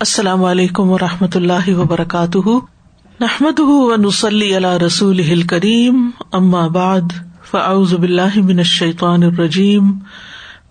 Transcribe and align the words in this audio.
السلام 0.00 0.44
علیکم 0.44 0.90
و 0.90 0.98
رحمۃ 0.98 1.34
اللہ 1.34 1.68
وبرکاتہ۔ 1.68 2.48
نحمد 3.20 3.60
نسلی 3.96 4.54
اللہ 4.56 4.72
رسول 4.72 5.42
کریم 5.42 6.10
بعد، 6.72 7.12
فاعوذ 7.50 7.94
باللہ 7.94 8.36
من 8.36 8.58
الشیطان 8.58 9.22
الرجیم۔ 9.22 9.90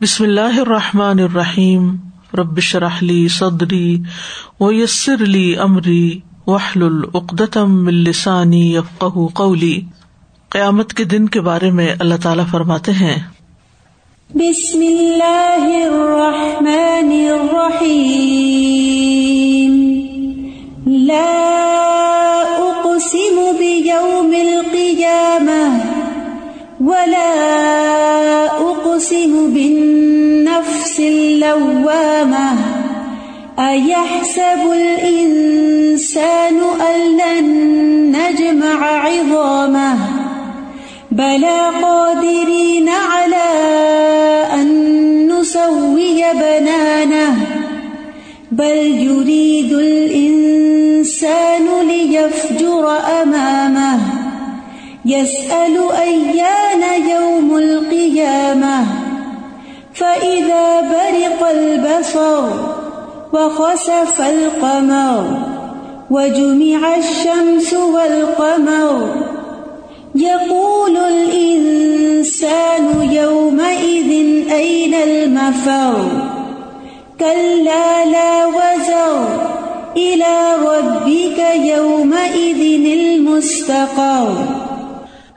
بسم 0.01 0.23
اللہ 0.23 0.59
الرحمٰن 0.59 1.19
الرحیم۔ 1.19 1.95
ربش 2.33 2.75
رحلی 2.75 3.27
صدری 3.27 4.01
و 4.60 4.71
یسر 4.71 5.24
علی 5.24 5.55
عمری 5.55 6.19
وحل 6.47 6.83
العقدم 6.83 7.87
السانی 7.87 8.75
یفق 8.75 9.17
قولی۔ 9.33 9.81
قیامت 10.49 10.94
کے 10.94 11.03
دن 11.03 11.29
کے 11.29 11.41
بارے 11.41 11.71
میں 11.71 11.96
اللہ 11.99 12.15
تعالیٰ 12.21 12.46
فرماتے 12.51 12.91
ہیں 12.91 13.15
بسم 14.35 14.79
اللہ 14.81 15.85
الرحمن 15.91 17.12
الرحیم 17.12 18.12
لا 20.88 21.33
اقسم 22.57 23.52
بیوم 23.57 24.33
القیامة 24.39 25.79
ولا 26.85 27.29
اقسم 28.59 29.49
بالنفس 29.53 30.99
اللوامة. 30.99 32.52
ایحسب 33.57 34.71
الانسان 34.71 36.59
ان 36.80 36.99
لن 36.99 37.45
نجمع 38.11 39.07
عظامه؟ 39.07 40.16
بلا 41.17 41.70
قادرين 41.70 42.89
على 42.89 43.49
أن 44.53 44.67
نسوي 45.31 46.23
بنانه، 46.34 47.35
بل 48.52 48.77
يريد 49.09 49.73
الإنسان 49.73 51.66
ليفجر 51.88 52.97
أمامه، 53.22 54.00
يسأل 55.06 55.75
أيان 55.91 56.83
يوم 57.09 57.58
القيامة. 57.58 58.86
فإذا 59.94 60.81
برق 60.81 61.50
البصر 61.50 62.44
وخسف 63.34 64.22
القمر 64.22 65.23
وجمع 66.11 66.95
الشمس 66.95 67.73
والقمر 67.73 69.36
يقول 70.16 70.97
الإنسان 70.97 73.11
يومئذ 73.11 74.52
أين 74.52 74.94
المفر؟ 74.94 76.08
كلا 77.17 78.05
لا 78.05 78.45
وزر 78.45 79.45
إلى 79.95 80.55
ربك 80.59 81.66
يومئذ 81.66 82.91
المستقر. 82.91 84.44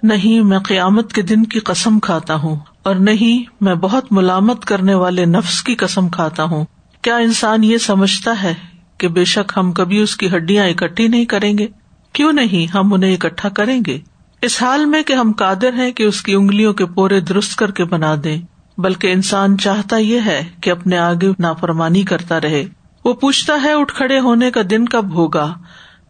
نہیں 0.03 0.41
میں 0.41 0.59
قیامت 0.59 1.13
کے 1.13 1.23
دن 1.23 1.45
کی 1.45 1.59
قسم 1.59 2.01
کھاتا 2.01 2.35
ہوں 2.35 2.57
اور 2.83 2.95
نہیں 2.95 3.51
میں 3.61 3.75
بہت 3.75 4.05
ملامت 4.11 4.65
کرنے 4.65 4.95
والے 4.95 5.25
نفس 5.25 5.63
کی 5.63 5.75
قسم 5.75 6.09
کھاتا 6.09 6.45
ہوں۔ 6.45 6.65
کیا 7.03 7.17
انسان 7.17 7.65
یہ 7.65 7.79
سمجھتا 7.79 8.43
ہے 8.43 8.55
کہ 8.99 9.09
بے 9.09 9.25
شک 9.25 9.53
ہم 9.57 9.73
کبھی 9.73 10.03
اس 10.03 10.17
کی 10.17 10.29
ہڈیاں 10.37 10.69
اکٹھی 10.69 11.09
نہیں 11.09 11.25
کریں 11.25 11.59
گے؟ 11.59 11.67
کیوں 12.13 12.33
نہیں 12.33 12.77
ہم 12.77 12.95
انہیں 12.95 13.15
اکٹھا 13.15 13.49
کریں 13.49 13.81
گے؟ 13.87 13.99
اس 14.43 14.63
حال 14.63 14.85
میں 14.85 15.03
کہ 15.03 15.13
ہم 15.13 15.33
قادر 15.33 15.73
ہیں 15.73 15.91
کہ 15.93 16.03
اس 16.03 16.23
کی 16.23 16.35
انگلیوں 16.35 16.73
کے 16.73 16.87
پورے 16.87 17.21
درست 17.21 17.57
کر 17.57 17.71
کے 17.71 17.85
بنا 17.85 18.15
دیں، 18.25 18.41
بلکہ 18.79 19.13
انسان 19.13 19.57
چاہتا 19.59 19.97
یہ 19.97 20.21
ہے 20.27 20.43
کہ 20.61 20.71
اپنے 20.71 20.99
آگے 20.99 21.29
نافرمانی 21.39 22.03
کرتا 22.03 22.41
رہے۔ 22.41 22.65
وہ 23.05 23.13
پوچھتا 23.15 23.55
ہے 23.63 23.73
اٹھ 23.73 23.95
کھڑے 23.95 24.19
ہونے 24.19 24.51
کا 24.51 24.61
دن 24.71 24.85
کب 24.85 25.13
ہوگا؟ 25.15 25.53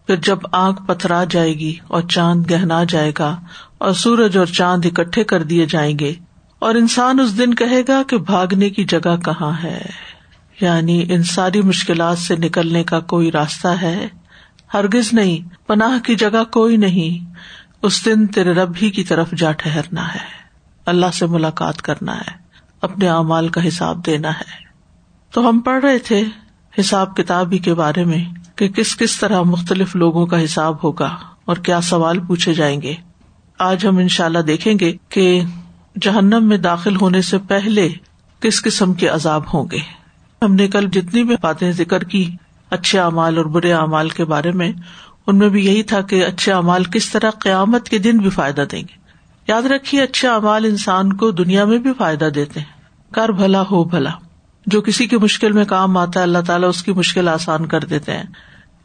پھر 0.06 0.16
جب 0.16 0.38
آنکھ 0.52 0.82
پتھرا 0.86 1.24
جائے 1.24 1.52
گی 1.54 1.74
اور 1.86 2.02
چاند 2.02 2.50
گہنا 2.50 2.82
جائے 2.84 3.12
گا 3.18 3.34
اور 3.78 3.92
سورج 3.92 4.36
اور 4.38 4.46
چاند 4.46 4.86
اکٹھے 4.86 5.24
کر 5.24 5.42
دیے 5.42 5.66
جائیں 5.66 5.98
گے، 5.98 6.12
اور 6.58 6.74
انسان 6.74 7.20
اس 7.20 7.36
دن 7.38 7.54
کہے 7.54 7.82
گا 7.88 8.02
کہ 8.08 8.16
بھاگنے 8.16 8.70
کی 8.70 8.84
جگہ 8.84 9.16
کہاں 9.24 9.52
ہے؟ 9.62 9.80
یعنی 10.60 11.02
ان 11.08 11.22
ساری 11.22 11.62
مشکلات 11.62 12.18
سے 12.18 12.36
نکلنے 12.36 12.84
کا 12.84 13.00
کوئی 13.00 13.30
راستہ 13.32 13.68
ہے؟ 13.82 14.08
ہرگز 14.74 15.12
نہیں، 15.12 15.48
پناہ 15.66 15.98
کی 15.98 16.14
جگہ 16.14 16.42
کوئی 16.50 16.76
نہیں۔ 16.76 17.34
اس 17.82 18.04
دن 18.04 18.26
تیرے 18.26 18.52
رب 18.52 18.72
ہی 18.82 18.90
کی 18.90 19.04
طرف 19.04 19.30
جا 19.30 19.52
ٹہرنا 19.52 20.14
ہے۔ 20.14 20.40
اللہ 20.86 21.06
سے 21.14 21.26
ملاقات 21.26 21.82
کرنا 21.82 22.16
ہے۔ 22.16 22.30
اپنے 22.82 23.08
اعمال 23.08 23.48
کا 23.48 23.68
حساب 23.68 24.06
دینا 24.06 24.30
ہے۔ 24.30 24.64
تو 25.32 25.48
ہم 25.48 25.60
پڑھ 25.60 25.84
رہے 25.84 25.98
تھے 25.98 26.24
حساب 26.80 27.16
کتاب 27.16 27.52
ہی 27.52 27.58
کے 27.58 27.74
بارے 27.74 28.04
میں 28.04 28.24
کہ 28.56 28.68
کس 28.68 28.96
کس 28.96 29.18
طرح 29.20 29.42
مختلف 29.42 29.96
لوگوں 29.96 30.26
کا 30.26 30.44
حساب 30.44 30.84
ہوگا 30.84 31.16
اور 31.44 31.56
کیا 31.56 31.80
سوال 31.80 32.18
پوچھے 32.18 32.54
جائیں 32.54 32.82
گے۔ 32.82 32.94
آج 33.58 33.86
ہم 33.86 33.96
ان 33.96 34.08
شاء 34.08 34.24
اللہ 34.24 34.38
دیکھیں 34.38 34.74
گے 34.80 34.96
کہ 35.08 35.42
جہنم 36.00 36.48
میں 36.48 36.58
داخل 36.58 36.96
ہونے 36.96 37.22
سے 37.22 37.38
پہلے 37.38 37.88
کس 38.40 38.62
قسم 38.62 38.94
کے 38.94 39.08
عذاب 39.08 39.54
ہوں 39.54 39.64
گے۔ 39.70 39.78
ہم 40.42 40.54
نے 40.54 40.68
کل 40.68 40.88
جتنی 40.88 41.22
بھی 41.22 41.36
باتیں 41.40 41.72
ذکر 41.72 42.04
کی 42.04 42.36
اچھے 42.70 43.00
اعمال 43.00 43.36
اور 43.36 43.44
برے 43.44 43.72
اعمال 43.72 44.08
کے 44.08 44.24
بارے 44.24 44.52
میں 44.52 44.72
ان 45.26 45.38
میں 45.38 45.48
بھی 45.48 45.66
یہی 45.66 45.82
تھا 45.82 46.00
کہ 46.00 46.24
اچھے 46.24 46.52
امال 46.52 46.84
کس 46.84 47.10
طرح 47.10 47.30
قیامت 47.30 47.88
کے 47.88 47.98
دن 47.98 48.18
بھی 48.18 48.30
فائدہ 48.30 48.64
دیں 48.72 48.80
گے۔ 48.80 49.00
یاد 49.48 49.62
رکھیے، 49.62 50.02
اچھے 50.02 50.28
امال 50.28 50.64
انسان 50.64 51.12
کو 51.12 51.30
دنیا 51.30 51.64
میں 51.64 51.78
بھی 51.78 51.92
فائدہ 51.98 52.24
دیتے 52.24 52.60
ہیں۔ 52.60 52.80
کر 53.12 53.28
بھلا 53.28 53.62
ہو 53.70 53.84
بھلا۔ 53.84 54.10
جو 54.66 54.80
کسی 54.80 55.06
کی 55.06 55.16
مشکل 55.16 55.52
میں 55.52 55.64
کام 55.64 55.96
آتا 55.96 56.18
ہے، 56.18 56.22
اللہ 56.22 56.38
تعالیٰ 56.46 56.68
اس 56.68 56.82
کی 56.82 56.92
مشکل 56.92 57.28
آسان 57.28 57.66
کر 57.66 57.80
دیتے 57.80 58.12
ہیں۔ 58.12 58.22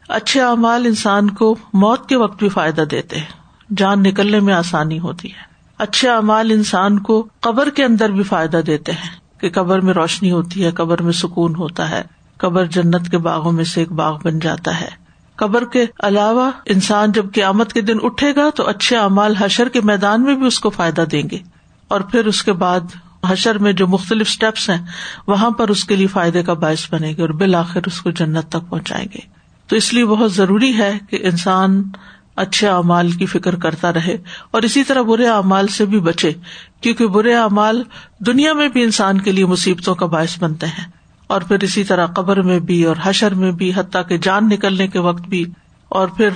اچھے 0.08 0.42
امال 0.42 0.86
انسان 0.86 1.30
کو 1.30 1.56
موت 1.72 2.08
کے 2.08 2.16
وقت 2.16 2.38
بھی 2.38 2.48
فائدہ 2.48 2.80
دیتے 2.80 3.16
ہیں۔ 3.16 3.46
جان 3.76 4.02
نکلنے 4.02 4.40
میں 4.40 4.54
آسانی 4.54 4.98
ہوتی 4.98 5.28
ہے۔ 5.28 5.40
اچھے 5.78 6.10
امال 6.10 6.50
انسان 6.50 6.98
کو 6.98 7.28
قبر 7.40 7.70
کے 7.70 7.84
اندر 7.84 8.08
بھی 8.08 8.22
فائدہ 8.22 8.56
دیتے 8.56 8.92
ہیں 8.92 9.40
کہ 9.40 9.50
قبر 9.50 9.80
میں 9.80 9.94
روشنی 9.94 10.30
ہوتی 10.30 10.64
ہے، 10.64 10.70
قبر 10.70 11.02
میں 11.02 11.12
سکون 11.12 11.54
ہوتا 11.54 11.90
ہے، 11.90 12.02
قبر 12.36 12.64
جنت 12.64 13.10
کے 13.10 13.18
باغوں 13.18 13.52
میں 13.52 13.64
سے 13.64 13.80
ایک 13.80 13.92
باغ 13.92 14.18
بن 14.24 14.38
جاتا 14.38 14.80
ہے۔ 14.80 15.05
قبر 15.36 15.64
کے 15.64 15.86
علاوہ 16.02 16.50
انسان 16.64 17.12
جب 17.12 17.26
قیامت 17.34 17.72
کے 17.72 17.80
دن 17.80 17.98
اٹھے 18.02 18.34
گا 18.36 18.50
تو 18.50 18.68
اچھے 18.68 18.96
اعمال 18.96 19.34
حشر 19.38 19.68
کے 19.68 19.80
میدان 19.80 20.22
میں 20.22 20.34
بھی 20.34 20.46
اس 20.46 20.60
کو 20.60 20.70
فائدہ 20.70 21.00
دیں 21.00 21.22
گے 21.30 21.38
اور 21.88 22.00
پھر 22.00 22.26
اس 22.26 22.42
کے 22.42 22.52
بعد 22.52 22.80
حشر 23.28 23.58
میں 23.58 23.72
جو 23.72 23.86
مختلف 23.86 24.26
اسٹیپس 24.28 24.70
ہیں، 24.70 24.86
وہاں 25.26 25.50
پر 25.50 25.68
اس 25.68 25.84
کے 25.84 25.96
لیے 25.96 26.06
فائدے 26.06 26.42
کا 26.42 26.52
باعث 26.52 26.92
بنے 26.92 27.14
گے 27.16 27.20
اور 27.20 27.30
بالآخر 27.30 27.80
اس 27.86 28.00
کو 28.00 28.10
جنت 28.10 28.48
تک 28.48 28.70
پہنچائیں 28.70 29.06
گے۔ 29.14 29.18
تو 29.66 29.76
اس 29.76 29.94
لیے 29.94 30.04
بہت 30.04 30.32
ضروری 30.32 30.78
ہے 30.78 30.98
کہ 31.10 31.18
انسان 31.22 31.82
اچھے 32.36 32.68
اعمال 32.68 33.10
کی 33.10 33.26
فکر 33.26 33.54
کرتا 33.54 33.92
رہے 33.92 34.16
اور 34.50 34.62
اسی 34.62 34.84
طرح 34.84 35.02
برے 35.02 35.26
اعمال 35.26 35.66
سے 35.66 35.84
بھی 35.84 36.00
بچے، 36.00 36.32
کیونکہ 36.80 37.06
برے 37.06 37.34
اعمال 37.34 37.82
دنیا 38.26 38.52
میں 38.52 38.68
بھی 38.68 38.82
انسان 38.82 39.20
کے 39.20 39.32
لیے 39.32 39.46
مصیبتوں 39.46 39.94
کا 39.94 40.06
باعث 40.06 40.42
بنتے 40.42 40.66
ہیں۔ 40.66 40.95
اور 41.26 41.40
پھر 41.40 41.56
اسی 41.62 41.84
طرح 41.84 42.06
قبر 42.06 42.42
میں 42.42 42.58
بھی 42.58 42.84
اور 42.84 42.96
حشر 43.02 43.34
میں 43.34 43.52
بھی، 43.52 43.72
حتیٰ 43.76 44.02
کہ 44.08 44.18
جان 44.18 44.48
نکلنے 44.48 44.86
کے 44.86 44.98
وقت 44.98 45.28
بھی، 45.28 45.44
اور 45.88 46.08
پھر 46.08 46.28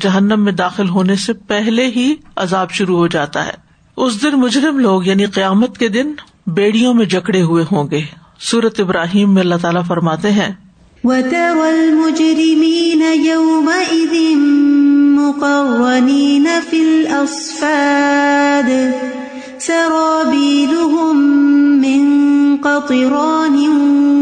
جہنم 0.00 0.44
میں 0.44 0.52
داخل 0.52 0.88
ہونے 0.88 1.16
سے 1.16 1.32
پہلے 1.32 1.86
ہی 1.86 2.14
عذاب 2.36 2.70
شروع 2.70 2.96
ہو 2.96 3.06
جاتا 3.06 3.46
ہے۔ 3.46 3.52
اس 3.96 4.22
دن 4.22 4.40
مجرم 4.40 4.78
لوگ 4.78 5.06
یعنی 5.06 5.24
قیامت 5.24 5.78
کے 5.78 5.88
دن، 5.88 6.12
بیڑیوں 6.46 6.94
میں 6.94 7.06
جکڑے 7.06 7.42
ہوئے 7.42 7.64
ہوں 7.72 7.90
گے۔ 7.90 8.00
سورت 8.40 8.80
ابراہیم 8.80 9.34
میں 9.34 9.42
اللہ 9.42 9.54
تعالیٰ 9.62 9.84
فرماتے 9.84 10.32
ہیں 10.32 10.50
سرابيلهم 19.62 21.16
من 21.82 22.00
قطران 22.64 23.56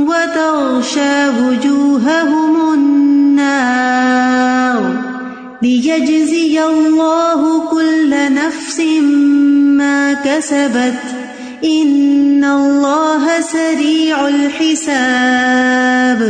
وتغشى 0.08 1.16
وجوههم 1.36 2.52
النار 2.72 4.82
ليجزي 5.62 6.56
الله 6.64 7.40
كل 7.70 8.12
نفس 8.34 8.81
ما 9.81 10.00
كسبت 10.25 11.00
إن 11.64 12.44
الله 12.44 13.40
سريع 13.52 14.16
الحساب 14.25 16.20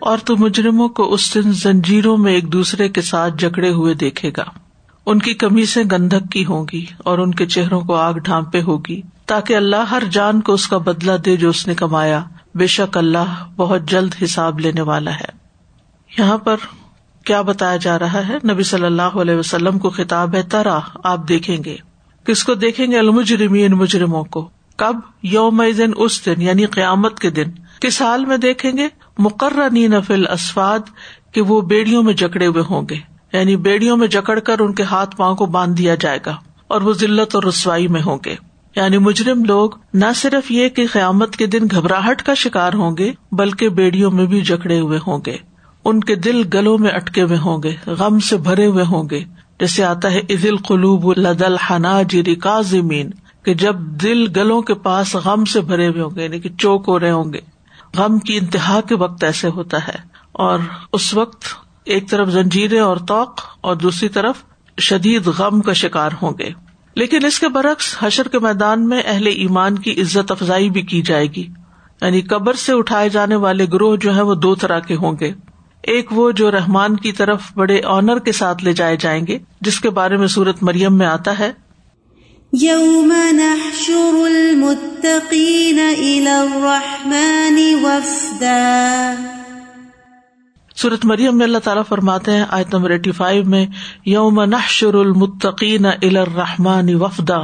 اور 0.00 0.18
تو 0.18 0.36
مجرموں 0.36 0.88
کو 0.88 1.12
اس 1.12 1.34
دن 1.34 1.52
زنجیروں 1.62 2.16
میں 2.18 2.32
ایک 2.32 2.52
دوسرے 2.52 2.88
کے 2.88 3.02
ساتھ 3.12 3.34
جکڑے 3.38 3.70
ہوئے 3.70 3.94
دیکھے 3.94 4.30
گا۔ 4.36 4.63
ان 5.06 5.18
کی 5.18 5.34
کمی 5.34 5.64
سے 5.64 5.82
گندھک 5.92 6.32
کی 6.32 6.44
ہوگی 6.44 6.86
اور 6.98 7.18
ان 7.18 7.34
کے 7.34 7.46
چہروں 7.46 7.80
کو 7.80 7.94
آگ 7.94 8.12
ڈھانپے 8.12 8.62
ہوگی 8.62 9.02
تاکہ 9.26 9.56
اللہ 9.56 9.76
ہر 9.76 10.02
جان 10.10 10.40
کو 10.40 10.52
اس 10.52 10.68
کا 10.68 10.78
بدلا 10.78 11.16
دے 11.24 11.36
جو 11.36 11.48
اس 11.48 11.66
نے 11.66 11.74
کمایا۔ 11.74 12.24
بے 12.54 12.66
شک 12.66 12.98
اللہ 12.98 13.48
بہت 13.56 13.82
جلد 13.82 14.14
حساب 14.24 14.60
لینے 14.60 14.80
والا 14.80 15.14
ہے۔ 15.14 15.44
یہاں 16.18 16.38
پر 16.38 16.56
کیا 17.24 17.42
بتایا 17.42 17.76
جا 17.76 17.98
رہا 17.98 18.28
ہے؟ 18.28 18.36
نبی 18.52 18.62
صلی 18.62 18.84
اللہ 18.84 19.02
علیہ 19.02 19.34
وسلم 19.34 19.78
کو 19.78 19.90
خطاب 19.90 20.34
ہے، 20.34 20.42
ترا، 20.42 20.78
آپ 21.04 21.28
دیکھیں 21.28 21.64
گے۔ 21.64 21.76
کس 22.26 22.44
کو 22.44 22.54
دیکھیں 22.54 22.86
گے؟ 22.86 22.98
المجرمین، 22.98 23.72
مجرموں 23.72 24.24
کو۔ 24.24 24.48
کب؟ 24.76 24.96
یوم 25.22 25.62
دن 25.78 25.90
اس 25.96 26.26
دن 26.26 26.42
یعنی 26.42 26.66
قیامت 26.66 27.18
کے 27.18 27.30
دن۔ 27.30 27.50
کس 27.80 28.02
حال 28.02 28.24
میں 28.24 28.36
دیکھیں 28.36 28.72
گے؟ 28.76 28.88
مقرر 29.18 29.68
نفل 29.72 30.26
اسفاد 30.26 30.78
کہ 31.32 31.40
وہ 31.40 31.60
بیڑیوں 31.60 32.02
میں 32.02 32.14
جکڑے 32.14 32.46
ہوئے 32.46 32.62
ہوں 32.70 32.82
گے۔ 32.90 33.13
یعنی 33.34 33.56
بیڑیوں 33.56 33.96
میں 33.96 34.08
جکڑ 34.08 34.38
کر 34.38 34.60
ان 34.60 34.74
کے 34.74 34.82
ہاتھ 34.82 35.16
پاؤں 35.16 35.36
کو 35.36 35.46
باندھ 35.46 35.78
دیا 35.78 35.94
جائے 35.94 36.18
گا 36.26 36.36
اور 36.68 36.80
وہ 36.80 36.92
ضلعت 36.92 37.34
اور 37.34 37.42
رسوائی 37.42 37.88
میں 37.88 38.02
ہوں 38.02 38.18
گے۔ 38.24 38.36
یعنی 38.76 38.98
مجرم 38.98 39.44
لوگ 39.44 39.70
نہ 39.94 40.04
صرف 40.16 40.50
یہ 40.50 40.68
کہ 40.68 40.86
قیامت 40.92 41.36
کے 41.36 41.46
دن 41.46 41.66
گھبراہٹ 41.70 42.22
کا 42.22 42.34
شکار 42.34 42.72
ہوں 42.72 42.96
گے، 42.96 43.12
بلکہ 43.32 43.68
بیڑیوں 43.68 44.10
میں 44.10 44.26
بھی 44.26 44.40
جکڑے 44.40 44.80
ہوئے 44.80 44.98
ہوں 45.06 45.18
گے۔ 45.26 45.36
ان 45.84 46.00
کے 46.00 46.14
دل 46.14 46.42
گلوں 46.54 46.78
میں 46.78 46.90
اٹکے 46.90 47.22
ہوئے 47.22 47.38
ہوں 47.38 47.62
گے، 47.62 47.76
غم 47.86 48.18
سے 48.18 48.36
بھرے 48.36 48.66
ہوئے 48.66 48.84
ہوں 48.84 49.08
گے۔ 49.10 49.24
جیسے 49.60 49.84
آتا 49.84 50.12
ہے 50.12 50.20
عزل 50.30 50.56
قلوب 50.56 51.12
لدل 51.18 51.56
حنا 51.70 52.02
جی 52.02 52.34
کا 52.34 52.60
زمین 52.60 53.10
کہ 53.44 53.54
جب 53.54 53.78
دل 53.78 54.26
گلوں 54.36 54.62
کے 54.62 54.74
پاس 54.74 55.14
غم 55.14 55.44
سے 55.44 55.60
بھرے 55.60 55.88
ہوئے 55.88 56.02
ہوں 56.02 56.16
گے 56.16 56.24
یعنی 56.24 56.40
کہ 56.40 56.48
چوک 56.58 56.84
ہو 56.88 57.00
رہے 57.00 57.10
ہوں 57.10 57.32
گے۔ 57.32 57.40
غم 57.96 58.18
کی 58.18 58.36
انتہا 58.36 58.80
کے 58.80 58.94
وقت 58.94 59.24
ایسے 59.24 59.48
ہوتا 59.48 59.88
ہے۔ 59.88 60.14
اور 60.32 60.58
اس 60.92 61.14
وقت 61.14 61.44
ایک 61.84 62.10
طرف 62.10 62.28
زنجیریں 62.28 62.80
اور 62.80 62.96
توق 62.96 63.40
اور 63.60 63.76
دوسری 63.76 64.08
طرف 64.08 64.34
شدید 64.80 65.26
غم 65.26 65.60
کا 65.60 65.72
شکار 65.72 66.10
ہوں 66.22 66.32
گے۔ 66.38 66.50
لیکن 66.96 67.24
اس 67.24 67.38
کے 67.38 67.48
برعکس 67.48 67.96
حشر 67.98 68.28
کے 68.28 68.38
میدان 68.38 68.88
میں 68.88 69.02
اہل 69.04 69.26
ایمان 69.26 69.78
کی 69.78 70.00
عزت 70.00 70.30
افزائی 70.30 70.70
بھی 70.70 70.82
کی 70.82 71.02
جائے 71.02 71.26
گی۔ 71.26 71.48
یعنی 72.02 72.20
قبر 72.20 72.54
سے 72.54 72.72
اٹھائے 72.72 73.08
جانے 73.08 73.34
والے 73.34 73.66
گروہ 73.72 73.96
جو 73.96 74.16
ہے 74.16 74.22
وہ 74.22 74.34
دو 74.34 74.54
طرح 74.54 74.78
کے 74.78 74.94
ہوں 74.94 75.12
گے۔ 75.20 75.32
ایک 75.82 76.12
وہ 76.12 76.30
جو 76.30 76.50
رحمان 76.50 76.96
کی 76.96 77.12
طرف 77.12 77.42
بڑے 77.54 77.80
آنر 77.84 78.18
کے 78.18 78.32
ساتھ 78.32 78.64
لے 78.64 78.72
جائے 78.72 78.96
جائیں 78.96 79.26
گے، 79.26 79.38
جس 79.60 79.80
کے 79.80 79.90
بارے 79.90 80.16
میں 80.16 80.26
سورت 80.26 80.62
مریم 80.62 80.98
میں 80.98 81.06
آتا 81.06 81.38
ہے۔ 81.38 81.52
یوم 82.52 83.12
نحشر 83.32 84.14
المتقین 84.24 85.78
الى 85.78 86.28
الرحمن 86.28 87.84
وفدا۔ 87.84 89.14
سورت 90.76 91.04
مریم 91.04 91.38
میں 91.38 91.46
اللہ 91.46 91.58
تعالیٰ 91.58 91.82
فرماتے 91.88 92.32
ہیں، 92.32 92.44
آیت 92.48 92.74
نمبر 92.74 92.90
ایٹی 92.90 93.12
فائیو 93.12 93.44
میں، 93.44 93.66
یوم 94.06 94.44
نحشر 94.44 94.94
المتقین 94.94 95.86
الى 95.86 96.16
الرحمن 96.16 96.94
وفدا، 96.94 97.40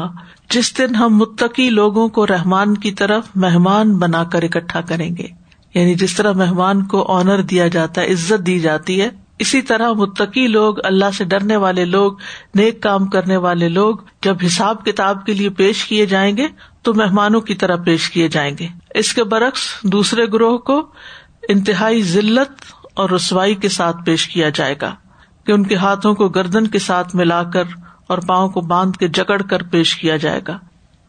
جس 0.50 0.79
دن 0.79 0.94
ہم 0.94 1.17
متقی 1.17 1.71
لوگوں 1.71 2.09
کو 2.09 2.27
رحمان 2.27 2.77
کی 2.77 2.93
طرف 2.93 3.25
مہمان 3.35 3.99
بنا 3.99 4.25
کر 4.25 4.43
اکٹھا 4.43 4.81
کریں 4.81 5.17
گے۔ 5.17 5.27
یعنی 5.75 5.94
جس 5.94 6.15
طرح 6.15 6.32
مہمان 6.32 6.87
کو 6.87 7.12
آنر 7.12 7.43
دیا 7.43 7.69
جاتا 7.69 8.00
ہے، 8.00 8.12
عزت 8.12 8.47
دی 8.47 8.59
جاتی 8.59 9.00
ہے، 9.00 9.09
اسی 9.38 9.62
طرح 9.62 9.93
متقی 9.93 10.47
لوگ، 10.47 10.75
اللہ 10.85 11.11
سے 11.19 11.25
ڈرنے 11.25 11.56
والے 11.56 11.85
لوگ، 11.85 12.12
نیک 12.55 12.83
کام 12.83 13.06
کرنے 13.06 13.37
والے 13.37 13.69
لوگ، 13.69 13.97
جب 14.23 14.37
حساب 14.47 14.85
کتاب 14.85 15.26
کے 15.26 15.35
لیے 15.35 15.50
پیش 15.50 15.85
کیے 15.85 16.06
جائیں 16.06 16.37
گے، 16.37 16.47
تو 16.83 16.94
مہمانوں 16.94 17.41
کی 17.41 17.55
طرح 17.55 17.76
پیش 17.76 18.11
کیے 18.11 18.29
جائیں 18.29 18.56
گے۔ 18.59 18.67
اس 18.94 19.15
کے 19.15 19.25
برعکس 19.25 19.61
دوسرے 19.83 20.26
گروہ 20.33 20.59
کو 20.59 20.87
انتہائی 21.49 22.03
ذلت 22.03 22.62
اور 23.00 23.11
رسوائی 23.11 23.55
کے 23.55 23.69
ساتھ 23.69 23.97
پیش 24.06 24.29
کیا 24.29 24.49
جائے 24.49 24.75
گا 24.82 24.94
کہ 25.47 25.52
ان 25.52 25.67
کے 25.67 25.76
ہاتھوں 25.76 26.14
کو 26.14 26.29
گردن 26.29 26.67
کے 26.67 26.79
ساتھ 26.79 27.17
ملا 27.17 27.43
کر 27.43 27.64
اور 28.06 28.19
پاؤں 28.19 28.49
کو 28.49 28.61
باندھ 28.61 28.99
کے 28.99 29.08
جکڑ 29.08 29.43
کر 29.43 29.62
پیش 29.62 29.97
کیا 29.97 30.17
جائے 30.17 30.41
گا۔ 30.49 30.58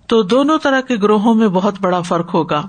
تو 0.08 0.24
دونوں 0.24 0.60
طرح 0.60 0.82
کے 0.82 0.96
گروہوں 0.96 1.34
میں 1.34 1.48
بہت 1.48 1.76
بڑا 1.82 2.02
فرق 2.02 2.34
ہوگا۔ 2.34 2.62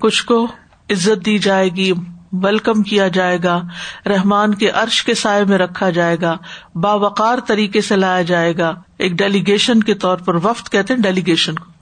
کچھ 0.00 0.24
کو 0.24 0.46
عزت 0.90 1.26
دی 1.26 1.38
جائے 1.38 1.68
گی، 1.68 1.92
ویلکم 2.32 2.82
کیا 2.82 3.08
جائے 3.08 3.38
گا، 3.44 3.62
رحمان 4.06 4.54
کے 4.54 4.70
عرش 4.70 5.04
کے 5.04 5.14
سائے 5.14 5.44
میں 5.44 5.58
رکھا 5.58 5.90
جائے 5.90 6.16
گا، 6.20 6.36
باوقار 6.74 7.38
طریقے 7.46 7.80
سے 7.80 7.96
لایا 7.96 8.22
جائے 8.22 8.58
گا۔ 8.58 8.74
ایک 8.98 9.12
ڈیلیگیشن 9.12 9.82
کے 9.82 9.94
طور 9.94 10.18
پر 10.18 10.34
وفد 10.34 10.72
کہتے 10.72 10.94
ہیں 10.94 11.00
ڈیلیگیشن 11.00 11.54
کو۔ 11.54 11.75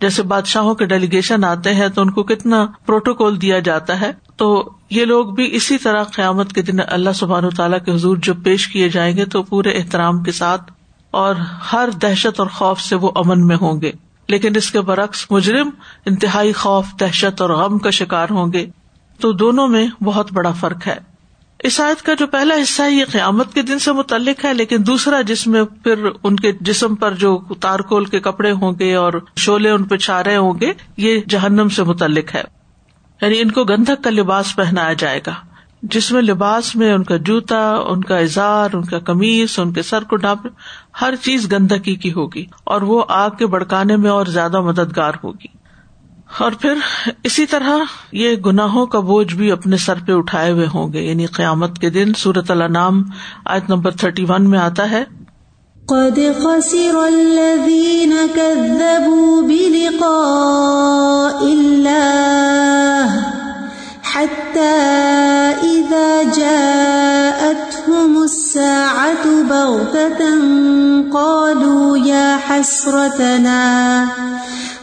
جیسے 0.00 0.22
بادشاہوں 0.22 0.74
کے 0.74 0.86
ڈیلیگیشن 0.86 1.44
آتے 1.44 1.74
ہیں 1.74 1.88
تو 1.88 2.02
ان 2.02 2.10
کو 2.10 2.22
کتنا 2.22 2.66
پروٹوکول 2.86 3.42
دیا 3.42 3.58
جاتا 3.58 4.00
ہے، 4.00 4.12
تو 4.36 4.70
یہ 4.90 5.04
لوگ 5.04 5.26
بھی 5.26 5.56
اسی 5.56 5.78
طرح 5.78 6.04
قیامت 6.04 6.52
کے 6.52 6.62
دن 6.62 6.76
اللہ 6.88 7.10
سبحان 7.14 7.44
و 7.44 7.50
تعالیٰ 7.50 7.78
کے 7.84 7.92
حضور 7.92 8.16
جب 8.16 8.36
پیش 8.44 8.68
کیے 8.68 8.88
جائیں 8.88 9.16
گے 9.16 9.24
تو 9.24 9.42
پورے 9.42 9.70
احترام 9.70 10.22
کے 10.22 10.32
ساتھ 10.32 10.72
اور 11.10 11.34
ہر 11.72 11.88
دہشت 12.02 12.40
اور 12.40 12.46
خوف 12.46 12.80
سے 12.80 12.96
وہ 12.96 13.10
امن 13.14 13.46
میں 13.46 13.56
ہوں 13.56 13.80
گے۔ 13.80 13.92
لیکن 14.28 14.56
اس 14.56 14.70
کے 14.70 14.80
برعکس 14.80 15.26
مجرم 15.30 15.70
انتہائی 16.06 16.52
خوف، 16.52 16.86
دہشت 17.00 17.40
اور 17.40 17.50
غم 17.50 17.78
کا 17.78 17.90
شکار 17.90 18.26
ہوں 18.30 18.52
گے۔ 18.52 18.66
تو 19.20 19.32
دونوں 19.32 19.68
میں 19.68 19.88
بہت 20.04 20.32
بڑا 20.32 20.52
فرق 20.52 20.86
ہے۔ 20.86 21.17
اس 21.64 21.80
آیت 21.80 22.02
کا 22.02 22.14
جو 22.14 22.26
پہلا 22.26 22.54
حصہ 22.62 22.82
ہے، 22.82 22.90
یہ 22.90 23.04
قیامت 23.12 23.54
کے 23.54 23.62
دن 23.62 23.78
سے 23.78 23.92
متعلق 23.92 24.44
ہے، 24.44 24.54
لیکن 24.54 24.76
دوسرا 24.86 25.20
جس 25.20 25.46
میں 25.46 25.62
پھر 25.84 26.04
ان 26.22 26.36
کے 26.36 26.52
جسم 26.60 26.94
پر 26.94 27.14
جو 27.14 27.38
تارکول 27.60 28.04
کے 28.04 28.20
کپڑے 28.20 28.52
ہوں 28.52 28.72
گے 28.78 28.94
اور 28.94 29.12
شولے 29.36 29.70
ان 29.70 29.84
پہ 29.84 29.96
چھارے 29.96 30.36
ہوں 30.36 30.60
گے، 30.60 30.72
یہ 30.96 31.20
جہنم 31.28 31.68
سے 31.68 31.82
متعلق 31.82 32.34
ہے۔ 32.34 32.42
یعنی 33.22 33.40
ان 33.40 33.50
کو 33.50 33.64
گندھک 33.64 34.04
کا 34.04 34.10
لباس 34.10 34.56
پہنایا 34.56 34.92
جائے 34.92 35.20
گا، 35.26 35.34
جس 35.82 36.12
میں 36.12 36.22
لباس 36.22 36.76
میں 36.76 36.92
ان 36.92 37.04
کا 37.04 37.16
جوتا، 37.16 37.60
ان 37.88 38.04
کا 38.04 38.18
اظہار، 38.18 38.68
ان 38.72 38.84
کا 38.84 38.98
کمیز 38.98 39.58
ان 39.58 39.72
کے 39.72 39.82
سر 39.82 40.04
کو 40.04 40.16
ڈانپ 40.16 40.46
ہر 41.00 41.14
چیز 41.22 41.52
گندگی 41.52 41.94
کی 41.94 42.12
ہوگی، 42.12 42.44
اور 42.64 42.82
وہ 42.82 43.04
آگ 43.08 43.30
کے 43.30 43.46
بڑکانے 43.46 43.96
میں 43.96 44.10
اور 44.10 44.26
زیادہ 44.26 44.60
مددگار 44.60 45.14
ہوگی۔ 45.24 45.57
اور 46.36 46.52
پھر 46.52 46.74
اسی 47.24 47.46
طرح 47.46 47.70
یہ 48.12 48.36
گناہوں 48.36 48.86
کا 48.86 49.00
بوجھ 49.00 49.34
بھی 49.34 49.52
اپنے 49.52 49.76
سر 49.76 49.94
پہ 50.06 50.12
اٹھائے 50.12 50.52
ہوئے 50.52 50.66
ہوں 50.74 50.92
گے 50.92 51.00
یعنی 51.00 51.26
قیامت 51.26 51.78
کے 51.78 51.90
دن 51.90 52.14
سورت 52.14 52.50
اللہ 52.50 52.64
نام 52.64 53.02
آج 53.44 53.60
نمبر 53.68 53.90
تھرٹی 53.90 54.26
ون 54.28 54.50
میں 54.50 54.58
آتا 54.58 54.90
ہے۔ 54.90 55.04
قد 55.88 56.18
خسر 56.42 56.96
الذين 56.96 58.12
كذبوا 58.34 59.42
بلقاء 59.42 61.44
الله 61.44 63.22
حتى 64.02 64.78
إذا 65.64 66.36
جاءتهم 66.36 68.22
الساعة 68.22 69.42
بغتة 69.42 70.40
قالوا 71.12 72.06
يا 72.06 72.38
حسرتنا 72.48 74.06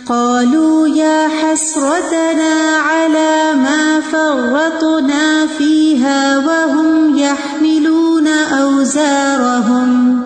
قالوا 0.07 0.87
يا 0.87 1.27
حسرتنا 1.29 2.55
على 2.77 3.53
ما 3.55 3.99
فرطنا 4.01 5.47
فيها 5.47 6.37
وهم 6.37 7.17
يحملون 7.17 8.27
أوزارهم 8.27 10.23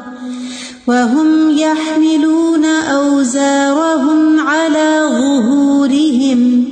وهم 0.88 1.50
يحملون 1.52 2.66
أوزارهم 2.66 4.40
على 4.40 5.02
ظهورهم 5.12 6.66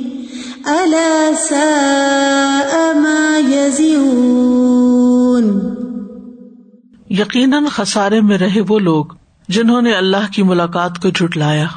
ألا 0.68 1.34
ساء 1.34 2.94
ما 3.00 3.40
يزرون 3.40 4.78
یقیناً 7.10 7.66
خسارے 7.68 8.22
میں 8.22 8.38
رہے 8.38 8.62
وہ 8.70 8.80
لوگ 8.80 9.06
جنہوں 9.50 9.82
نے 9.82 9.92
اللہ 9.96 10.32
کی 10.34 10.44
ملاقات 10.44 10.94
کو 11.02 11.10
جٹلایا 11.10 11.68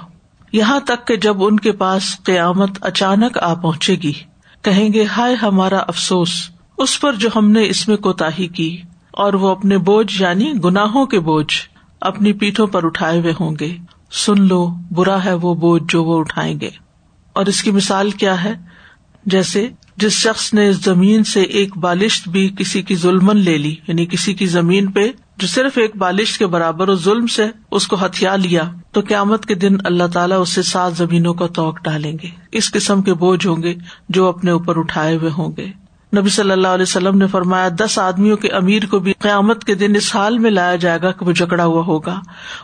یہاں 0.52 0.80
تک 0.80 1.07
کہ 1.07 1.16
جب 1.16 1.45
ان 1.45 1.61
کے 1.61 1.73
پاس 1.73 2.02
قیامت 2.25 2.71
اچانک 2.80 3.38
آ 3.38 3.54
پہنچے 3.54 3.95
گی، 3.95 4.12
کہیں 4.62 4.92
گے، 4.92 5.04
ہائے 5.04 5.35
ہمارا 5.35 5.78
افسوس، 5.78 6.50
اس 6.78 7.00
پر 7.00 7.12
جو 7.12 7.28
ہم 7.37 7.50
نے 7.50 7.69
اس 7.69 7.88
میں 7.88 7.97
کوتا 7.97 8.30
کی، 8.30 8.80
اور 9.11 9.35
وہ 9.35 9.49
اپنے 9.49 9.78
بوجھ 9.78 10.23
یعنی 10.23 10.52
گناہوں 10.64 11.07
کے 11.07 11.21
بوجھ، 11.21 11.54
اپنی 12.00 12.33
پیٹھوں 12.33 12.66
پر 12.66 12.87
اٹھائے 12.87 13.21
ہوئے 13.21 13.33
ہوں 13.40 13.57
گے۔ 13.61 13.76
سن 14.12 14.47
لو، 14.47 14.69
برا 14.90 15.25
ہے 15.25 15.33
وہ 15.33 15.54
بوجھ 15.54 15.83
جو 15.88 16.04
وہ 16.04 16.19
اٹھائیں 16.19 16.61
گے۔ 16.61 16.71
اور 17.33 17.47
اس 17.47 17.62
کی 17.62 17.71
مثال 17.71 18.11
کیا 18.11 18.45
ہے؟ 18.45 18.52
جیسے 19.26 19.69
جس 19.97 20.12
شخص 20.12 20.54
نے 20.54 20.69
اس 20.69 20.76
زمین 20.76 21.25
سے 21.25 21.42
ایک 21.42 21.76
بالشت 21.76 22.28
بھی 22.28 22.50
کسی 22.59 22.83
کی 22.83 22.97
ظلمن 22.97 23.37
لے 23.37 23.59
لی 23.59 23.75
یعنی 23.88 24.07
کسی 24.07 24.35
کی 24.35 24.47
زمین 24.47 24.92
پہ 24.92 25.11
جو 25.40 25.47
صرف 25.47 25.78
ایک 25.78 25.97
بالش 25.97 26.38
کے 26.38 26.47
برابر 26.47 26.88
و 26.88 26.94
ظلم 26.94 27.26
سے 27.26 27.47
اس 27.70 27.87
کو 27.87 28.06
ہتھیار 28.06 28.38
لیا، 28.38 28.62
تو 28.92 29.00
قیامت 29.09 29.47
کے 29.47 29.54
دن 29.54 29.76
اللہ 29.85 30.04
تعالیٰ 30.12 30.40
اس 30.40 30.49
سے 30.49 30.62
سات 30.62 30.97
زمینوں 30.97 31.35
کا 31.35 31.47
توق 31.47 31.82
ڈالیں 31.82 32.12
گے۔ 32.23 32.28
اس 32.52 32.73
قسم 32.73 33.02
کے 33.02 33.14
بوجھ 33.14 33.47
ہوں 33.47 33.62
گے 33.62 33.75
جو 34.09 34.28
اپنے 34.28 34.50
اوپر 34.50 34.78
اٹھائے 34.78 35.16
ہوئے 35.16 35.30
ہوں 35.38 35.52
گے۔ 35.56 35.66
نبی 36.16 36.28
صلی 36.28 36.50
اللہ 36.50 36.68
علیہ 36.68 36.82
وسلم 36.82 37.18
نے 37.18 37.26
فرمایا، 37.26 37.68
دس 37.76 37.99
آدمیوں 37.99 38.37
کے 38.37 38.49
امیر 38.49 38.87
کو 38.87 38.99
بھی 38.99 39.12
قیامت 39.12 39.64
کے 39.64 39.75
دن 39.75 39.97
اس 39.97 40.16
حال 40.16 40.38
میں 40.38 40.50
لایا 40.50 40.76
جائے 40.76 40.99
گا 41.02 41.12
کہ 41.12 41.26
وہ 41.26 41.32
جکڑا 41.32 41.64
ہوا 41.64 41.82
ہوگا۔ 41.82 42.20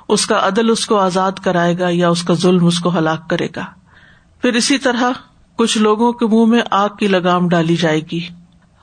اس 0.08 0.26
کا 0.26 0.46
عدل 0.46 0.70
اس 0.70 0.86
کو 0.86 0.96
آزاد 0.96 1.32
کرائے 1.32 1.78
گا 1.78 1.88
یا 1.90 2.08
اس 2.08 2.22
کا 2.22 2.34
ظلم 2.34 2.66
اس 2.66 2.78
کو 2.78 2.98
ہلاک 2.98 3.30
کرے 3.30 3.46
گا۔ 3.56 3.64
پھر 4.42 4.52
اسی 4.52 4.78
طرح 4.78 5.10
کچھ 5.56 5.78
لوگوں 5.78 6.12
کے 6.12 6.26
منہ 6.26 6.44
میں 6.44 6.62
آگ 6.70 6.88
کی 6.98 7.06
لگام 7.06 7.48
ڈالی 7.48 7.76
جائے 7.76 8.00
گی۔ 8.12 8.20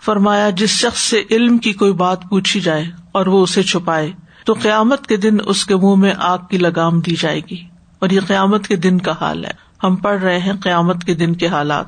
فرمایا، 0.02 0.50
جس 0.50 0.70
شخص 0.70 1.00
سے 1.00 1.24
علم 1.32 1.58
کی 1.58 1.74
کوئی 1.74 1.94
بات 1.94 2.24
پوچھی 2.30 2.60
جائے 2.60 2.86
اور 3.14 3.26
وہ 3.26 3.44
اسے 3.44 3.64
چھپائے، 3.64 4.12
تو 4.46 4.54
قیامت 4.54 5.08
کے 5.08 5.18
دن 5.18 5.38
اس 5.46 5.66
کے 5.66 5.76
منہ 5.76 5.96
میں 5.96 6.14
آگ 6.18 6.38
کی 6.50 6.58
لگام 6.58 7.00
دی 7.00 7.16
جائے 7.20 7.42
گی۔ 7.52 7.64
اور 8.00 8.10
یہ 8.10 8.20
قیامت 8.28 8.68
کے 8.68 8.76
دن 8.76 8.98
کا 8.98 9.14
حال 9.22 9.46
ہے۔ 9.46 9.52
ہم 9.84 9.96
پڑھ 9.96 10.22
رہے 10.22 10.38
ہیں 10.38 10.54
قیامت 10.64 11.04
کے 11.04 11.16
دن 11.16 11.36
کے 11.36 11.48
حالات۔ 11.48 11.86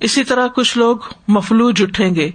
اسی 0.00 0.24
طرح 0.24 0.46
کچھ 0.46 0.78
لوگ 0.78 0.96
مفلوج 1.28 1.82
اٹھیں 1.82 2.14
گے۔ 2.14 2.30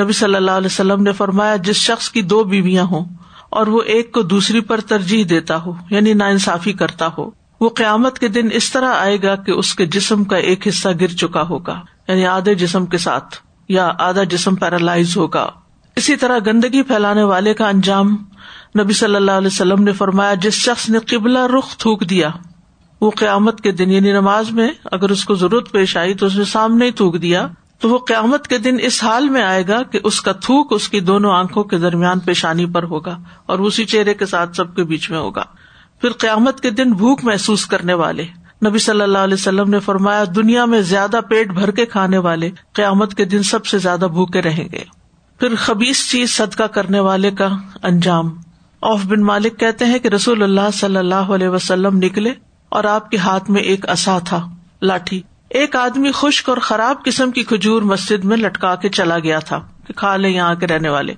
نبی 0.00 0.12
صلی 0.12 0.34
اللہ 0.34 0.50
علیہ 0.50 0.66
وسلم 0.66 1.02
نے 1.02 1.12
فرمایا، 1.12 1.56
جس 1.56 1.76
شخص 1.76 2.10
کی 2.10 2.22
دو 2.22 2.44
بیویاں 2.44 2.84
ہوں 2.84 3.04
اور 3.50 3.66
وہ 3.66 3.82
ایک 3.82 4.12
کو 4.12 4.22
دوسری 4.22 4.60
پر 4.60 4.80
ترجیح 4.80 5.24
دیتا 5.30 5.62
ہو 5.62 5.72
یعنی 5.90 6.12
نا 6.12 6.26
انصافی 6.26 6.72
کرتا 6.72 7.08
ہو، 7.18 7.30
وہ 7.60 7.68
قیامت 7.68 8.18
کے 8.18 8.28
دن 8.28 8.48
اس 8.52 8.72
طرح 8.72 8.94
آئے 8.94 9.22
گا 9.22 9.36
کہ 9.36 9.50
اس 9.50 9.74
کے 9.74 9.86
جسم 9.86 10.24
کا 10.24 10.36
ایک 10.36 10.68
حصہ 10.68 10.88
گر 11.00 11.06
چکا 11.06 11.42
ہوگا 11.42 11.80
یعنی 12.08 12.26
آدھے 12.26 12.54
جسم 12.54 12.86
کے 12.86 12.98
ساتھ 12.98 13.36
یا 13.68 13.92
آدھا 13.98 14.24
جسم 14.24 14.54
پیرالائز 14.54 15.16
ہوگا۔ 15.16 15.50
اسی 15.96 16.16
طرح 16.16 16.38
گندگی 16.46 16.82
پھیلانے 16.82 17.22
والے 17.22 17.54
کا 17.54 17.68
انجام 17.68 18.16
نبی 18.80 18.92
صلی 18.92 19.16
اللہ 19.16 19.30
علیہ 19.30 19.46
وسلم 19.46 19.82
نے 19.82 19.92
فرمایا، 19.92 20.34
جس 20.34 20.52
شخص 20.52 20.88
نے 20.88 20.98
قبلہ 20.98 21.38
رخ 21.58 21.76
تھوک 21.76 22.10
دیا، 22.10 22.28
وہ 23.00 23.10
قیامت 23.10 23.60
کے 23.60 23.72
دن 23.72 23.90
یعنی 23.90 24.12
نماز 24.12 24.50
میں 24.50 24.70
اگر 24.84 25.10
اس 25.10 25.24
کو 25.24 25.34
ضرورت 25.34 25.72
پیش 25.72 25.96
آئی 25.96 26.14
تو 26.14 26.26
اس 26.26 26.36
نے 26.36 26.44
سامنے 26.44 26.86
ہی 26.86 26.90
تھوک 26.90 27.22
دیا، 27.22 27.48
تو 27.78 27.88
وہ 27.88 27.98
قیامت 27.98 28.48
کے 28.48 28.58
دن 28.58 28.76
اس 28.80 29.04
حال 29.04 29.28
میں 29.28 29.42
آئے 29.42 29.68
گا 29.68 29.82
کہ 29.82 29.98
اس 30.04 30.20
کا 30.20 30.32
تھوک 30.32 30.72
اس 30.72 30.88
کی 30.88 31.00
دونوں 31.00 31.32
آنکھوں 31.32 31.64
کے 31.64 31.78
درمیان 31.78 32.18
پیشانی 32.18 32.66
پر 32.66 32.82
ہوگا 32.82 33.18
اور 33.46 33.58
اسی 33.58 33.84
چہرے 33.84 34.14
کے 34.14 34.26
ساتھ 34.26 34.56
سب 34.56 34.76
کے 34.76 34.84
بیچ 34.84 35.10
میں 35.10 35.18
ہوگا۔ 35.18 35.44
پھر 36.00 36.10
قیامت 36.10 36.60
کے 36.60 36.70
دن 36.70 36.92
بھوک 36.92 37.20
محسوس 37.22 37.66
کرنے 37.66 37.94
والے۔ 37.94 38.26
نبی 38.66 38.78
صلی 38.78 39.00
اللہ 39.00 39.18
علیہ 39.18 39.34
وسلم 39.34 39.70
نے 39.70 39.78
فرمایا، 39.78 40.24
دنیا 40.36 40.64
میں 40.64 40.80
زیادہ 40.80 41.20
پیٹ 41.28 41.48
بھر 41.48 41.70
کے 41.70 41.86
کھانے 41.86 42.18
والے 42.18 42.50
قیامت 42.72 43.14
کے 43.14 43.24
دن 43.24 43.42
سب 43.42 43.66
سے 43.66 43.78
زیادہ 43.78 44.06
بھوکے 44.12 44.42
رہیں 44.42 44.68
گے۔ 44.72 45.01
پھر 45.42 45.54
خبیص 45.56 46.10
چیز 46.10 46.30
صدقہ 46.30 46.62
کرنے 46.62 47.00
والے 47.00 47.30
کا 47.30 47.48
انجام۔ 47.82 48.26
اوف 48.80 49.04
بن 49.04 49.20
مالک 49.20 49.60
کہتے 49.60 49.84
ہیں 49.84 49.98
کہ 49.98 50.08
رسول 50.08 50.42
اللہ 50.42 50.70
صلی 50.72 50.96
اللہ 50.96 51.14
علیہ 51.14 51.48
وسلم 51.48 51.96
نکلے 51.96 52.32
اور 52.68 52.84
آپ 52.84 53.10
کے 53.10 53.16
ہاتھ 53.16 53.50
میں 53.50 53.62
ایک 53.62 53.88
اصا 53.88 54.18
تھا، 54.18 54.48
لاٹھی۔ 54.82 55.22
ایک 55.50 55.76
آدمی 55.76 56.10
خشک 56.14 56.48
اور 56.48 56.56
خراب 56.56 57.04
قسم 57.04 57.30
کی 57.30 57.42
کھجور 57.42 57.82
مسجد 57.82 58.24
میں 58.24 58.36
لٹکا 58.36 58.74
کے 58.74 58.88
چلا 58.88 59.18
گیا 59.18 59.38
تھا، 59.38 59.60
کہ 59.86 59.92
کھا 59.92 60.16
لے 60.16 60.28
یہاں 60.28 60.54
کے 60.54 60.66
رہنے 60.66 60.88
والے۔ 60.88 61.14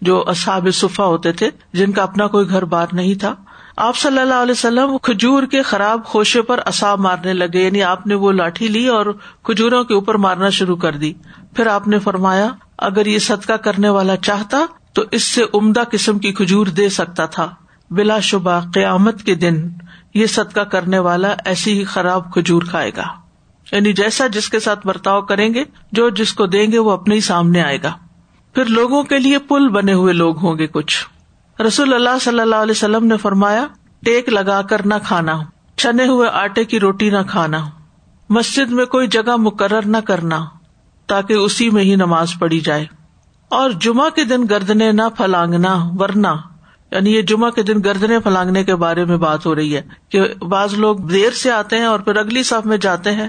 جو 0.00 0.24
اصاب 0.26 0.68
صفا 0.74 1.04
ہوتے 1.04 1.32
تھے، 1.32 1.50
جن 1.72 1.92
کا 1.92 2.02
اپنا 2.02 2.26
کوئی 2.26 2.48
گھر 2.48 2.64
بار 2.64 2.86
نہیں 2.92 3.14
تھا۔ 3.14 3.34
آپ 3.76 3.96
صلی 3.96 4.18
اللہ 4.18 4.34
علیہ 4.34 4.52
وسلم 4.52 4.98
کھجور 4.98 5.42
کے 5.42 5.62
خراب 5.62 6.04
خوشے 6.04 6.42
پر 6.42 6.60
اصاب 6.66 7.00
مارنے 7.00 7.32
لگے 7.32 7.64
یعنی 7.64 7.82
آپ 7.82 8.06
نے 8.06 8.14
وہ 8.14 8.32
لاٹھی 8.32 8.68
لی 8.68 8.88
اور 8.88 9.06
کھجوروں 9.42 9.84
کے 9.84 9.94
اوپر 9.94 10.14
مارنا 10.14 10.48
شروع 10.48 10.76
کر 10.76 10.92
دی۔ 10.92 11.12
پھر 11.56 11.66
آپ 11.66 11.88
نے 11.88 11.98
فرمایا، 11.98 12.48
اگر 12.78 13.06
یہ 13.06 13.18
صدقہ 13.18 13.52
کرنے 13.52 13.88
والا 13.88 14.16
چاہتا 14.16 14.58
تو 14.92 15.02
اس 15.10 15.22
سے 15.22 15.42
عمدہ 15.54 15.82
قسم 15.90 16.18
کی 16.18 16.32
کھجور 16.32 16.66
دے 16.66 16.88
سکتا 16.88 17.26
تھا۔ 17.26 17.48
بلا 17.90 18.20
شبہ 18.20 18.60
قیامت 18.74 19.22
کے 19.22 19.34
دن 19.34 19.68
یہ 20.14 20.26
صدقہ 20.26 20.60
کرنے 20.60 20.98
والا 20.98 21.34
ایسی 21.44 21.78
ہی 21.78 21.84
خراب 21.84 22.32
کھجور 22.32 22.62
کھائے 22.62 22.90
گا۔ 22.96 23.02
یعنی 23.72 23.92
جیسا 23.92 24.26
جس 24.26 24.48
کے 24.48 24.60
ساتھ 24.60 24.86
برتاؤ 24.86 25.22
کریں 25.22 25.54
گے، 25.54 25.64
جو 25.92 26.10
جس 26.10 26.32
کو 26.32 26.46
دیں 26.46 26.72
گے 26.72 26.78
وہ 26.78 26.90
اپنے 26.90 27.14
ہی 27.14 27.20
سامنے 27.20 27.62
آئے 27.62 27.78
گا۔ 27.82 27.92
پھر 28.54 28.64
لوگوں 28.64 29.02
کے 29.02 29.18
لیے 29.18 29.38
پل 29.38 29.68
بنے 29.68 29.92
ہوئے 29.92 30.12
لوگ 30.12 30.38
ہوں 30.38 30.58
گے 30.58 30.66
کچھ۔ 30.66 31.08
رسول 31.62 31.94
اللہ 31.94 32.18
صلی 32.20 32.40
اللہ 32.40 32.56
علیہ 32.56 32.70
وسلم 32.70 33.06
نے 33.06 33.16
فرمایا، 33.16 33.66
ٹیک 34.04 34.28
لگا 34.28 34.62
کر 34.62 34.86
نہ 34.86 34.94
کھانا، 35.04 35.38
چھنے 35.76 36.06
ہوئے 36.06 36.28
آٹے 36.28 36.64
کی 36.64 36.80
روٹی 36.80 37.10
نہ 37.10 37.22
کھانا، 37.28 37.64
مسجد 38.30 38.70
میں 38.70 38.86
کوئی 38.86 39.06
جگہ 39.06 39.36
مقرر 39.36 39.86
نہ 39.86 39.96
کرنا۔ 39.96 40.44
تاکہ 41.06 41.32
اسی 41.32 41.70
میں 41.70 41.82
ہی 41.82 41.94
نماز 41.94 42.28
پڑھی 42.38 42.60
جائے۔ 42.60 42.84
اور 43.48 43.70
جمعہ 43.70 44.08
کے 44.10 44.24
دن 44.24 44.44
گردنے 44.50 44.92
نہ 44.92 45.02
پھلانگنا، 45.16 45.88
ورنہ 45.98 46.28
یعنی 46.90 47.14
یہ 47.14 47.22
جمعہ 47.22 47.50
کے 47.50 47.62
دن 47.62 47.74
گردنے 47.84 48.18
پھلانگنے 48.18 48.64
کے 48.64 48.74
بارے 48.74 49.04
میں 49.04 49.16
بات 49.16 49.46
ہو 49.46 49.54
رہی 49.54 49.76
ہے 49.76 49.82
کہ 50.08 50.20
بعض 50.48 50.74
لوگ 50.74 50.96
دیر 50.96 51.30
سے 51.30 51.50
آتے 51.50 51.78
ہیں 51.78 51.84
اور 51.84 52.00
پھر 52.00 52.16
اگلی 52.16 52.42
صف 52.42 52.66
میں 52.66 52.76
جاتے 52.76 53.12
ہیں 53.12 53.28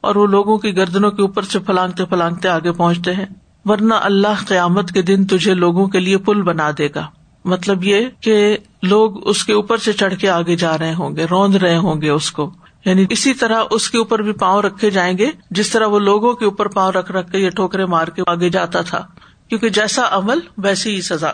اور 0.00 0.16
وہ 0.16 0.26
لوگوں 0.26 0.58
کی 0.58 0.76
گردنوں 0.76 1.10
کے 1.10 1.22
اوپر 1.22 1.42
سے 1.42 1.58
پھلانگتے 1.58 2.04
پھلانگتے 2.04 2.48
آگے 2.48 2.72
پہنچتے 2.72 3.12
ہیں۔ 3.12 3.26
ورنہ 3.64 3.94
اللہ 3.94 4.44
قیامت 4.46 4.92
کے 4.92 5.02
دن 5.02 5.26
تجھے 5.26 5.54
لوگوں 5.54 5.86
کے 5.86 6.00
لیے 6.00 6.18
پل 6.18 6.42
بنا 6.42 6.70
دے 6.78 6.88
گا۔ 6.94 7.06
مطلب 7.44 7.84
یہ 7.84 8.06
کہ 8.20 8.56
لوگ 8.82 9.28
اس 9.28 9.44
کے 9.44 9.52
اوپر 9.52 9.76
سے 9.76 9.92
چڑھ 9.92 10.14
کے 10.14 10.30
آگے 10.30 10.56
جا 10.56 10.78
رہے 10.78 10.94
ہوں 10.94 11.16
گے، 11.16 11.26
روند 11.30 11.54
رہے 11.54 11.76
ہوں 11.76 12.02
گے 12.02 12.10
اس 12.10 12.32
کو۔ 12.32 12.50
یعنی 12.86 13.06
اسی 13.10 13.34
طرح 13.34 13.62
اس 13.70 13.90
کے 13.90 13.98
اوپر 13.98 14.22
بھی 14.22 14.32
پاؤں 14.32 14.62
رکھے 14.62 14.90
جائیں 14.90 15.18
گے، 15.18 15.30
جس 15.50 15.70
طرح 15.70 15.86
وہ 15.86 15.98
لوگوں 15.98 16.34
کے 16.34 16.44
اوپر 16.44 16.68
پاؤں 16.68 16.92
رکھ 16.92 17.12
رکھ 17.12 17.32
کے 17.32 17.38
یا 17.38 17.50
ٹھوکرے 17.50 17.86
مار 17.86 18.08
کے 18.08 18.22
آگے 18.26 18.48
جاتا 18.50 18.80
تھا، 18.80 19.06
کیونکہ 19.48 19.68
جیسا 19.68 20.02
عمل 20.10 20.38
ویسی 20.58 20.94
ہی 20.96 21.02
سزا۔ 21.02 21.30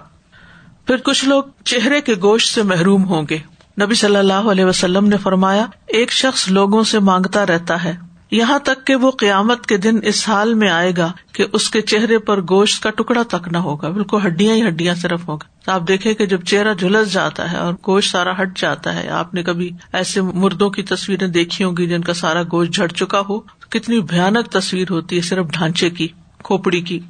پھر 0.86 0.96
کچھ 0.96 1.24
لوگ 1.24 1.42
چہرے 1.64 2.00
کے 2.00 2.14
گوشت 2.22 2.54
سے 2.54 2.62
محروم 2.62 3.04
ہوں 3.04 3.26
گے۔ 3.30 3.38
نبی 3.82 3.94
صلی 3.94 4.16
اللہ 4.16 4.32
علیہ 4.32 4.64
وسلم 4.64 5.08
نے 5.08 5.16
فرمایا، 5.16 5.66
ایک 5.86 6.12
شخص 6.12 6.48
لوگوں 6.48 6.82
سے 6.82 6.98
مانگتا 6.98 7.46
رہتا 7.46 7.84
ہے۔ 7.84 8.11
یہاں 8.32 8.58
تک 8.58 8.86
کہ 8.86 8.94
وہ 8.94 9.10
قیامت 9.10 9.66
کے 9.66 9.76
دن 9.76 9.98
اس 10.02 10.28
حال 10.28 10.54
میں 10.54 10.68
آئے 10.68 10.92
گا 10.96 11.12
کہ 11.32 11.44
اس 11.52 11.70
کے 11.70 11.80
چہرے 11.80 12.18
پر 12.18 12.40
گوشت 12.42 12.82
کا 12.82 12.90
ٹکڑا 12.90 13.22
تک 13.22 13.48
نہ 13.52 13.58
ہوگا 13.58 13.88
بالکل 13.88 14.18
ہڈیاں 14.26 14.54
ہی 14.54 14.68
ہڈیاں 14.68 14.94
صرف 14.94 15.28
ہوگا۔ 15.28 15.64
تو 15.64 15.72
آپ 15.72 15.88
دیکھیں 15.88 16.14
کہ 16.14 16.26
جب 16.26 16.42
چہرہ 16.42 16.74
جھلس 16.74 17.12
جاتا 17.12 17.52
ہے 17.52 17.56
اور 17.56 17.74
گوشت 17.86 18.10
سارا 18.10 18.42
ہٹ 18.42 18.58
جاتا 18.58 18.94
ہے، 18.94 19.08
آپ 19.08 19.34
نے 19.34 19.42
کبھی 19.42 19.70
ایسے 19.92 20.20
مردوں 20.20 20.70
کی 20.70 20.82
تصویریں 20.82 21.28
دیکھی 21.28 21.64
ہوں 21.64 21.72
گی 21.76 21.86
جن 21.86 22.00
کا 22.00 22.14
سارا 22.14 22.42
گوشت 22.42 22.74
جھڑ 22.74 22.86
چکا 22.86 23.22
ہو؟ 23.28 23.40
کتنی 23.68 24.00
بھیانک 24.00 24.52
تصویر 24.52 24.86
ہوتی 24.90 25.16
ہے 25.16 25.20
صرف 25.20 25.46
ڈھانچے 25.46 25.90
کی، 25.90 26.08
کھوپڑی 26.38 26.80
کی۔ 26.80 27.00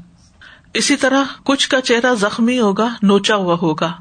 اسی 0.74 0.96
طرح 0.96 1.24
کچھ 1.44 1.68
کا 1.68 1.80
چہرہ 1.80 2.14
زخمی 2.14 2.60
ہوگا، 2.60 2.88
نوچا 3.02 3.36
ہوا 3.36 3.56
ہوگا۔ 3.62 3.92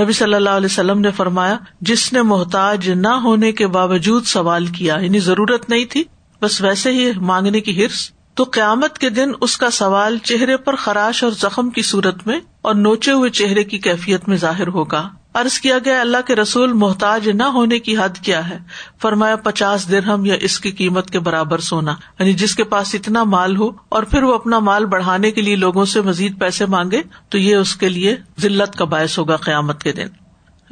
نبی 0.00 0.12
صلی 0.12 0.34
اللہ 0.34 0.50
علیہ 0.50 0.66
وسلم 0.66 1.00
نے 1.00 1.10
فرمایا، 1.10 1.56
جس 1.80 2.12
نے 2.12 2.22
محتاج 2.22 2.90
نہ 2.90 3.08
ہونے 3.08 3.52
کے 3.52 3.66
باوجود 3.66 4.24
سوال 4.24 4.66
کیا 4.66 4.96
یعنی 5.00 5.18
ضرورت 5.18 5.70
نہیں 5.70 5.84
تھی 5.84 6.04
بس 6.42 6.60
ویسے 6.60 6.92
ہی 6.92 7.12
مانگنے 7.16 7.60
کی 7.60 7.84
ہرس۔ 7.84 8.10
تو 8.34 8.44
قیامت 8.44 8.98
کے 8.98 9.10
دن 9.10 9.32
اس 9.40 9.56
کا 9.56 9.70
سوال 9.70 10.18
چہرے 10.18 10.56
پر 10.56 10.76
خراش 10.76 11.24
اور 11.24 11.32
زخم 11.32 11.70
کی 11.70 11.82
صورت 11.82 12.26
میں 12.26 12.40
اور 12.62 12.74
نوچے 12.74 13.12
ہوئے 13.12 13.30
چہرے 13.30 13.64
کی 13.64 13.78
کیفیت 13.78 14.28
میں 14.28 14.36
ظاہر 14.36 14.66
ہوگا۔ 14.66 15.08
ارض 15.34 15.58
کیا 15.58 15.78
گیا، 15.84 16.00
اللہ 16.00 16.16
کے 16.26 16.36
رسول 16.36 16.72
محتاج 16.72 17.28
نہ 17.28 17.42
ہونے 17.42 17.78
کی 17.78 17.96
حد 17.96 18.18
کیا 18.22 18.48
ہے؟ 18.48 18.58
فرمایا، 19.02 19.36
پچاس 19.36 19.90
درہم 19.90 20.24
یا 20.24 20.34
اس 20.40 20.60
کی 20.60 20.70
قیمت 20.70 21.10
کے 21.10 21.18
برابر 21.18 21.58
سونا۔ 21.58 21.94
یعنی 22.18 22.32
جس 22.32 22.56
کے 22.56 22.64
پاس 22.64 22.94
اتنا 22.94 23.24
مال 23.24 23.56
ہو 23.56 23.70
اور 23.88 24.02
پھر 24.02 24.22
وہ 24.22 24.34
اپنا 24.34 24.58
مال 24.58 24.86
بڑھانے 24.86 25.30
کے 25.30 25.40
لیے 25.40 25.56
لوگوں 25.56 25.84
سے 25.84 26.00
مزید 26.00 26.40
پیسے 26.40 26.66
مانگے، 26.66 27.02
تو 27.28 27.38
یہ 27.38 27.56
اس 27.56 27.76
کے 27.76 27.88
لیے 27.88 28.16
ضلعت 28.38 28.76
کا 28.76 28.84
باعث 28.84 29.18
ہوگا 29.18 29.36
قیامت 29.36 29.82
کے 29.82 29.92
دن۔ 29.92 30.06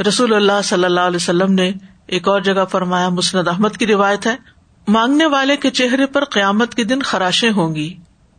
رسول 0.03 0.35
اللہ 0.35 0.63
صلی 0.65 0.85
اللہ 0.85 1.01
علیہ 1.01 1.17
وسلم 1.17 1.53
نے 1.53 1.73
ایک 2.07 2.29
اور 2.29 2.41
جگہ 2.41 2.65
فرمایا، 2.71 3.09
مسند 3.09 3.49
احمد 3.49 3.77
کی 3.79 3.87
روایت 3.87 4.27
ہے 4.27 4.54
مانگنے 4.89 5.27
والے 5.27 5.57
کے 5.57 5.71
چہرے 5.71 6.07
پر 6.07 6.25
قیامت 6.25 6.75
کے 6.75 6.85
دن 6.85 7.03
خراشیں 7.03 7.51
ہوں 7.51 7.75
گی۔ 7.75 7.95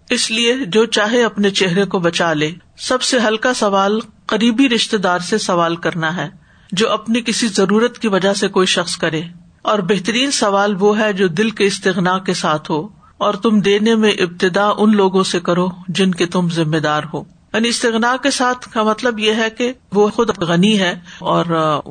اس 0.10 0.32
لیے 0.32 0.54
جو 0.54 0.86
چاہے 0.86 1.24
اپنے 1.24 1.50
چہرے 1.50 1.86
کو 1.86 2.00
بچا 2.00 2.34
لے۔ 2.34 2.52
سب 2.78 3.02
سے 3.02 3.20
ہلکا 3.20 3.54
سوال 3.54 4.00
قریبی 4.26 4.70
رشتے 4.70 4.98
دار 4.98 5.20
سے 5.20 5.38
سوال 5.38 5.76
کرنا 5.76 6.18
ہے، 6.18 6.30
جو 6.72 6.92
اپنی 6.92 7.22
کسی 7.22 7.48
ضرورت 7.48 8.00
کی 8.00 8.08
وجہ 8.08 8.34
سے 8.34 8.48
کوئی 8.48 8.68
شخص 8.68 8.98
کرے۔ 8.98 9.22
اور 9.62 9.80
بہترین 9.80 10.32
سوال 10.32 10.76
وہ 10.80 11.00
ہے 11.00 11.14
جو 11.14 11.28
دل 11.28 11.50
کے 11.50 11.66
استغنا 11.66 12.20
کے 12.20 12.34
ساتھ 12.34 12.72
ہو۔ 12.72 12.88
اور 13.18 13.34
تم 13.34 13.60
دینے 13.60 13.96
میں 13.96 14.12
ابتدا 14.12 14.70
ان 14.78 14.96
لوگوں 14.96 15.24
سے 15.24 15.40
کرو 15.40 15.70
جن 15.88 16.12
کے 16.12 16.26
تم 16.26 16.50
ذمے 16.50 16.80
دار 16.80 17.04
ہو۔ 17.14 17.35
یعنی 17.56 17.68
استغنا 17.68 18.16
کے 18.24 18.32
ساتھ 18.32 18.70
کا 18.70 18.84
مطلب 18.84 19.20
یہ 19.20 19.34
ہے 19.34 19.50
کہ 19.50 19.74
وہ 19.94 20.10
خود 20.10 20.38
غنی 20.38 20.80
ہے 20.80 21.00
اور 21.20 21.46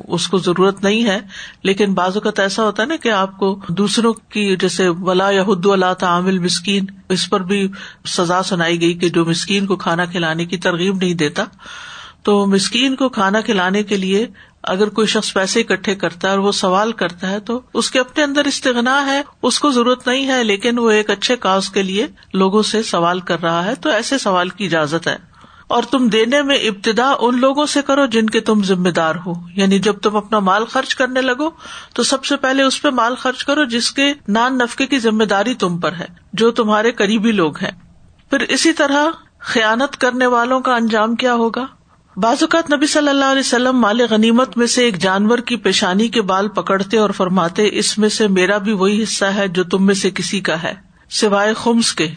اس 0.08 0.28
کو 0.28 0.38
ضرورت 0.38 0.84
نہیں 0.84 1.04
ہے۔ 1.04 1.20
لیکن 1.62 1.94
بعض 1.94 2.14
اوقات 2.14 2.40
ایسا 2.40 2.62
ہوتا 2.64 2.82
ہے 2.82 2.88
نا 2.88 2.96
کہ 2.96 3.08
آپ 3.08 3.38
کو 3.38 3.60
دوسروں 3.68 4.12
کی 4.12 4.56
جیسے 4.56 4.88
ولا 4.88 5.30
یا 5.30 5.42
حد 5.42 5.66
اللہ 5.66 5.92
تعامل 5.92 6.38
مسکین 6.38 6.86
اس 7.08 7.30
پر 7.30 7.40
بھی 7.40 7.68
سزا 8.06 8.42
سنائی 8.42 8.80
گئی 8.80 8.94
کہ 8.94 9.08
جو 9.08 9.24
مسکین 9.24 9.66
کو 9.66 9.76
کھانا 9.76 10.04
کھلانے 10.04 10.44
کی 10.44 10.56
ترغیب 10.56 10.96
نہیں 10.96 11.14
دیتا۔ 11.14 11.44
تو 12.22 12.46
مسکین 12.46 12.96
کو 12.96 13.08
کھانا 13.08 13.40
کھلانے 13.40 13.82
کے 13.82 13.96
لیے 13.96 14.26
اگر 14.62 14.88
کوئی 14.88 15.06
شخص 15.06 15.34
پیسے 15.34 15.60
اکٹھے 15.60 15.94
کرتا 15.94 16.28
ہے 16.28 16.30
اور 16.30 16.40
وہ 16.40 16.52
سوال 16.52 16.92
کرتا 16.92 17.30
ہے 17.30 17.40
تو 17.40 17.60
اس 17.74 17.90
کے 17.90 18.00
اپنے 18.00 18.24
اندر 18.24 18.44
استغنا 18.44 19.06
ہے، 19.06 19.22
اس 19.42 19.58
کو 19.58 19.70
ضرورت 19.70 20.08
نہیں 20.08 20.26
ہے، 20.26 20.44
لیکن 20.44 20.78
وہ 20.78 20.90
ایک 20.90 21.10
اچھے 21.10 21.36
کاز 21.36 21.70
کے 21.70 21.82
لیے 21.82 22.06
لوگوں 22.34 22.62
سے 22.62 22.82
سوال 22.82 23.20
کر 23.20 23.42
رہا 23.42 23.64
ہے۔ 23.64 23.74
تو 23.74 23.90
ایسے 23.90 24.18
سوال 24.18 24.48
کی 24.48 24.66
اجازت 24.66 25.06
ہے۔ 25.06 25.33
اور 25.66 25.82
تم 25.82 26.08
دینے 26.08 26.42
میں 26.42 26.56
ابتدا 26.56 27.12
ان 27.20 27.40
لوگوں 27.40 27.66
سے 27.66 27.82
کرو 27.82 28.06
جن 28.06 28.26
کے 28.26 28.40
تم 28.40 28.62
ذمے 28.64 28.90
دار 28.90 29.14
ہو۔ 29.26 29.32
یعنی 29.56 29.78
جب 29.78 29.98
تم 29.98 30.16
اپنا 30.16 30.38
مال 30.38 30.64
خرچ 30.64 30.94
کرنے 30.94 31.20
لگو، 31.20 31.50
تو 31.94 32.02
سب 32.02 32.24
سے 32.24 32.36
پہلے 32.36 32.62
اس 32.62 32.82
پہ 32.82 32.88
مال 32.88 33.14
خرچ 33.14 33.44
کرو 33.44 33.64
جس 33.64 33.90
کے 33.90 34.14
نان 34.28 34.58
نفقے 34.58 34.86
کی 34.86 34.98
ذمے 34.98 35.24
داری 35.24 35.54
تم 35.54 35.78
پر 35.78 35.92
ہے، 35.92 36.06
جو 36.32 36.50
تمہارے 36.50 36.92
قریبی 36.92 37.32
لوگ 37.32 37.56
ہیں۔ 37.56 37.70
پھر 38.30 38.40
اسی 38.40 38.72
طرح 38.72 39.04
خیانت 39.38 39.96
کرنے 39.96 40.26
والوں 40.26 40.60
کا 40.60 40.74
انجام 40.74 41.14
کیا 41.14 41.34
ہوگا؟ 41.34 41.66
بعض 42.16 42.36
اوقات 42.40 42.72
نبی 42.72 42.86
صلی 42.86 43.08
اللہ 43.08 43.24
علیہ 43.24 43.40
وسلم 43.40 43.78
مال 43.78 44.00
غنیمت 44.10 44.56
میں 44.56 44.66
سے 44.66 44.84
ایک 44.84 44.98
جانور 44.98 45.38
کی 45.38 45.56
پیشانی 45.56 46.08
کے 46.08 46.22
بال 46.22 46.48
پکڑتے 46.48 46.98
اور 46.98 47.10
فرماتے، 47.10 47.68
اس 47.72 47.98
میں 47.98 48.08
سے 48.08 48.28
میرا 48.28 48.58
بھی 48.58 48.72
وہی 48.72 49.02
حصہ 49.02 49.24
ہے 49.24 49.48
جو 49.48 49.64
تم 49.64 49.86
میں 49.86 49.94
سے 49.94 50.10
کسی 50.10 50.40
کا 50.40 50.62
ہے، 50.62 50.74
سوائے 51.10 51.54
خمس 51.54 51.92
کے، 51.92 52.08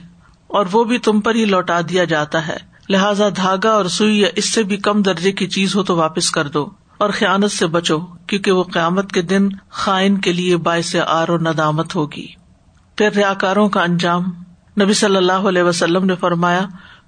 اور 0.47 0.65
وہ 0.71 0.83
بھی 0.83 0.97
تم 0.97 1.21
پر 1.21 1.35
ہی 1.35 1.45
لوٹا 1.45 1.81
دیا 1.89 2.03
جاتا 2.03 2.47
ہے۔ 2.47 2.76
لہذا 2.89 3.29
دھاگا 3.35 3.69
اور 3.69 3.85
سوئی 3.85 4.19
یا 4.19 4.27
اس 4.35 4.53
سے 4.53 4.63
بھی 4.63 4.77
کم 4.77 5.01
درجے 5.01 5.31
کی 5.31 5.47
چیز 5.47 5.75
ہو 5.75 5.83
تو 5.83 5.95
واپس 5.95 6.31
کر 6.31 6.47
دو 6.47 6.69
اور 6.97 7.09
خیانت 7.09 7.51
سے 7.51 7.67
بچو، 7.67 7.99
کیونکہ 7.99 8.51
وہ 8.51 8.63
قیامت 8.63 9.11
کے 9.11 9.21
دن 9.21 9.49
خائن 9.69 10.17
کے 10.17 10.33
لیے 10.33 10.57
باعث 10.57 10.95
آر 11.07 11.29
و 11.29 11.37
ندامت 11.37 11.95
ہوگی۔ 11.95 12.27
پھر 12.97 13.11
ریا 13.11 13.33
کاروں 13.33 13.69
کا 13.69 13.81
انجام۔ 13.81 14.23
نبی 14.81 14.93
صلی 14.93 15.15
اللہ 15.15 15.31
علیہ 15.31 15.63
وسلم 15.63 16.05
نے 16.05 16.15
فرمایا، 16.15 16.61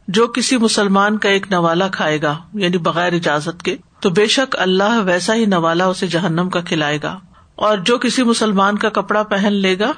جو 0.08 0.28
کسی 0.28 0.58
مسلمان 0.58 1.18
کا 1.18 1.30
ایک 1.30 1.52
نوالا 1.52 1.88
کھائے 1.88 2.22
گا 2.22 2.38
یعنی 2.54 2.78
بغیر 2.78 3.14
اجازت 3.14 3.64
کے، 3.64 3.78
تو 4.00 4.10
بے 4.10 4.26
شک 4.26 4.56
اللہ 4.60 5.02
ویسا 5.06 5.36
ہی 5.36 5.46
نوالا 5.46 5.86
اسے 5.86 6.08
جہنم 6.08 6.50
کا 6.50 6.62
کھلائے 6.62 7.00
گا۔ 7.04 7.20
اور 7.56 7.78
جو 7.78 7.98
کسی 7.98 8.24
مسلمان 8.24 8.78
کا 8.78 8.90
کپڑا 8.90 9.24
پہن 9.24 9.54
لے 9.54 9.80
گا 9.80 9.92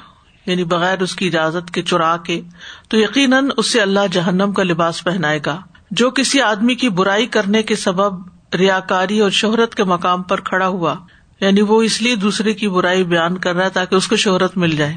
یعنی 0.46 0.64
بغیر 0.64 1.02
اس 1.02 1.16
کی 1.16 1.26
اجازت 1.26 1.70
کے 1.70 1.82
چرا 1.82 2.16
کے، 2.16 2.40
تو 2.88 2.96
یقیناً 2.96 3.48
اس 3.56 3.72
سے 3.72 3.80
اللہ 3.80 4.00
جہنم 4.12 4.52
کا 4.52 4.62
لباس 4.62 5.04
پہنائے 5.04 5.40
گا۔ 5.46 5.60
جو 5.92 6.10
کسی 6.10 6.40
آدمی 6.40 6.74
کی 6.74 6.88
برائی 6.88 7.26
کرنے 7.26 7.62
کے 7.62 7.76
سبب 7.76 8.12
ریا 8.54 8.80
کاری 8.80 9.20
اور 9.20 9.30
شہرت 9.30 9.74
کے 9.74 9.84
مقام 9.84 10.22
پر 10.22 10.40
کھڑا 10.40 10.68
ہوا 10.68 10.94
یعنی 11.40 11.60
وہ 11.60 11.82
اس 11.82 12.02
لیے 12.02 12.16
دوسرے 12.16 12.54
کی 12.54 12.68
برائی 12.68 13.04
بیان 13.04 13.38
کر 13.38 13.54
رہا 13.54 13.64
ہے 13.64 13.70
تاکہ 13.70 13.94
اس 13.94 14.08
کو 14.08 14.16
شہرت 14.16 14.56
مل 14.56 14.70
جائے۔ 14.70 14.96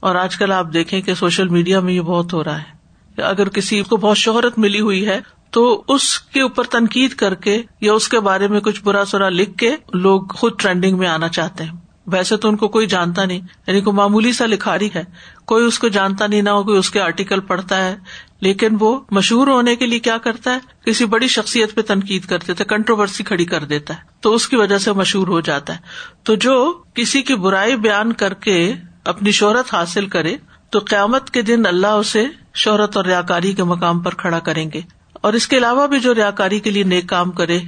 اور 0.00 0.14
آج 0.14 0.36
کل 0.36 0.52
آپ 0.52 0.66
دیکھیں 0.72 1.02
کہ 1.02 1.14
سوشل 1.14 1.48
میڈیا 1.48 1.80
میں 1.80 1.92
یہ 1.92 2.00
بہت 2.00 2.32
ہو 2.32 2.44
رہا 2.44 2.58
ہے۔ 2.58 2.74
اگر 3.22 3.48
کسی 3.48 3.82
کو 3.82 3.96
بہت 3.96 4.16
شہرت 4.16 4.58
ملی 4.58 4.80
ہوئی 4.80 5.06
ہے، 5.06 5.20
تو 5.50 5.84
اس 5.88 6.20
کے 6.20 6.40
اوپر 6.40 6.64
تنقید 6.64 7.14
کر 7.14 7.34
کے 7.34 7.62
یا 7.80 7.92
اس 7.92 8.08
کے 8.08 8.20
بارے 8.20 8.48
میں 8.48 8.60
کچھ 8.60 8.82
برا 8.82 9.04
سرا 9.04 9.28
لکھ 9.28 9.58
کے 9.58 9.76
لوگ 9.92 10.22
خود 10.22 10.52
ٹرینڈنگ 10.58 10.98
میں 10.98 11.08
آنا 11.08 11.28
چاہتے 11.28 11.64
ہیں۔ 11.64 11.72
ویسے 12.06 12.36
تو 12.36 12.48
ان 12.48 12.56
کو 12.56 12.68
کوئی 12.68 12.86
جانتا 12.86 13.24
نہیں 13.24 13.40
یعنی 13.66 13.80
کوئی 13.80 13.96
معمولی 13.96 14.32
سا 14.32 14.46
لکھاری 14.46 14.88
ہے۔ 14.94 15.04
کوئی 15.44 15.64
اس 15.64 15.78
کو 15.78 15.88
جانتا 15.88 16.26
نہیں 16.26 16.42
نہ 16.42 16.50
ہو 16.50 16.62
کوئی 16.62 16.78
اس 16.78 16.90
کے 16.90 17.00
آرٹیکل 17.00 17.40
پڑھتا 17.40 17.84
ہے 17.84 17.96
لیکن 18.44 18.76
وہ 18.80 19.00
مشہور 19.10 19.46
ہونے 19.46 19.76
کے 19.76 19.86
لیے 19.86 19.98
کیا 19.98 20.18
کرتا 20.18 20.54
ہے؟ 20.54 20.90
کسی 20.90 21.04
بڑی 21.04 21.28
شخصیت 21.28 21.74
پہ 21.74 21.82
تنقید 21.82 22.24
کر 22.24 22.38
دیتا 22.38 22.52
ہے 22.52 22.64
کنٹروورسی 22.64 23.24
کھڑی 23.24 23.44
کر 23.44 23.64
دیتا 23.64 23.94
ہے، 23.94 23.98
تو 24.20 24.34
اس 24.34 24.48
کی 24.48 24.56
وجہ 24.56 24.78
سے 24.78 24.92
مشہور 24.92 25.28
ہو 25.28 25.40
جاتا 25.40 25.72
ہے۔ 25.72 25.78
تو 26.22 26.34
جو 26.34 26.82
کسی 26.94 27.22
کی 27.22 27.34
برائی 27.34 27.76
بیان 27.76 28.12
کر 28.12 28.34
کے 28.34 28.72
اپنی 29.04 29.30
شہرت 29.30 29.74
حاصل 29.74 30.06
کرے، 30.06 30.36
تو 30.70 30.78
قیامت 30.78 31.30
کے 31.30 31.42
دن 31.42 31.66
اللہ 31.66 31.86
اسے 31.86 32.24
شہرت 32.54 32.96
اور 32.96 33.04
ریاکاری 33.04 33.52
کے 33.52 33.64
مقام 33.64 34.00
پر 34.00 34.14
کھڑا 34.14 34.38
کریں 34.38 34.70
گے۔ 34.74 34.80
اور 35.12 35.32
اس 35.32 35.48
کے 35.48 35.58
علاوہ 35.58 35.86
بھی 35.86 36.00
جو 36.00 36.14
ریاکاری 36.14 36.60
کے 36.60 36.70
لیے 36.70 36.82
نیک 36.82 37.08
کام 37.08 37.30
کرے، 37.30 37.58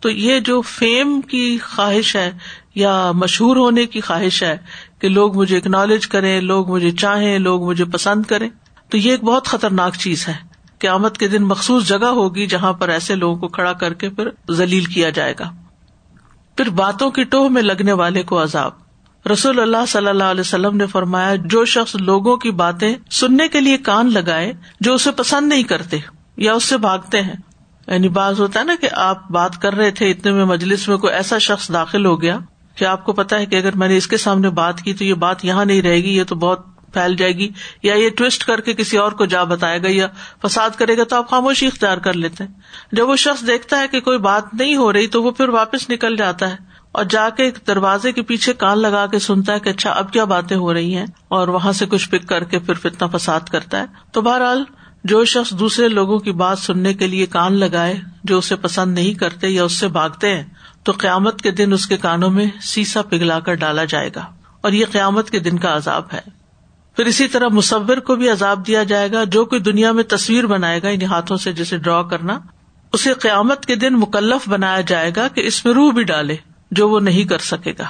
تو 0.00 0.10
یہ 0.10 0.40
جو 0.40 0.60
فیم 0.60 1.20
کی 1.20 1.58
خواہش 1.58 2.16
ہے 2.16 2.32
یا 2.74 3.12
مشہور 3.12 3.56
ہونے 3.56 3.86
کی 3.86 4.00
خواہش 4.00 4.42
ہے 4.42 4.56
کہ 4.98 5.08
لوگ 5.08 5.36
مجھے 5.36 5.56
اکنالج 5.56 6.06
کریں، 6.06 6.40
لوگ 6.40 6.70
مجھے 6.70 6.90
چاہیں، 6.90 7.38
لوگ 7.38 7.68
مجھے 7.68 7.84
پسند 7.84 8.22
کریں 8.26 8.48
تو 8.94 8.98
یہ 8.98 9.10
ایک 9.10 9.24
بہت 9.24 9.46
خطرناک 9.46 9.94
چیز 9.96 10.28
ہے۔ 10.28 10.34
قیامت 10.78 11.18
کے 11.18 11.28
دن 11.28 11.42
مخصوص 11.42 11.88
جگہ 11.88 12.04
ہوگی 12.04 12.46
جہاں 12.46 12.72
پر 12.72 12.88
ایسے 12.88 13.14
لوگوں 13.14 13.36
کو 13.36 13.48
کھڑا 13.48 13.72
کر 13.72 13.94
کے 13.94 14.08
پھر 14.08 14.52
ذلیل 14.52 14.84
کیا 14.84 15.10
جائے 15.10 15.34
گا۔ 15.40 15.50
پھر 16.56 16.70
باتوں 16.70 17.10
کی 17.10 17.24
ٹوہ 17.24 17.48
میں 17.48 17.62
لگنے 17.62 17.92
والے 17.92 18.22
کو 18.22 18.42
عذاب۔ 18.42 18.70
رسول 19.32 19.60
اللہ 19.60 19.86
صلی 19.88 20.06
اللہ 20.06 20.24
علیہ 20.24 20.40
وسلم 20.40 20.76
نے 20.76 20.86
فرمایا، 20.86 21.34
جو 21.34 21.64
شخص 21.64 21.94
لوگوں 21.94 22.36
کی 22.36 22.50
باتیں 22.50 22.94
سننے 23.10 23.48
کے 23.48 23.60
لیے 23.60 23.78
کان 23.78 24.12
لگائے، 24.12 24.52
جو 24.80 24.94
اسے 24.94 25.10
پسند 25.10 25.48
نہیں 25.48 25.62
کرتے 25.62 25.98
یا 26.36 26.52
اس 26.52 26.64
سے 26.64 26.76
بھاگتے 26.76 27.22
ہیں۔ 27.22 27.36
یعنی 27.86 28.08
بعض 28.08 28.40
ہوتا 28.40 28.60
ہے 28.60 28.64
نا 28.64 28.74
کہ 28.80 28.88
آپ 28.92 29.30
بات 29.30 29.62
کر 29.62 29.74
رہے 29.74 29.90
تھے، 29.90 30.10
اتنے 30.10 30.32
میں 30.32 30.44
مجلس 30.44 30.88
میں 30.88 30.96
کوئی 30.96 31.12
ایسا 31.12 31.38
شخص 31.38 31.72
داخل 31.72 32.06
ہو 32.06 32.22
گیا 32.22 32.38
کہ 32.74 32.84
آپ 32.84 33.04
کو 33.04 33.12
پتا 33.12 33.38
ہے 33.38 33.46
کہ 33.46 33.56
اگر 33.56 33.76
میں 33.76 33.88
نے 33.88 33.96
اس 33.96 34.06
کے 34.06 34.16
سامنے 34.16 34.50
بات 34.50 34.80
کی 34.80 34.94
تو 34.94 35.04
یہ 35.04 35.14
بات 35.14 35.44
یہاں 35.44 35.64
نہیں 35.64 35.82
رہے 35.82 35.96
گی، 35.96 36.16
یہ 36.16 36.24
تو 36.24 36.34
بہت 36.34 36.73
پھیل 36.94 37.16
جائے 37.16 37.32
گی 37.32 37.48
یا 37.82 37.94
یہ 37.94 38.08
ٹوسٹ 38.08 38.44
کر 38.44 38.60
کے 38.60 38.74
کسی 38.74 38.98
اور 38.98 39.12
کو 39.12 39.26
جا 39.26 39.44
بتائے 39.44 39.82
گا 39.82 39.88
یا 39.90 40.06
فساد 40.46 40.70
کرے 40.70 40.98
گا 40.98 41.04
تو 41.04 41.16
آپ 41.16 41.30
خاموشی 41.30 41.66
اختیار 41.66 41.98
کر 41.98 42.12
لیتے 42.12 42.44
ہیں۔ 42.44 42.50
جب 42.92 43.08
وہ 43.08 43.16
شخص 43.16 43.46
دیکھتا 43.46 43.78
ہے 43.78 43.88
کہ 43.88 44.00
کوئی 44.00 44.18
بات 44.18 44.54
نہیں 44.54 44.76
ہو 44.76 44.92
رہی 44.92 45.06
تو 45.06 45.22
وہ 45.22 45.30
پھر 45.30 45.48
واپس 45.48 45.90
نکل 45.90 46.16
جاتا 46.16 46.50
ہے 46.50 46.56
اور 46.92 47.04
جا 47.04 47.28
کے 47.28 47.42
ایک 47.42 47.58
دروازے 47.66 48.12
کے 48.12 48.22
پیچھے 48.22 48.52
کان 48.52 48.78
لگا 48.78 49.06
کے 49.06 49.18
سنتا 49.18 49.52
ہے 49.52 49.60
کہ 49.60 49.68
اچھا 49.68 49.90
اب 49.90 50.12
کیا 50.12 50.24
باتیں 50.24 50.56
ہو 50.56 50.74
رہی 50.74 50.96
ہیں؟ 50.96 51.06
اور 51.28 51.48
وہاں 51.48 51.72
سے 51.72 51.86
کچھ 51.86 52.10
پک 52.10 52.28
کر 52.28 52.44
کے 52.44 52.58
پھر 52.58 52.74
فتنا 52.74 53.16
فساد 53.16 53.40
کرتا 53.40 53.80
ہے۔ 53.80 53.84
تو 54.12 54.20
بہرحال، 54.20 54.64
جو 55.04 55.24
شخص 55.24 55.50
دوسرے 55.50 55.88
لوگوں 55.88 56.18
کی 56.18 56.32
بات 56.32 56.58
سننے 56.58 56.94
کے 56.94 57.06
لیے 57.06 57.26
کان 57.26 57.52
لگائے، 57.52 58.00
جو 58.24 58.38
اسے 58.38 58.56
پسند 58.56 58.94
نہیں 58.94 59.14
کرتے 59.14 59.48
یا 59.48 59.64
اس 59.64 59.72
سے 59.72 59.88
بھاگتے 59.88 60.36
ہیں، 60.36 60.44
تو 60.82 60.92
قیامت 60.92 61.42
کے 61.42 61.50
دن 61.50 61.72
اس 61.72 61.86
کے 61.86 61.96
کانوں 61.96 62.30
میں 62.30 62.46
سیسا 62.62 63.02
پگھلا 63.02 63.40
کر 63.40 63.54
ڈالا 63.54 63.84
جائے 63.84 64.10
گا۔ 64.16 64.24
اور 64.60 64.72
یہ 64.72 64.84
قیامت 64.92 65.30
کے 65.30 65.38
دن 65.38 65.58
کا 65.58 65.76
عذاب 65.76 66.02
ہے۔ 66.12 66.43
پھر 66.96 67.06
اسی 67.06 67.26
طرح 67.28 67.48
مصور 67.48 67.96
کو 67.96 68.14
بھی 68.16 68.28
عذاب 68.30 68.66
دیا 68.66 68.82
جائے 68.82 69.10
گا، 69.12 69.22
جو 69.24 69.44
کوئی 69.44 69.60
دنیا 69.60 69.92
میں 69.92 70.02
تصویر 70.08 70.46
بنائے 70.46 70.82
گا 70.82 70.88
انہیں 70.88 71.08
ہاتھوں 71.08 71.36
سے 71.36 71.52
جیسے 71.52 71.76
ڈرا 71.78 72.02
کرنا، 72.02 72.38
اسے 72.92 73.12
قیامت 73.12 73.66
کے 73.66 73.74
دن 73.76 73.94
مکلف 73.94 74.48
بنایا 74.48 74.80
جائے 74.80 75.10
گا 75.16 75.26
کہ 75.28 75.46
اس 75.46 75.64
میں 75.64 75.72
روح 75.74 75.92
بھی 75.92 76.02
ڈالے، 76.02 76.36
جو 76.70 76.88
وہ 76.88 77.00
نہیں 77.00 77.24
کر 77.24 77.38
سکے 77.42 77.72
گا۔ 77.78 77.86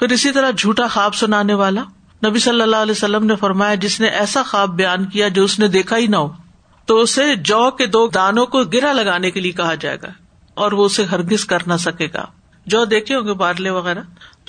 پھر 0.00 0.10
اسی 0.10 0.30
طرح 0.30 0.50
جھوٹا 0.50 0.86
خواب 0.86 1.14
سنانے 1.14 1.54
والا، 1.54 1.82
نبی 2.22 2.38
صلی 2.38 2.60
اللہ 2.60 2.76
علیہ 2.76 2.92
وسلم 2.92 3.26
نے 3.26 3.36
فرمایا، 3.36 3.74
جس 3.74 4.00
نے 4.00 4.06
ایسا 4.06 4.42
خواب 4.42 4.76
بیان 4.76 5.04
کیا 5.04 5.28
جو 5.28 5.44
اس 5.44 5.58
نے 5.58 5.68
دیکھا 5.68 5.96
ہی 5.96 6.06
نہ 6.06 6.16
ہو، 6.16 6.28
تو 6.88 6.98
اسے 6.98 7.34
جو 7.44 7.70
کے 7.70 7.86
دو 7.86 8.06
دانوں 8.08 8.46
کو 8.46 8.62
گرا 8.64 8.92
لگانے 8.92 9.30
کے 9.30 9.40
لیے 9.40 9.52
کہا 9.52 9.74
جائے 9.74 9.98
گا، 10.02 10.08
اور 10.56 10.72
وہ 10.72 10.84
اسے 10.84 11.04
ہرگز 11.04 11.44
کر 11.44 11.66
نہ 11.66 11.76
سکے 11.80 12.08
گا۔ 12.14 12.24
جو 12.66 12.84
دیکھے 12.84 13.14
ہوں 13.14 13.26
گے 13.26 13.34
بارلے 13.34 13.70
وغیرہ 13.70 14.00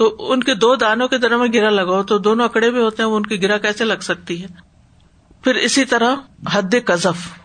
تو 0.01 0.15
ان 0.19 0.43
کے 0.43 0.55
دو 0.55 0.75
دانوں 0.75 1.07
کے 1.07 1.19
طرح 1.19 1.37
میں 1.37 1.47
گرا 1.53 1.69
لگاؤ 1.69 2.03
تو 2.03 2.17
دونوں 2.17 2.45
اکڑے 2.45 2.71
بھی 2.71 2.81
ہوتے 2.81 3.03
ہیں 3.03 3.09
ان 3.09 3.25
کی 3.25 3.43
گرا 3.43 3.57
کیسے 3.57 3.85
لگ 3.85 3.93
سکتی 4.01 4.41
ہے؟ 4.41 4.47
پھر 5.43 5.55
اسی 5.55 5.85
طرح 5.85 6.15
حد 6.53 6.75
قذف۔ 6.85 7.39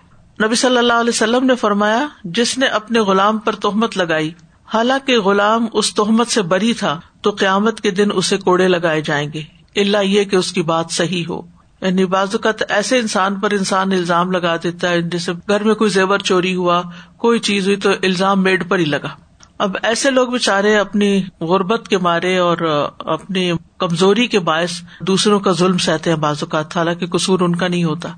نبی 0.44 0.54
صلی 0.54 0.78
اللہ 0.78 0.92
علیہ 0.92 1.10
وسلم 1.10 1.46
نے 1.46 1.54
فرمایا، 1.54 2.06
جس 2.24 2.58
نے 2.58 2.66
اپنے 2.66 3.00
غلام 3.00 3.38
پر 3.38 3.54
تہمت 3.54 3.96
لگائی، 3.96 4.32
حالانکہ 4.74 5.18
غلام 5.18 5.66
اس 5.72 5.94
تہمت 5.94 6.28
سے 6.28 6.42
بری 6.42 6.72
تھا، 6.72 7.00
تو 7.20 7.30
قیامت 7.30 7.80
کے 7.80 7.90
دن 7.90 8.08
اسے 8.14 8.36
کوڑے 8.36 8.68
لگائے 8.68 9.00
جائیں 9.00 9.32
گے۔ 9.34 9.42
اللہ 9.76 10.04
یہ 10.04 10.24
کہ 10.24 10.36
اس 10.36 10.52
کی 10.52 10.62
بات 10.62 10.86
صحیح 10.90 11.24
ہو۔ 11.28 11.40
یعنی 11.80 12.04
بعض 12.04 12.28
اوقات 12.32 12.72
ایسے 12.72 12.98
انسان 12.98 13.40
پر 13.40 13.50
انسان 13.50 13.92
الزام 13.92 14.30
لگا 14.30 14.56
دیتا 14.56 14.90
ہے 14.90 15.02
جیسے 15.02 15.32
گھر 15.32 15.62
میں 15.62 15.74
کوئی 15.74 15.90
زیور 15.90 16.18
چوری 16.18 16.54
ہوا، 16.54 16.82
کوئی 17.16 17.38
چیز 17.38 17.66
ہوئی 17.66 17.76
تو 17.76 17.90
الزام 17.90 18.42
میڈ 18.42 18.68
پر 18.68 18.78
ہی 18.78 18.84
لگا۔ 18.84 19.25
اب 19.58 19.76
ایسے 19.82 20.10
لوگ 20.10 20.28
بےچارے 20.28 20.76
اپنی 20.76 21.22
غربت 21.40 21.88
کے 21.88 21.98
مارے 21.98 22.38
اور 22.38 22.88
اپنی 22.98 23.52
کمزوری 23.78 24.26
کے 24.26 24.38
باعث 24.38 24.70
دوسروں 25.00 25.40
کا 25.40 25.52
ظلم 25.52 25.78
سہتے 25.78 26.10
ہیں 26.10 26.16
بعض 26.16 26.36
اوقات، 26.40 26.76
حالانکہ 26.76 27.06
قصور 27.06 27.40
ان 27.40 27.56
کا 27.56 27.68
نہیں 27.68 27.84
ہوتا۔ 27.84 28.08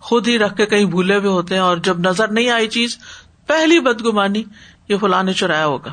خود 0.00 0.28
ہی 0.28 0.38
رکھ 0.38 0.56
کے 0.56 0.66
کہیں 0.66 0.84
بھولے 0.84 1.16
ہوئے 1.16 1.28
ہوتے 1.28 1.54
ہیں 1.54 1.62
اور 1.62 1.76
جب 1.76 1.98
نظر 1.98 2.28
نہیں 2.28 2.50
آئی 2.50 2.68
چیز، 2.68 2.98
پہلی 3.46 3.80
بدگمانی 3.80 4.42
یہ 4.88 4.96
فلاں 4.96 5.22
نے 5.22 5.32
چرایا 5.32 5.66
ہوگا۔ 5.66 5.92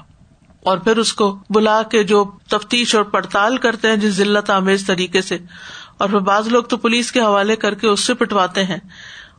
اور 0.63 0.77
پھر 0.77 0.97
اس 0.97 1.13
کو 1.13 1.39
بلا 1.49 1.83
کے 1.83 2.03
جو 2.03 2.31
تفتیش 2.49 2.95
اور 2.95 3.03
پڑتال 3.03 3.57
کرتے 3.57 3.87
ہیں، 3.87 3.95
جس 3.95 4.13
ضلعت 4.13 4.49
آمیز 4.49 4.87
طریقے 4.87 5.21
سے۔ 5.21 5.37
اور 5.97 6.09
پھر 6.09 6.19
بعض 6.19 6.47
لوگ 6.47 6.63
تو 6.63 6.77
پولیس 6.77 7.11
کے 7.11 7.19
حوالے 7.19 7.55
کر 7.55 7.73
کے 7.73 7.87
اس 7.87 7.99
سے 7.99 8.13
پٹواتے 8.13 8.63
ہیں 8.63 8.79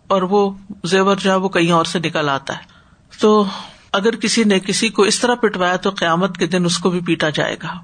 اور 0.09 0.23
وہ 0.23 0.51
زیور 0.85 1.17
جو 1.17 1.31
ہے 1.31 1.37
وہ 1.37 1.49
کہیں 1.49 1.73
اور 1.73 1.85
سے 1.85 1.99
نکل 1.99 2.29
آتا 2.29 2.57
ہے۔ 2.57 2.63
تو 3.21 3.45
اگر 3.95 4.17
کسی 4.17 4.45
نے 4.45 4.61
کسی 4.61 4.89
کو 4.89 5.03
اس 5.03 5.21
طرح 5.21 5.35
پٹوایا 5.35 5.77
تو 5.77 5.91
قیامت 5.91 6.39
کے 6.39 6.47
دن 6.47 6.65
اس 6.65 6.79
کو 6.79 6.91
بھی 6.91 7.01
پیٹا 7.01 7.31
جائے 7.31 7.57
گا۔ 7.63 7.75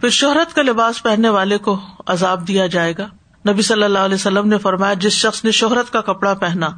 پھر 0.00 0.08
شہرت 0.08 0.54
کا 0.54 0.62
لباس 0.62 1.02
پہننے 1.02 1.28
والے 1.28 1.58
کو 1.58 1.80
عذاب 2.06 2.48
دیا 2.48 2.66
جائے 2.66 2.94
گا۔ 2.98 3.06
نبی 3.48 3.62
صلی 3.62 3.82
اللہ 3.82 3.98
علیہ 3.98 4.14
وسلم 4.14 4.48
نے 4.48 4.58
فرمایا، 4.58 4.94
جس 4.94 5.12
شخص 5.12 5.44
نے 5.44 5.50
شہرت 5.50 5.92
کا 5.92 6.00
کپڑا 6.00 6.34
پہنا، 6.34 6.68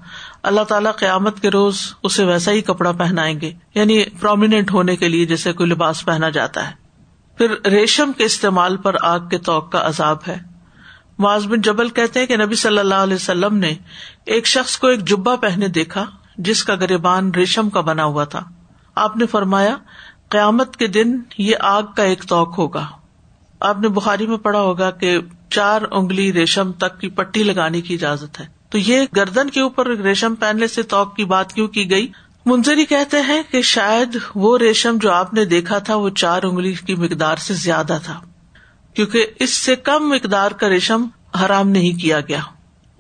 اللہ 0.43 0.61
تعالیٰ 0.61 0.95
قیامت 0.97 1.41
کے 1.41 1.51
روز 1.51 1.81
اسے 2.03 2.25
ویسا 2.25 2.51
ہی 2.51 2.61
کپڑا 2.61 2.93
پہنائیں 2.93 3.41
گے 3.41 3.53
یعنی 3.75 4.05
پرومیننٹ 4.21 4.73
ہونے 4.73 4.97
کے 4.97 5.09
لیے 5.09 5.27
جیسے 5.27 5.53
کوئی 5.53 5.71
لباس 5.71 6.05
پہنا 6.05 6.29
جاتا 6.29 6.71
ہے۔ 6.71 6.75
پھر 7.39 7.71
ریشم 7.71 8.13
کے 8.17 8.25
استعمال 8.25 8.77
پر 8.77 8.97
آگ 9.03 9.21
کے 9.21 9.39
توق 9.39 9.73
کا 9.73 9.87
عذاب 9.87 10.17
ہے۔ 10.29 10.39
معاذ 11.19 11.47
بن 11.47 11.61
جبل 11.61 11.89
کہتے 11.89 12.21
ہیں 12.21 12.27
کہ 12.27 12.37
نبی 12.37 12.55
صلی 12.55 12.79
اللہ 12.79 12.95
علیہ 12.95 13.15
وسلم 13.15 13.57
نے 13.57 13.75
ایک 14.27 14.47
شخص 14.47 14.79
کو 14.79 14.87
ایک 14.87 15.09
جبا 15.09 15.37
پہنے 15.37 15.69
دیکھا، 15.69 16.05
جس 16.39 16.65
کا 16.65 16.75
گریبان 16.75 17.31
ریشم 17.31 17.71
کا 17.71 17.81
بنا 17.81 18.05
ہوا 18.05 18.25
تھا۔ 18.25 18.45
آپ 18.99 19.17
نے 19.17 19.27
فرمایا، 19.27 19.77
قیامت 20.29 20.77
کے 20.77 20.87
دن 20.87 21.17
یہ 21.39 21.57
آگ 21.61 21.83
کا 21.97 22.03
ایک 22.03 22.25
توق 22.25 22.59
ہوگا۔ 22.59 22.87
آپ 23.61 23.81
نے 23.81 23.89
بخاری 23.89 24.27
میں 24.27 24.37
پڑھا 24.37 24.61
ہوگا 24.61 24.91
کہ 24.91 25.19
چار 25.51 25.83
انگلی 25.91 26.33
ریشم 26.33 26.73
تک 26.73 27.01
کی 27.01 27.09
پٹی 27.09 27.43
لگانے 27.43 27.81
کی 27.81 27.95
اجازت 27.95 28.41
ہے۔ 28.41 28.47
تو 28.69 28.79
یہ 28.79 29.03
گردن 29.17 29.51
کے 29.51 29.61
اوپر 29.61 29.87
ریشم 29.87 30.35
پہننے 30.35 30.67
سے 30.67 30.83
توق 30.83 31.17
کی 31.17 31.25
بات 31.25 31.53
کیوں 31.53 31.69
کی 31.69 31.91
گئی؟ 31.91 32.07
منظری 32.47 32.85
کہتے 32.85 33.21
ہیں 33.21 33.43
کہ 33.51 33.63
شاید 33.63 34.19
وہ 34.35 34.59
ریشم 34.59 34.97
جو 35.01 35.13
آپ 35.13 35.35
نے 35.35 35.45
دیکھا 35.45 35.79
تھا 35.79 35.97
وہ 35.97 36.11
چار 36.11 36.43
انگلی 36.43 36.73
کی 36.73 36.95
مقدار 36.95 37.37
سے 37.37 37.55
زیادہ 37.55 37.99
تھا، 38.05 38.21
کیونکہ 38.95 39.27
اس 39.41 39.55
سے 39.55 39.77
کم 39.77 40.09
مقدار 40.09 40.51
کا 40.51 40.69
ریشم 40.69 41.07
حرام 41.41 41.69
نہیں 41.69 42.01
کیا 42.01 42.21
گیا۔ 42.21 42.41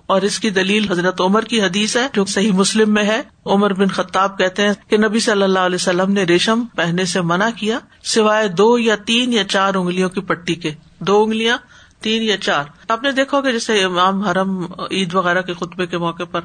اور 0.08 0.22
اس 0.22 0.40
کی 0.40 0.50
دلیل 0.50 0.90
حضرت 0.90 1.20
عمر 1.20 1.42
کی 1.42 1.62
حدیث 1.62 1.96
ہے، 1.96 2.08
جو 2.12 2.24
صحیح 2.24 2.52
مسلم 2.52 2.94
میں 2.94 3.04
ہے۔ 3.04 3.22
عمر 3.46 3.72
بن 3.72 3.88
خطاب 3.88 4.38
کہتے 4.38 4.62
ہیں 4.62 4.72
کہ 4.88 4.96
نبی 4.96 5.18
صلی 5.18 5.42
اللہ 5.42 5.58
علیہ 5.58 5.74
وسلم 5.74 6.12
نے 6.12 6.22
ریشم 6.22 6.64
پہننے 6.76 7.04
سے 7.04 7.20
منع 7.20 7.48
کیا، 7.56 7.78
سوائے 8.02 8.48
دو 8.48 8.78
یا 8.78 8.96
تین 8.96 9.32
یا 9.32 9.44
چار 9.44 9.74
انگلیوں 9.74 10.08
کی 10.08 10.20
پٹی 10.20 10.54
کے۔ 10.54 10.70
دو 10.98 11.22
انگلیاں، 11.22 11.58
تین 12.00 12.22
یا 12.22 12.36
چار۔ 12.36 12.64
آپ 12.88 13.02
نے 13.02 13.12
دیکھا 13.12 13.40
کہ 13.40 13.52
جیسے 13.52 13.84
امام 13.84 14.20
حرم 14.20 14.66
عید 14.90 15.14
وغیرہ 15.14 15.42
کے 15.42 15.54
خطبے 15.54 15.86
کے 15.86 15.98
موقع 15.98 16.24
پر 16.24 16.40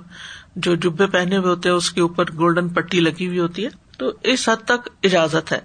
جو 0.55 0.75
جبے 0.75 1.07
پہنے 1.07 1.37
ہوئے 1.37 1.49
ہوتے 1.49 1.69
ہیں، 1.69 1.75
اس 1.75 1.91
کے 1.91 2.01
اوپر 2.01 2.31
گولڈن 2.31 2.69
پٹی 2.69 2.99
لگی 2.99 3.27
ہوئی 3.27 3.39
ہوتی 3.39 3.63
ہے۔ 3.63 3.69
تو 3.97 4.11
اس 4.23 4.49
حد 4.49 4.65
تک 4.65 4.89
اجازت 5.03 5.51
ہے۔ 5.51 5.59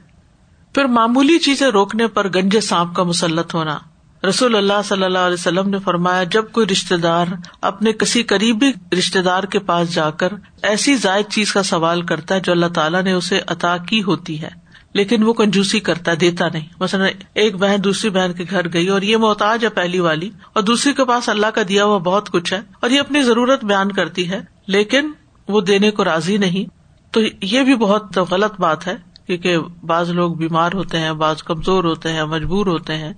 پھر 0.74 0.84
معمولی 0.84 1.38
چیزیں 1.38 1.66
روکنے 1.66 2.06
پر 2.06 2.28
گنجے 2.28 2.60
سانپ 2.60 2.94
کا 2.94 3.02
مسلط 3.02 3.54
ہونا۔ 3.54 3.78
رسول 4.22 4.56
اللہ 4.56 4.80
صلی 4.84 5.04
اللہ 5.04 5.18
علیہ 5.18 5.34
وسلم 5.34 5.68
نے 5.70 5.78
فرمایا، 5.78 6.22
جب 6.24 6.50
کوئی 6.52 6.66
رشتے 6.66 6.96
دار 6.96 7.26
اپنے 7.60 7.92
کسی 7.92 8.22
قریبی 8.22 8.70
رشتے 8.98 9.20
دار 9.22 9.44
کے 9.44 9.58
پاس 9.58 9.92
جا 9.94 10.10
کر 10.10 10.32
ایسی 10.62 10.94
زائد 10.96 11.28
چیز 11.30 11.52
کا 11.52 11.62
سوال 11.62 12.02
کرتا 12.02 12.34
ہے 12.34 12.40
جو 12.40 12.52
اللہ 12.52 12.72
تعالیٰ 12.74 13.02
نے 13.02 13.12
اسے 13.12 13.40
عطا 13.46 13.76
کی 13.88 14.02
ہوتی 14.02 14.40
ہے، 14.42 14.48
لیکن 14.94 15.22
وہ 15.22 15.32
کنجوسی 15.32 15.80
کرتا، 15.80 16.12
دیتا 16.20 16.48
نہیں۔ 16.52 16.66
مثلاً 16.80 17.08
ایک 17.34 17.56
بہن 17.56 17.84
دوسری 17.84 18.10
بہن 18.10 18.32
کے 18.32 18.44
گھر 18.50 18.72
گئی 18.72 18.88
اور 18.88 19.02
یہ 19.02 19.16
محتاج 19.16 19.64
ہے 19.64 19.68
پہلی 19.70 20.00
والی، 20.00 20.30
اور 20.52 20.62
دوسری 20.62 20.92
کے 20.92 21.04
پاس 21.04 21.28
اللہ 21.28 21.46
کا 21.46 21.62
دیا 21.68 21.84
ہوا 21.84 21.98
بہت 21.98 22.30
کچھ 22.30 22.52
ہے 22.52 22.60
اور 22.80 22.90
یہ 22.90 23.00
اپنی 23.00 23.22
ضرورت 23.22 23.64
بیان 23.64 23.92
کرتی 23.92 24.30
ہے، 24.30 24.40
لیکن 24.66 25.12
وہ 25.48 25.60
دینے 25.60 25.90
کو 25.90 26.04
راضی 26.04 26.36
نہیں۔ 26.36 26.64
تو 27.12 27.20
یہ 27.42 27.62
بھی 27.62 27.74
بہت 27.76 28.18
غلط 28.30 28.60
بات 28.60 28.86
ہے، 28.86 28.94
کیونکہ 29.26 29.58
بعض 29.82 30.10
لوگ 30.10 30.34
بیمار 30.34 30.72
ہوتے 30.74 30.98
ہیں، 30.98 31.12
بعض 31.12 31.42
کمزور 31.42 31.84
ہوتے 31.84 32.12
ہیں، 32.12 32.24
مجبور 32.24 32.66
ہوتے 32.66 32.96
ہیں۔ 32.96 33.12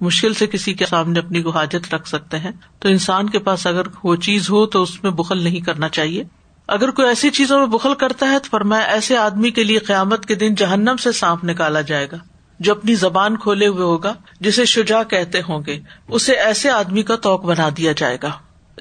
مشکل 0.00 0.34
سے 0.34 0.46
کسی 0.46 0.74
کے 0.74 0.86
سامنے 0.86 1.18
اپنی 1.18 1.42
کو 1.42 1.50
حاجت 1.50 1.94
رکھ 1.94 2.08
سکتے 2.08 2.38
ہیں۔ 2.38 2.50
تو 2.78 2.88
انسان 2.88 3.30
کے 3.30 3.38
پاس 3.38 3.66
اگر 3.66 3.82
وہ 4.04 4.16
چیز 4.16 4.50
ہو 4.50 4.66
تو 4.66 4.82
اس 4.82 5.02
میں 5.02 5.10
بخل 5.10 5.42
نہیں 5.42 5.60
کرنا 5.60 5.88
چاہیے۔ 5.88 6.24
اگر 6.68 6.90
کوئی 6.90 7.08
ایسی 7.08 7.30
چیزوں 7.30 7.58
میں 7.58 7.66
بخل 7.66 7.94
کرتا 7.94 8.30
ہے 8.30 8.38
تو 8.38 8.48
فرمایا 8.50 8.84
ایسے 8.84 9.16
آدمی 9.16 9.50
کے 9.50 9.64
لیے 9.64 9.78
قیامت 9.78 10.26
کے 10.26 10.34
دن 10.34 10.54
جہنم 10.54 10.96
سے 10.96 11.12
سانپ 11.12 11.44
نکالا 11.44 11.80
جائے 11.80 12.08
گا۔ 12.12 12.16
جو 12.60 12.72
اپنی 12.72 12.94
زبان 12.94 13.36
کھولے 13.36 13.66
ہوئے 13.66 13.82
ہوگا، 13.82 14.14
جسے 14.40 14.64
شجا 14.64 15.02
کہتے 15.02 15.40
ہوں 15.40 15.62
گے، 15.66 15.80
اسے 16.08 16.32
ایسے 16.32 16.70
آدمی 16.70 17.02
کا 17.02 17.16
توق 17.16 17.44
بنا 17.44 17.68
دیا 17.76 17.92
جائے 17.92 18.18
گا۔ 18.22 18.30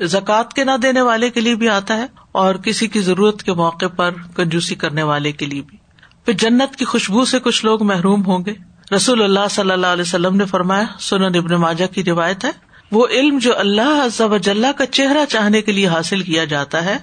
زکوٰۃ 0.06 0.50
کے 0.56 0.64
نہ 0.64 0.72
دینے 0.82 1.02
والے 1.02 1.30
کے 1.30 1.42
لیے 1.42 1.56
بھی 1.56 1.70
آتا 1.70 1.98
ہے 1.98 2.06
اور 2.32 2.56
کسی 2.56 2.88
کی 2.88 3.02
ضرورت 3.02 3.44
کے 3.44 3.54
موقع 3.54 3.88
پر 3.88 4.12
کنجوسی 4.36 4.76
کرنے 4.76 5.04
والے 5.04 5.32
کے 5.32 5.46
لیے 5.46 5.62
بھی۔ 5.62 5.78
پھر 6.26 6.34
جنت 6.34 6.76
کی 6.76 6.86
خوشبو 6.86 7.26
سے 7.26 7.40
کچھ 7.40 7.66
لوگ 7.66 7.84
محروم 7.84 8.26
ہوں 8.26 8.46
گے۔ 8.46 8.69
رسول 8.96 9.22
اللہ 9.22 9.48
صلی 9.50 9.72
اللہ 9.72 9.88
علیہ 9.88 10.02
وسلم 10.02 10.36
نے 10.36 10.46
فرمایا، 10.46 10.84
سنن 11.00 11.36
ابن 11.36 11.56
ماجا 11.56 11.86
کی 11.86 12.04
روایت 12.04 12.46
ہے، 12.46 12.52
وہ 12.92 13.08
علم 13.08 13.38
جو 13.38 13.60
اللہ 13.60 14.24
وجاللہ 14.24 14.72
کا 14.78 14.86
چہرہ 14.86 15.26
چاہنے 15.26 15.62
کے 15.62 15.72
لیے 15.72 15.88
حاصل 15.88 16.22
کیا 16.22 16.46
جاتا 16.46 16.86
ہے، 16.86 16.98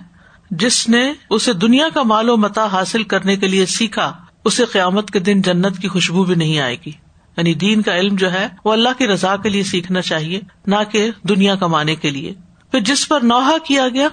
جس 0.50 0.88
نے 0.88 1.12
اسے 1.30 1.52
دنیا 1.52 1.88
کا 1.94 2.02
مال 2.02 2.28
و 2.28 2.36
متا 2.36 2.66
حاصل 2.66 3.02
کرنے 3.02 3.36
کے 3.36 3.48
لیے 3.48 3.66
سیکھا، 3.66 4.12
اسے 4.44 4.64
قیامت 4.64 5.10
کے 5.10 5.18
دن 5.18 5.42
جنت 5.42 5.78
کی 5.78 5.88
خوشبو 5.88 6.24
بھی 6.24 6.34
نہیں 6.34 6.60
آئے 6.60 6.76
گی۔ 6.86 6.92
یعنی 7.36 7.54
دین 7.54 7.82
کا 7.82 7.96
علم 7.96 8.16
جو 8.16 8.32
ہے، 8.32 8.48
وہ 8.64 8.72
اللہ 8.72 8.88
کی 8.98 9.06
رضا 9.06 9.36
کے 9.36 9.48
لیے 9.48 9.62
سیکھنا 9.62 10.02
چاہیے، 10.02 10.40
نہ 10.66 10.76
کہ 10.92 11.10
دنیا 11.22 11.54
کمانے 11.54 11.94
کے 11.94 12.10
لیے۔ 12.10 12.34
پھر 12.70 12.80
جس 12.80 13.08
پر 13.08 13.20
نوحا 13.20 13.56
کیا 13.64 13.88
گیا، 13.88 14.08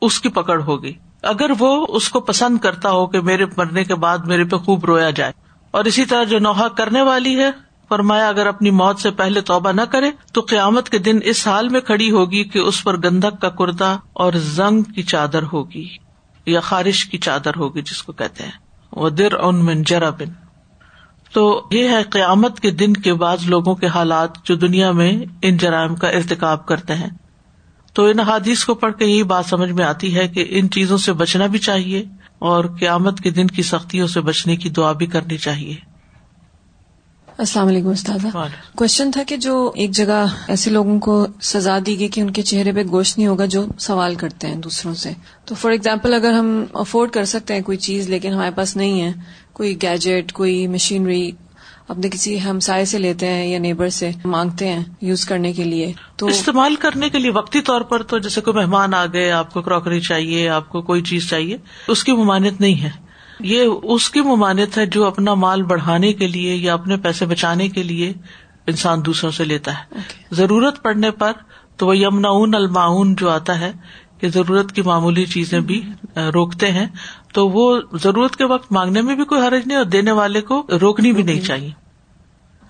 اس 0.00 0.20
کی 0.20 0.28
پکڑ 0.28 0.62
ہوگی 0.62 0.92
اگر 1.22 1.50
وہ 1.58 1.86
اس 1.88 2.08
کو 2.08 2.20
پسند 2.20 2.58
کرتا 2.58 2.90
ہو 2.90 3.06
کہ 3.06 3.20
میرے 3.20 3.44
مرنے 3.56 3.84
کے 3.84 3.94
بعد 3.94 4.18
میرے 4.18 4.44
پہ 4.44 4.56
خوب 4.56 4.84
رویا 4.84 5.10
جائے۔ 5.10 5.32
اور 5.78 5.84
اسی 5.84 6.04
طرح 6.04 6.24
جو 6.24 6.38
نوحا 6.38 6.68
کرنے 6.68 7.02
والی 7.02 7.38
ہے، 7.40 7.50
فرمایا 7.88 8.28
اگر 8.28 8.46
اپنی 8.46 8.70
موت 8.70 8.98
سے 8.98 9.10
پہلے 9.10 9.40
توبہ 9.40 9.72
نہ 9.72 9.82
کرے، 9.82 10.10
تو 10.32 10.40
قیامت 10.40 10.88
کے 10.88 10.98
دن 10.98 11.18
اس 11.24 11.46
حال 11.46 11.68
میں 11.68 11.80
کھڑی 11.80 12.10
ہوگی 12.10 12.44
کہ 12.44 12.58
اس 12.58 12.84
پر 12.84 12.96
گندک 12.96 13.40
کا 13.40 13.48
کرتا 13.48 13.96
اور 14.12 14.32
زنگ 14.32 14.82
کی 14.82 15.02
چادر 15.02 15.42
ہوگی، 15.52 15.88
یا 16.46 16.60
خارش 16.60 17.04
کی 17.04 17.18
چادر 17.18 17.56
ہوگی 17.56 17.82
جس 17.82 18.02
کو 18.02 18.12
کہتے 18.12 18.44
ہیں۔ 18.44 18.50
وہ 18.92 19.08
در 19.10 19.32
ان 19.32 19.64
من 19.64 19.82
جرا 19.82 20.10
بن 20.10 20.32
تو 21.32 21.68
یہ 21.70 21.88
ہے 21.88 22.02
قیامت 22.02 22.60
کے 22.60 22.70
دن 22.70 22.92
کے 22.92 23.14
بعد 23.14 23.36
لوگوں 23.46 23.74
کے 23.74 23.86
حالات 23.86 24.44
جو 24.44 24.54
دنیا 24.56 24.92
میں 24.92 25.12
ان 25.42 25.56
جرائم 25.56 25.96
کا 25.96 26.08
ارتقاب 26.08 26.66
کرتے 26.66 26.94
ہیں۔ 26.94 27.10
تو 27.92 28.04
ان 28.04 28.20
حادیث 28.20 28.64
کو 28.64 28.74
پڑھ 28.74 28.94
کے 28.98 29.04
یہی 29.04 29.22
بات 29.22 29.46
سمجھ 29.46 29.70
میں 29.70 29.84
آتی 29.84 30.16
ہے 30.16 30.28
کہ 30.28 30.46
ان 30.48 30.70
چیزوں 30.70 30.98
سے 30.98 31.12
بچنا 31.12 31.46
بھی 31.46 31.58
چاہیے۔ 31.58 32.04
اور 32.38 32.64
قیامت 32.64 33.20
کے 33.20 33.30
دن 33.30 33.46
کی 33.46 33.62
سختیوں 33.62 34.06
سے 34.06 34.20
بچنے 34.20 34.56
کی 34.56 34.70
دعا 34.70 34.92
بھی 34.92 35.06
کرنی 35.06 35.36
چاہیے۔ 35.36 35.74
السلام 37.38 37.66
علیکم 37.66 37.88
استاد 37.88 38.26
کوشچن 38.76 39.10
تھا 39.10 39.22
کہ 39.28 39.36
جو 39.36 39.72
ایک 39.74 39.90
جگہ 39.90 40.26
ایسے 40.48 40.70
لوگوں 40.70 41.00
کو 41.00 41.26
سزا 41.42 41.78
دی 41.86 41.98
گئی 41.98 42.08
کہ 42.08 42.20
ان 42.20 42.30
کے 42.30 42.42
چہرے 42.42 42.72
پہ 42.72 42.82
گوشت 42.90 43.18
نہیں 43.18 43.28
ہوگا 43.28 43.44
جو 43.46 43.66
سوال 43.78 44.14
کرتے 44.14 44.46
ہیں 44.46 44.54
دوسروں 44.54 44.94
سے۔ 44.94 45.12
تو 45.44 45.54
فار 45.54 45.70
ایگزامپل 45.70 46.14
اگر 46.14 46.32
ہم 46.32 46.64
افورڈ 46.74 47.10
کر 47.10 47.24
سکتے 47.24 47.54
ہیں 47.54 47.60
کوئی 47.60 47.78
چیز 47.78 48.08
لیکن 48.08 48.32
ہمارے 48.32 48.50
پاس 48.54 48.76
نہیں 48.76 49.02
ہے 49.02 49.12
کوئی 49.52 49.82
گیجٹ 49.82 50.32
کوئی 50.32 50.66
مشینری 50.66 51.30
اپنے 51.88 52.08
کسی 52.08 52.44
ہمسائے 52.44 52.84
سے 52.84 52.98
لیتے 52.98 53.28
ہیں 53.28 53.46
یا 53.46 53.58
نیبر 53.58 53.88
سے 53.88 54.10
مانگتے 54.24 54.68
ہیں 54.68 54.84
یوز 55.00 55.24
کرنے 55.24 55.52
کے 55.52 55.64
لیے 55.64 55.92
تو 56.16 56.26
استعمال 56.26 56.76
کرنے 56.76 57.08
کے 57.08 57.18
لیے 57.18 57.30
وقتی 57.30 57.60
طور 57.60 57.80
پر 57.80 58.02
تو 58.02 58.18
جیسے 58.18 58.40
کوئی 58.40 58.56
مہمان 58.56 58.94
آ 58.94 59.06
گئے 59.06 59.30
آپ 59.30 59.52
کو 59.52 59.62
کراکری 59.62 60.00
چاہیے 60.00 60.48
آپ 60.48 60.68
کو 60.68 60.82
کوئی 60.82 61.02
چیز 61.02 61.28
چاہیے 61.30 61.56
اس 61.88 62.04
کی 62.04 62.12
ممانت 62.12 62.60
نہیں 62.60 62.82
ہے۔ 62.82 62.90
یہ 63.40 63.68
اس 63.82 64.10
کی 64.10 64.20
ممانت 64.20 64.78
ہے 64.78 64.86
جو 64.86 65.04
اپنا 65.04 65.34
مال 65.34 65.62
بڑھانے 65.62 66.12
کے 66.12 66.26
لیے 66.26 66.54
یا 66.54 66.74
اپنے 66.74 66.96
پیسے 66.96 67.26
بچانے 67.26 67.68
کے 67.68 67.82
لیے 67.82 68.12
انسان 68.66 69.06
دوسروں 69.06 69.30
سے 69.30 69.44
لیتا 69.44 69.72
ہے۔ 69.72 69.98
ضرورت 70.32 70.82
پڑنے 70.82 71.10
پر 71.10 71.32
تو 71.76 71.86
وہ 71.86 71.96
یمنا 71.96 72.28
المعاون 72.28 73.14
جو 73.14 73.30
آتا 73.30 73.60
ہے 73.60 73.72
کہ 74.20 74.28
ضرورت 74.28 74.72
کی 74.72 74.82
معمولی 74.82 75.24
چیزیں 75.24 75.60
بھی 75.60 75.82
روکتے 76.16 76.72
ہیں۔ 76.72 76.86
تو 77.34 77.48
وہ 77.48 77.80
ضرورت 78.02 78.36
کے 78.36 78.44
وقت 78.44 78.72
مانگنے 78.72 79.02
میں 79.02 79.14
بھی 79.14 79.24
کوئی 79.24 79.46
حرج 79.46 79.62
نہیں 79.66 79.78
اور 79.78 79.84
دینے 79.84 80.12
والے 80.12 80.40
کو 80.40 80.66
روکنی 80.80 81.12
بھی 81.12 81.22
نہیں 81.22 81.40
چاہیے۔ 81.40 81.70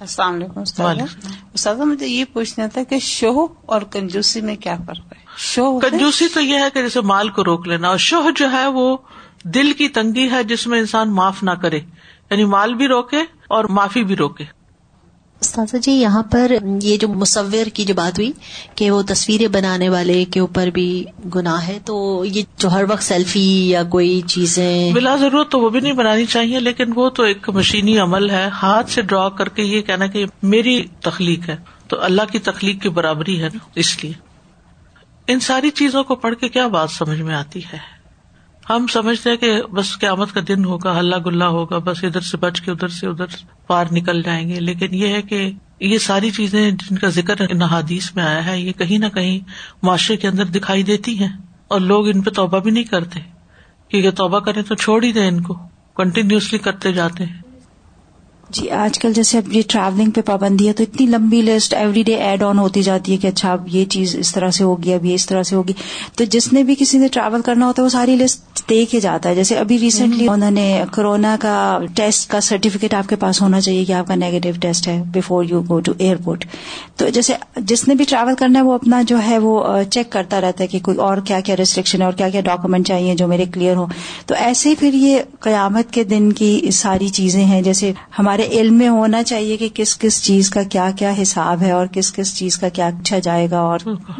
السلام 0.00 0.34
علیکم 0.34 1.88
مجھے 1.88 2.06
یہ 2.06 2.24
پوچھنا 2.32 2.66
تھا 2.66 2.82
کہ 2.82 2.98
شوہ 2.98 3.46
اور 3.66 3.82
کنجوسی 3.82 4.40
میں 4.40 4.56
کیا 4.56 4.76
فرق 4.86 5.12
ہے؟ 5.12 5.18
شوہ 5.36 5.80
کنجوسی 5.80 6.28
تو 6.28 6.40
یہ 6.40 6.58
ہے 6.58 6.68
کہ 6.74 6.82
جیسے 6.82 7.00
مال 7.00 7.28
کو 7.28 7.44
روک 7.44 7.68
لینا 7.68 7.88
اور 7.88 7.96
شوہ 7.96 8.30
جو 8.36 8.50
ہے 8.50 8.66
وہ 8.66 8.96
دل 9.44 9.72
کی 9.72 9.88
تنگی 9.88 10.30
ہے 10.30 10.44
جس 10.44 10.66
میں 10.66 10.78
انسان 10.78 11.14
معاف 11.14 11.42
نہ 11.42 11.50
کرے 11.50 11.80
یعنی 12.30 12.44
مال 12.44 12.74
بھی 12.74 12.88
روکے 12.88 13.20
اور 13.48 13.64
معافی 13.64 14.04
بھی 14.04 14.16
روکے۔ 14.16 14.44
استاذہ 15.40 15.76
جی 15.76 15.92
یہاں 15.92 16.22
پر 16.22 16.52
یہ 16.82 16.96
جو 16.96 17.08
مصور 17.08 17.68
کی 17.74 17.84
جو 17.84 17.94
بات 17.94 18.18
ہوئی 18.18 18.30
کہ 18.74 18.90
وہ 18.90 19.02
تصویریں 19.02 19.46
بنانے 19.46 19.88
والے 19.88 20.24
کے 20.24 20.40
اوپر 20.40 20.66
بھی 20.66 21.04
گناہ 21.34 21.66
ہے، 21.68 21.78
تو 21.84 22.24
یہ 22.24 22.42
جو 22.58 22.70
ہر 22.70 22.84
وقت 22.88 23.02
سیلفی 23.02 23.70
یا 23.70 23.82
کوئی 23.82 24.20
چیزیں 24.26 24.92
بلا 24.92 25.16
ضرورت 25.16 25.50
تو 25.50 25.60
وہ 25.60 25.68
بھی 25.68 25.80
نہیں 25.80 25.92
بنانی 25.92 26.26
چاہیے، 26.26 26.60
لیکن 26.60 26.92
وہ 26.96 27.08
تو 27.10 27.22
ایک 27.22 27.48
مشینی 27.48 27.98
عمل 27.98 28.30
ہے۔ 28.30 28.48
ہاتھ 28.62 28.90
سے 28.90 29.02
ڈرا 29.02 29.28
کر 29.28 29.48
کے 29.48 29.62
یہ 29.62 29.82
کہنا 29.82 30.06
کہ 30.06 30.24
میری 30.42 30.86
تخلیق 31.00 31.48
ہے، 31.48 31.56
تو 31.88 32.00
اللہ 32.00 32.32
کی 32.32 32.38
تخلیق 32.38 32.82
کی 32.82 32.88
برابری 32.88 33.42
ہے 33.42 33.48
نا 33.54 33.58
اس 33.74 34.04
لیے۔ 34.04 34.12
ان 35.26 35.40
ساری 35.40 35.70
چیزوں 35.70 36.04
کو 36.04 36.14
پڑھ 36.14 36.34
کے 36.34 36.48
کیا 36.48 36.66
بات 36.66 36.90
سمجھ 36.90 37.20
میں 37.20 37.34
آتی 37.34 37.60
ہے؟ 37.72 37.97
ہم 38.70 38.86
سمجھتے 38.86 39.30
ہیں 39.30 39.36
کہ 39.36 39.62
بس 39.72 39.98
قیامت 39.98 40.32
کا 40.32 40.40
دن 40.48 40.64
ہوگا 40.64 41.00
ہلہ 41.00 41.16
گلا 41.26 41.48
ہوگا، 41.48 41.78
بس 41.78 42.04
ادھر 42.04 42.20
سے 42.20 42.36
بچ 42.36 42.60
کے 42.60 42.70
ادھر 42.70 42.88
سے 42.88 43.06
ادھر 43.06 43.26
پار 43.66 43.84
نکل 43.92 44.22
جائیں 44.22 44.48
گے۔ 44.48 44.60
لیکن 44.60 44.86
یہ 44.90 45.08
ہے 45.08 45.22
کہ 45.22 45.52
یہ 45.80 45.98
ساری 45.98 46.30
چیزیں 46.30 46.70
جن 46.70 46.98
کا 46.98 47.08
ذکر 47.08 47.34
حدیث 47.70 48.14
میں 48.14 48.24
آیا 48.24 48.46
ہے، 48.46 48.60
یہ 48.60 48.72
کہیں 48.72 48.98
نہ 48.98 49.06
کہیں 49.06 49.38
معاشرے 49.82 50.16
کے 50.16 50.28
اندر 50.28 50.44
دکھائی 50.44 50.82
دیتی 50.82 51.18
ہیں 51.18 51.28
اور 51.68 51.80
لوگ 51.80 52.08
ان 52.08 52.20
پہ 52.22 52.30
توبہ 52.30 52.58
بھی 52.58 52.70
نہیں 52.70 52.84
کرتے۔ 52.84 53.20
کیونکہ 53.88 54.10
توبہ 54.10 54.40
کریں 54.40 54.62
تو 54.62 54.74
چھوڑ 54.74 55.04
ہی 55.04 55.12
دیں 55.12 55.28
ان 55.28 55.42
کو 55.42 55.54
کنٹینیوسلی 55.96 56.58
کرتے 56.58 56.92
جاتے 56.92 57.24
ہیں۔ 57.24 57.47
جی 58.50 58.70
آج 58.70 58.98
کل 58.98 59.12
جیسے 59.12 59.38
اب 59.38 59.52
یہ 59.52 59.62
ٹریولنگ 59.68 60.10
پہ 60.10 60.20
پابندی 60.20 60.68
ہے 60.68 60.72
تو 60.72 60.82
اتنی 60.82 61.06
لمبی 61.06 61.40
list 61.42 61.74
every 61.74 62.02
day 62.02 62.14
add 62.14 62.42
on 62.42 62.58
ہوتی 62.58 62.82
جاتی 62.82 63.12
ہے 63.12 63.16
کہ 63.16 63.26
اچھا 63.26 63.52
اب 63.52 63.66
یہ 63.68 63.84
چیز 63.84 64.16
اس 64.18 64.32
طرح 64.32 64.50
سے 64.50 64.64
ہوگی 64.64 64.94
اب 64.94 65.04
یہ 65.04 65.14
اس 65.14 65.26
طرح 65.26 65.42
سے 65.42 65.56
ہوگی۔ 65.56 65.72
تو 66.16 66.24
جس 66.24 66.52
نے 66.52 66.62
بھی 66.62 66.74
کسی 66.78 66.98
نے 66.98 67.08
ٹریول 67.08 67.42
کرنا 67.42 67.66
ہوتا 67.66 67.82
ہے 67.82 67.84
وہ 67.84 67.88
ساری 67.88 68.16
لسٹ 68.16 68.68
دے 68.70 68.84
کے 68.84 69.00
جاتا 69.00 69.28
ہے۔ 69.28 69.34
جیسے 69.34 69.56
ابھی 69.56 69.78
ریسنٹلی 69.78 70.28
انہوں 70.28 70.50
نے 70.50 70.82
کورونا 70.92 71.36
کا 71.40 71.56
ٹیسٹ 71.94 72.30
کا 72.30 72.40
سرٹیفکیٹ 72.40 72.94
آپ 72.94 73.08
کے 73.08 73.16
پاس 73.16 73.42
ہونا 73.42 73.60
چاہیے 73.60 73.84
کہ 73.84 73.92
آپ 73.92 74.06
کا 74.06 74.14
نیگیٹو 74.14 74.50
ٹیسٹ 74.60 74.88
ہے 74.88 75.02
before 75.14 75.44
you 75.44 75.62
go 75.68 75.80
to 75.80 75.92
airport 75.98 76.44
تو 76.96 77.08
جیسے 77.08 77.34
جس 77.56 77.88
نے 77.88 77.94
بھی 77.94 78.04
ٹریول 78.04 78.34
کرنا 78.34 78.58
ہے 78.58 78.64
وہ 78.64 78.74
اپنا 78.74 79.02
جو 79.02 79.18
ہے 79.28 79.38
وہ 79.38 79.60
چیک 79.90 80.10
کرتا 80.12 80.40
رہتا 80.40 80.62
ہے 80.62 80.68
کہ 80.68 80.78
کوئی 80.78 80.96
اور 80.98 81.16
کیا 81.18 81.40
کیا 81.40 81.56
ریسٹرکشن 81.56 82.00
ہے 82.00 82.04
اور 82.04 82.12
کیا 82.12 82.28
کیا 82.28 82.40
ڈاکومنٹ 82.40 82.86
چاہیے 82.86 83.14
جو 83.14 83.28
میرے 83.28 83.44
کلیئر 83.44 83.76
ہو 83.76 83.86
تو 84.26 84.34
ایسے 84.38 84.68
ہی 84.68 84.74
پھر 84.74 84.94
یہ 84.94 85.18
قیامت 85.40 85.92
کے 85.92 86.04
دن 86.04 86.32
کی 86.32 86.70
ساری 86.72 87.08
چیزیں 87.08 87.44
ہیں۔ 87.44 87.62
جیسے 87.62 87.92
ہمارے 88.18 88.37
علم 88.42 88.74
میں 88.74 88.88
ہونا 88.88 89.22
چاہیے 89.22 89.56
کہ 89.56 89.68
کس 89.74 89.98
کس 89.98 90.22
چیز 90.24 90.50
کا 90.50 90.62
کیا 90.62 90.90
کیا 90.98 91.12
حساب 91.22 91.62
ہے 91.62 91.70
اور 91.70 91.86
کس 91.86 92.12
کس 92.12 92.36
چیز 92.36 92.58
کا 92.58 92.68
کیا 92.68 92.86
اچھا 92.86 93.18
جائے 93.18 93.50
گا 93.50 93.58
اور 93.58 93.78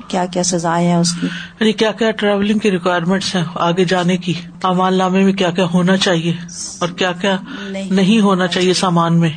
کیا 0.09 0.27
کیا 0.27 0.43
سزائیں 0.43 0.89
ہیں 0.89 0.97
اس 0.97 1.13
کی۔ 1.13 1.27
یعنی 1.61 1.73
کیا 1.73 1.93
کیا 1.93 2.11
ٹریولنگ 2.11 2.59
کی 2.59 2.71
ریکوائرمنٹس 2.71 3.35
ہیں 3.35 3.45
آگے 3.55 3.85
جانے 3.85 4.17
کی؟ 4.17 4.33
امال 4.63 4.95
نامے 4.95 5.25
میں 5.25 5.33
کیا 5.33 5.51
کیا 5.51 5.65
ہونا 5.75 5.97
چاہیے 5.97 6.35
اور 6.79 6.89
کیا 6.89 7.13
کیا 7.13 7.37
نہیں۔ 7.69 8.21
ہونا 8.21 8.47
چاہیے 8.47 8.75
سامان 8.75 9.21
میں؟ 9.21 9.31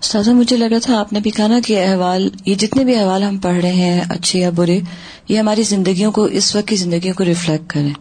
سازا 0.00 0.32
مجھے 0.32 0.56
لگ 0.56 0.64
رہا 0.64 0.78
تھا 0.82 1.00
آپ 1.00 1.12
نے 1.12 1.20
بھی 1.20 1.30
کہا 1.30 1.46
نا 1.46 1.58
کہ 1.66 1.84
احوال 1.86 2.28
یہ 2.46 2.54
جتنے 2.54 2.84
بھی 2.84 2.96
احوال 2.96 3.22
ہم 3.22 3.36
پڑھ 3.38 3.56
رہے 3.56 3.72
ہیں 3.72 4.00
اچھے 4.08 4.38
یا 4.38 4.50
برے 4.50 4.80
یہ 5.28 5.38
ہماری 5.38 5.62
زندگیوں 5.62 6.12
کو 6.12 6.24
اس 6.24 6.56
وقت 6.56 6.68
کی 6.68 6.76
زندگیوں 6.76 7.14
کو 7.14 7.24
ریفلیکٹ 7.24 7.70
کریں۔ 7.70 7.92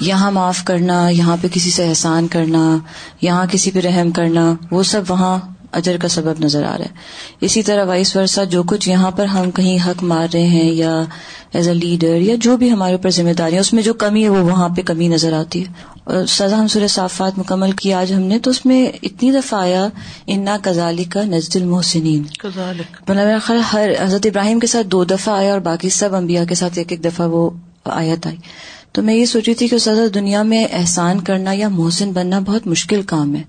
یہاں 0.00 0.30
معاف 0.30 0.64
کرنا 0.64 1.08
یہاں 1.08 1.36
پہ 1.40 1.48
کسی 1.52 1.70
سے 1.70 1.88
احسان 1.88 2.28
کرنا 2.28 2.78
یہاں 3.20 3.46
کسی 3.50 3.70
پہ 3.70 3.80
رحم 3.80 4.10
کرنا 4.10 4.54
وہ 4.70 4.82
سب 4.82 5.02
وہاں 5.08 5.38
اجر 5.72 5.96
کا 6.02 6.08
سبب 6.08 6.44
نظر 6.44 6.64
آ 6.64 6.78
رہا 6.78 6.84
ہے۔ 6.84 6.90
اسی 7.40 7.62
طرح 7.62 7.84
وائس 7.84 8.16
ورثہ 8.16 8.40
جو 8.44 8.62
کچھ 8.62 8.88
یہاں 8.88 9.10
پر 9.10 9.24
ہم 9.24 9.50
کہیں 9.50 9.78
حق 9.86 10.02
مار 10.02 10.26
رہے 10.34 10.42
ہیں 10.42 10.72
یا 10.72 11.02
ایز 11.52 11.68
اے 11.68 11.74
لیڈر 11.74 12.16
یا 12.16 12.34
جو 12.40 12.56
بھی 12.56 12.70
ہمارے 12.72 12.92
اوپر 12.92 13.10
ذمہ 13.10 13.32
داری 13.32 13.54
ہے 13.54 13.60
اس 13.60 13.72
میں 13.72 13.82
جو 13.82 13.94
کمی 13.94 14.24
ہے 14.24 14.28
وہ 14.28 14.50
وہاں 14.50 14.68
پہ 14.68 14.82
کمی 14.82 15.08
نظر 15.08 15.32
آتی 15.32 15.66
ہے۔ 15.66 15.72
اور 16.04 16.26
سزا 16.26 16.58
ہم 16.58 16.68
سورہ 16.68 16.86
صافات 16.86 17.38
مکمل 17.38 17.72
کی 17.72 17.92
آج 17.92 18.12
ہم 18.12 18.20
نے 18.20 18.38
تو 18.38 18.50
اس 18.50 18.66
میں 18.66 18.86
اتنی 19.02 19.32
دفعہ 19.32 19.60
آیا 19.60 19.88
انا 20.26 20.56
کزالی 20.62 21.04
کا 21.04 21.22
نزد 21.22 21.56
المحسنین 21.56 22.22
میرا 23.08 23.38
خیال 23.42 23.60
ہر 23.72 23.90
حضرت 24.00 24.26
ابراہیم 24.26 24.60
کے 24.60 24.66
ساتھ 24.66 24.86
دو 24.86 25.04
دفعہ 25.04 25.34
آیا 25.34 25.52
اور 25.52 25.60
باقی 25.60 25.88
سب 25.88 26.14
انبیاء 26.14 26.44
کے 26.44 26.54
ساتھ 26.54 26.78
ایک 26.78 26.92
ایک 26.92 27.04
دفعہ 27.04 27.28
وہ 27.28 27.50
آیت 27.84 28.26
آئی۔ 28.26 28.36
تو 28.94 29.02
میں 29.02 29.14
یہ 29.14 29.24
سوچی 29.24 29.54
تھی 29.54 29.68
کہ 29.68 29.78
سزا 29.78 30.06
دنیا 30.14 30.42
میں 30.42 30.66
احسان 30.72 31.20
کرنا 31.20 31.52
یا 31.52 31.68
محسن 31.68 32.12
بننا 32.12 32.38
بہت 32.38 32.66
مشکل 32.66 33.02
کام 33.02 33.36
ہے۔ 33.36 33.42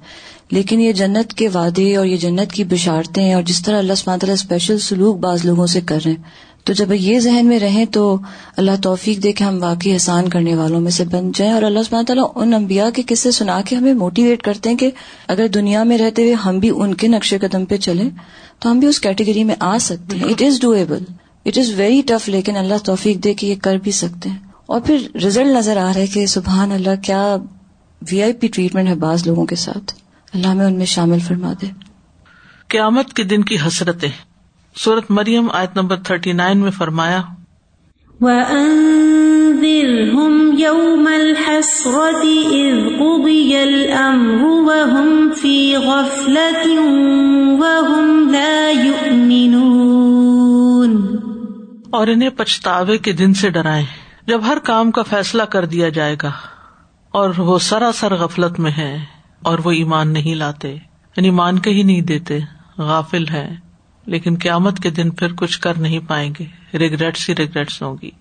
لیکن 0.52 0.82
یہ 0.82 0.92
جنت 0.92 1.34
کے 1.34 1.48
وعدے 1.48 1.96
اور 1.96 2.06
یہ 2.06 2.18
جنت 2.18 2.52
کی 2.52 2.64
بشارتیں 2.64 3.34
اور 3.34 3.44
جس 3.44 3.62
طرح 3.62 3.78
اللہ 3.78 3.94
سماعت 3.94 4.24
اللہ 4.24 4.34
اسپیشل 4.34 4.80
سلوک 4.80 5.18
بعض 5.20 5.46
لوگوں 5.46 5.68
سے 5.68 5.82
کر 5.82 6.00
رہے 6.06 6.12
ہیں۔ 6.12 6.24
تو 6.64 6.74
جب 6.74 6.94
یہ 6.94 7.20
ذہن 7.20 7.46
میں 7.46 7.60
رہیں 7.60 7.86
تو 7.86 8.18
اللہ 8.58 8.72
توفیق 8.84 9.24
دے 9.24 9.32
کے 9.32 9.44
ہم 9.44 9.64
واقعی 9.64 9.94
احسان 9.94 10.30
کرنے 10.30 10.56
والوں 10.56 10.82
میں 10.82 10.92
سے 10.92 11.06
بن 11.06 11.32
جائیں۔ 11.36 11.54
اور 11.54 11.62
اللہ 11.64 11.80
سبحانہ 11.86 12.06
تعالیٰ 12.06 12.32
ان 12.36 12.54
انبیاء 12.54 12.90
کے 12.96 13.02
قصے 13.08 13.32
سنا 13.32 13.62
کے 13.66 13.76
ہمیں 13.76 13.94
موٹیویٹ 13.94 14.42
کرتے 14.42 14.70
ہیں 14.70 14.78
کہ 14.78 14.92
اگر 15.28 15.48
دنیا 15.48 15.84
میں 15.84 15.98
رہتے 15.98 16.22
ہوئے 16.22 16.34
ہم 16.34 16.60
بھی 16.60 16.72
ان 16.76 16.94
کے 16.94 17.08
نقشے 17.08 17.38
قدم 17.38 17.66
پہ 17.66 17.78
چلیں 17.78 18.10
تو 18.60 18.72
ہم 18.72 18.80
بھی 18.80 18.88
اس 18.88 19.00
کیٹیگری 19.00 19.44
میں 19.44 19.56
آ 19.60 19.78
سکتے 19.78 20.18
ہیں۔ 20.18 20.24
It 20.24 20.42
is 20.42 20.62
doable 20.62 21.04
it 21.46 21.58
is 21.58 21.72
very 21.76 22.02
tough 22.06 22.30
لیکن 22.30 22.58
اللہ 22.58 22.76
توفیق 22.84 23.24
دے 23.24 23.34
کے 23.34 23.48
یہ 23.48 23.56
کر 23.64 23.76
بھی 23.76 23.92
سکتے 23.92 24.30
ہیں۔ 24.30 24.38
اور 24.66 24.82
پھر 24.82 24.98
ریزلٹ 25.24 25.46
نظر 25.46 25.78
آ 25.78 25.84
رہا 25.84 25.96
ہے 25.96 26.08
کہ 26.08 26.26
سبحان 26.26 26.72
اللہ 26.72 27.04
کیا 27.04 27.36
وی 28.12 28.24
آئی 28.24 28.34
پی 28.34 28.48
ٹریٹمنٹ 28.48 28.88
ہے 28.88 28.96
بعض 28.96 29.28
لوگوں 29.28 29.46
کے 29.46 29.56
ساتھ؟ 29.56 29.94
اللہ 30.34 30.54
میں 30.54 30.66
ان 30.66 30.78
میں 30.78 30.86
شامل 30.86 31.20
فرما 31.20 31.54
دے۔ 31.62 31.68
قیامت 32.68 33.14
کے 33.14 33.24
دن 33.24 33.44
کی 33.44 33.58
حسرتیں۔ 33.68 34.10
سورت 34.76 35.04
مریم 35.10 35.48
آیت 35.54 35.70
نمبر 35.76 35.96
تھرٹی 35.96 36.32
نائن 36.32 36.58
میں 36.58 36.72
فرمایا 36.72 37.22
وَأَنذِرْهُمْ 38.22 40.60
يَوْمَ 40.60 41.10
الْحَسْرَةِ 41.10 42.50
إِذْ 42.50 43.00
قُضِيَ 43.00 43.60
الْأَمْرُ 43.60 44.42
وَهُمْ 44.42 45.32
فِي 45.42 45.76
غَفْلَةٍ 45.76 46.80
وَهُمْ 47.60 48.32
لَا 48.32 48.86
يُؤْمِنُونَ۔ 48.86 51.18
اور 51.90 52.08
انہیں 52.08 52.30
پچھتاوے 52.30 52.98
کے 52.98 53.12
دن 53.12 53.34
سے 53.34 53.50
ڈرائیں۔ 53.50 54.05
جب 54.28 54.42
ہر 54.46 54.58
کام 54.64 54.92
کا 54.92 55.02
فیصلہ 55.04 55.44
کر 55.44 55.66
دیا 55.66 55.90
جائے 55.90 56.16
گا 56.24 56.32
اور 57.12 57.30
وہ 57.38 57.60
سراسر 57.60 58.16
غفلت 58.16 58.60
میں 58.60 58.72
ہے 58.72 58.98
اور 59.42 59.60
وہ 59.64 59.72
ایمان 59.72 60.14
نہیں 60.14 60.36
لاتے 60.36 60.72
یعنی 61.16 61.30
مان 61.30 61.60
کے 61.60 61.70
ہی 61.70 61.84
نہیں 61.84 62.02
دیتے، 62.02 62.40
غافل 62.78 63.28
ہے 63.28 63.56
لیکن 64.06 64.36
قیامت 64.42 64.80
کے 64.80 64.90
دن 64.90 65.12
پھر 65.12 65.34
کچھ 65.34 65.60
کر 65.60 65.78
نہیں 65.78 66.00
پائیں 66.08 66.34
گے 66.40 66.78
ریگریٹس 66.78 67.30
ہی 67.30 67.36
ریگریٹس 67.36 67.82
ہوں 67.82 67.98
گی۔ 68.02 68.12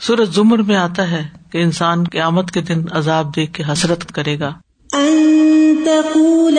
سورج 0.00 0.34
زمر 0.34 0.58
میں 0.58 0.76
آتا 0.76 1.10
ہے 1.10 1.28
کہ 1.50 1.58
انسان 1.58 2.04
قیامت 2.04 2.50
کے 2.50 2.60
دن 2.60 2.84
عذاب 2.90 3.36
دیکھ 3.36 3.52
کے 3.52 3.62
حسرت 3.72 4.12
کرے 4.12 4.38
گا۔ 4.38 4.52
او 4.92 5.12
تقول 5.84 6.58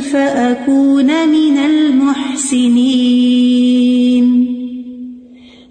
فأكون 0.00 1.04
من 1.04 1.64
المحسنين. 1.64 4.46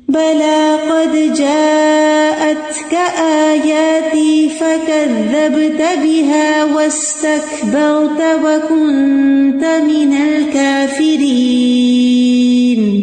بلى 0.07 0.75
قد 0.89 1.38
جاءتك 1.38 3.19
آياتي 3.19 4.47
فكذبت 4.59 5.81
بها 6.03 6.73
واستكبرت 6.73 8.21
وكنت 8.43 9.63
من 9.63 10.27
الكافرين. 10.27 13.01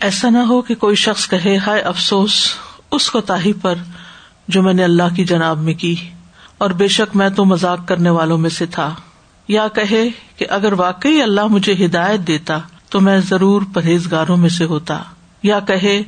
ایسا 0.00 0.30
نہ 0.30 0.38
ہو 0.38 0.62
کہ 0.62 0.74
کوئی 0.74 0.96
شخص 0.96 1.28
کہے، 1.28 1.56
ہائے 1.56 1.80
افسوس، 1.80 2.46
اس 2.92 3.10
کو 3.10 3.20
تاہی 3.20 3.52
پر 3.52 3.74
جو 4.48 4.62
میں 4.62 4.74
نے 4.74 4.84
اللہ 4.84 5.16
کی 5.16 5.24
جناب 5.24 5.62
میں 5.62 5.74
کی، 5.74 5.94
اور 6.58 6.70
بے 6.70 6.88
شک 6.88 7.16
میں 7.16 7.28
تو 7.28 7.44
مذاق 7.44 7.88
کرنے 7.88 8.10
والوں 8.10 8.38
میں 8.38 8.50
سے 8.50 8.66
تھا۔ 8.66 8.94
یا 9.50 9.68
کہے 9.68 10.08
کہ 10.36 10.46
اگر 10.50 10.72
واقعی 10.72 11.22
اللہ 11.22 11.46
مجھے 11.46 11.86
ہدایت 11.86 12.20
دیتا 12.26 12.58
تو 12.90 13.00
میں 13.00 13.20
ضرور 13.20 13.62
پرہیزگاروں 13.74 14.36
میں 14.36 14.48
سے 14.48 14.64
ہوتا۔ 14.64 15.02
یا 15.42 15.60
کہے 15.60 16.02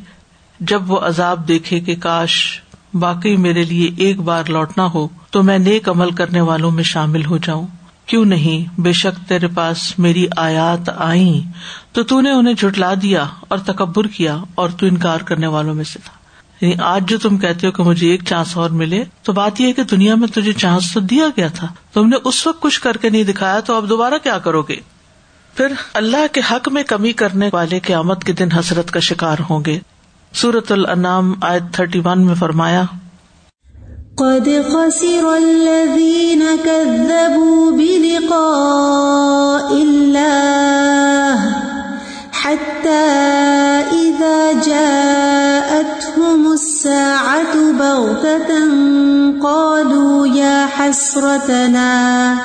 جب 0.60 0.90
وہ 0.90 0.98
عذاب 0.98 1.48
دیکھے 1.48 1.80
کہ 1.80 1.96
کاش 2.00 2.60
باقی 2.94 3.36
میرے 3.36 3.64
لیے 3.64 3.90
ایک 3.96 4.20
بار 4.20 4.44
لوٹنا 4.48 4.86
ہو 4.94 5.08
تو 5.30 5.42
میں 5.42 5.58
نیک 5.58 5.88
عمل 5.88 6.10
کرنے 6.10 6.40
والوں 6.40 6.70
میں 6.70 6.84
شامل 6.84 7.24
ہو 7.24 7.38
جاؤں۔ 7.38 7.66
کیوں 8.06 8.24
نہیں؟ 8.24 8.80
بے 8.80 8.92
شک 8.92 9.28
تیرے 9.28 9.46
پاس 9.46 9.98
میری 9.98 10.26
آیات 10.36 10.90
آئی 10.96 11.42
تو 11.92 12.02
تو 12.02 12.20
نے 12.20 12.30
انہیں 12.30 12.54
جٹلا 12.54 12.94
دیا 13.02 13.26
اور 13.48 13.58
تکبر 13.58 14.06
کیا 14.06 14.38
اور 14.54 14.70
تو 14.70 14.86
انکار 14.86 15.20
کرنے 15.20 15.46
والوں 15.46 15.74
میں 15.74 15.84
سے 15.84 15.98
تھا۔ 16.04 16.21
یعنی 16.62 16.74
آج 16.82 17.08
جو 17.08 17.18
تم 17.18 17.38
کہتے 17.38 17.66
ہو 17.66 17.72
کہ 17.72 17.82
مجھے 17.82 18.10
ایک 18.10 18.24
چانس 18.24 18.56
اور 18.56 18.70
ملے، 18.70 19.04
تو 19.22 19.32
بات 19.32 19.60
یہ 19.60 19.72
کہ 19.72 19.82
دنیا 19.82 20.14
میں 20.14 20.28
تجھے 20.28 20.52
چانس 20.52 20.92
تو 20.94 21.00
دیا 21.00 21.26
گیا 21.36 21.48
تھا۔ 21.48 21.66
تم 21.92 22.08
نے 22.08 22.16
اس 22.24 22.46
وقت 22.46 22.60
کچھ 22.60 22.80
کر 22.80 22.96
کے 22.96 23.08
نہیں 23.08 23.24
دکھایا، 23.24 23.60
تو 23.60 23.74
اب 23.74 23.88
دوبارہ 23.88 24.14
کیا 24.22 24.38
کرو 24.38 24.62
گے؟ 24.62 24.76
پھر 25.54 25.66
اللہ 25.94 26.26
کے 26.32 26.40
حق 26.50 26.68
میں 26.68 26.82
کمی 26.82 27.12
کرنے 27.12 27.50
والے 27.52 27.80
قیامت 27.80 28.24
کے 28.24 28.32
دن 28.32 28.52
حسرت 28.52 28.90
کا 28.90 29.00
شکار 29.00 29.36
ہوں 29.50 29.64
گے۔ 29.66 29.78
سورت 30.34 30.72
الانام 30.72 31.34
آیت 31.42 31.74
تھرٹی 31.74 32.00
ون 32.04 32.26
میں 32.26 32.34
فرمایا، 32.34 32.82
قد 34.16 34.48
خسر 34.68 35.24
الذين 35.24 36.42
كذبوا 36.64 37.70
بلقاء 37.76 39.70
الله 39.76 41.38
حتى 42.42 43.04
إذا 43.92 44.60
جاءتهم 46.32 46.52
الساعة 46.52 47.72
بغتة 47.72 48.48
قالوا 49.42 50.26
يا 50.26 50.66
حسرتنا، 50.66 52.36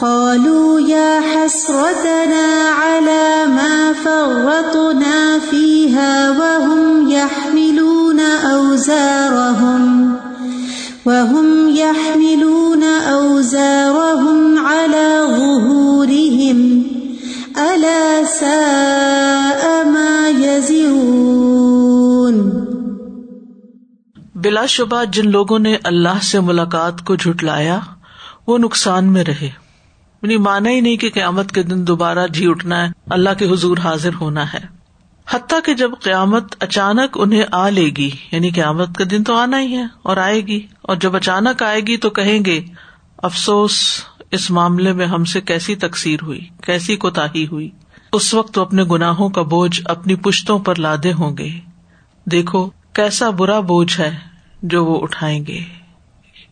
قالوا 0.00 0.80
يا 0.80 1.20
حسرتنا 1.20 2.46
على 2.82 3.46
ما 3.46 3.92
فرطنا 3.92 5.38
فيها 5.50 6.30
وهم 6.30 7.10
يحملون 7.10 8.20
أوزارهم، 8.20 10.16
وهم 11.06 11.68
يحملون 11.68 12.84
أوزارهم 12.84 14.66
على 14.66 15.26
ظهورهم. 15.28 16.82
ألا 17.58 18.24
ساء 18.24 19.84
ما 19.84 20.28
يزرون. 20.28 21.41
بلا 24.42 24.66
شبہ 24.66 25.04
جن 25.04 25.30
لوگوں 25.30 25.58
نے 25.58 25.76
اللہ 25.84 26.22
سے 26.22 26.40
ملاقات 26.40 27.04
کو 27.04 27.16
جھٹلایا، 27.16 27.78
وہ 28.46 28.58
نقصان 28.58 29.04
میں 29.04 29.24
رہے۔ 29.24 29.50
یعنی 30.22 30.36
مانا 30.36 30.70
ہی 30.70 30.80
نہیں 30.80 30.96
کہ 30.96 31.10
قیامت 31.14 31.52
کے 31.52 31.62
دن 31.62 31.86
دوبارہ 31.86 32.26
جی 32.26 32.46
اٹھنا 32.46 32.86
ہے، 32.86 32.92
اللہ 33.10 33.30
کے 33.38 33.50
حضور 33.50 33.78
حاضر 33.78 34.10
ہونا 34.20 34.52
ہے۔ 34.52 34.58
حتیٰ 35.30 35.58
کہ 35.64 35.74
جب 35.74 35.90
قیامت 36.02 36.54
اچانک 36.60 37.18
انہیں 37.20 37.42
آ 37.52 37.68
لے 37.68 37.84
گی 37.84 38.10
یعنی 38.32 38.50
قیامت 38.50 38.96
کا 38.98 39.04
دن 39.10 39.24
تو 39.24 39.36
آنا 39.36 39.60
ہی 39.60 39.76
ہے 39.76 39.84
اور 40.02 40.16
آئے 40.16 40.40
گی، 40.40 40.66
اور 40.82 40.96
جب 40.96 41.16
اچانک 41.16 41.62
آئے 41.62 41.80
گی 41.80 41.96
تو 41.96 42.10
کہیں 42.10 42.44
گے، 42.44 42.60
افسوس، 43.18 43.78
اس 44.30 44.50
معاملے 44.50 44.92
میں 44.92 45.06
ہم 45.06 45.24
سے 45.24 45.40
کیسی 45.40 45.76
تقسیر 45.76 46.18
ہوئی، 46.22 46.48
کیسی 46.66 46.96
کوتا 46.96 47.26
ہوئی۔ 47.26 47.70
اس 48.12 48.34
وقت 48.34 48.58
اپنے 48.58 48.84
گناہوں 48.84 49.28
کا 49.28 49.42
بوجھ 49.42 49.82
اپنی 49.84 50.14
پشتوں 50.14 50.58
پر 50.58 50.74
لادے 50.74 51.12
ہوں 51.12 51.36
گے۔ 51.36 51.50
دیکھو، 52.24 52.70
کیسا 52.92 53.30
برا 53.30 53.60
بوجھ 53.60 54.00
ہے۔ 54.00 54.31
جو 54.62 54.84
وہ 54.84 55.00
اٹھائیں 55.02 55.46
گے۔ 55.46 55.60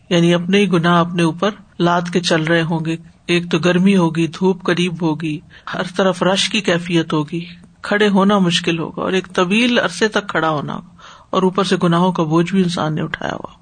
یعنی 0.09 0.33
اپنے 0.33 0.57
ہی 0.57 0.71
گناہ 0.71 0.99
اپنے 0.99 1.23
اوپر 1.23 1.49
لاد 1.79 2.01
کے 2.13 2.19
چل 2.19 2.43
رہے 2.43 2.61
ہوں 2.61 2.85
گے۔ 2.85 2.95
ایک 3.25 3.51
تو 3.51 3.59
گرمی 3.59 3.97
ہوگی، 3.97 4.27
دھوپ 4.27 4.63
قریب 4.63 5.01
ہوگی، 5.01 5.39
ہر 5.73 5.81
طرف 5.95 6.23
رش 6.23 6.49
کی 6.49 6.61
کیفیت 6.61 7.13
ہوگی۔ 7.13 7.45
کھڑے 7.81 8.09
ہونا 8.09 8.39
مشکل 8.39 8.79
ہوگا 8.79 9.01
اور 9.01 9.11
ایک 9.11 9.27
طویل 9.33 9.79
عرصے 9.79 10.07
تک 10.07 10.29
کھڑا 10.29 10.49
ہونا۔ 10.49 10.73
ہوگا 10.73 10.95
اور 11.29 11.43
اوپر 11.43 11.63
سے 11.63 11.75
گناہوں 11.83 12.11
کا 12.11 12.23
بوجھ 12.23 12.51
بھی 12.51 12.63
انسان 12.63 12.95
نے 12.95 13.01
اٹھایا 13.01 13.33
ہوا۔ 13.33 13.53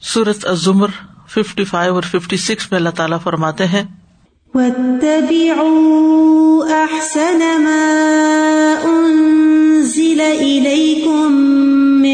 سورت 0.00 0.46
ازمر 0.46 0.88
ففٹی 1.28 1.64
فائیو 1.64 1.94
اور 1.94 2.02
ففٹی 2.02 2.36
سکس 2.36 2.70
میں 2.70 2.78
اللہ 2.78 2.90
تعالیٰ 2.90 3.18
فرماتے 3.20 3.66
ہیں 3.66 3.82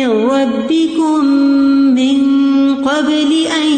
ربكم 0.07 1.25
من 1.95 2.19
قبل 2.75 3.47
أن 3.63 3.69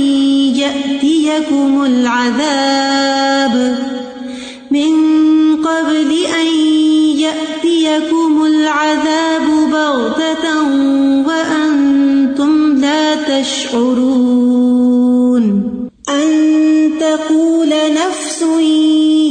يأتيكم 0.56 1.84
العذاب 1.84 3.54
من 4.70 4.92
قبل 5.56 6.10
أن 6.40 6.46
يأتيكم 7.18 8.44
العذاب 8.44 9.46
بغتة 9.72 10.62
وأنتم 11.26 12.76
لا 12.80 13.14
تشعرون 13.14 14.66
أن 16.08 16.28
تقول 17.00 17.70
نفس 17.92 18.42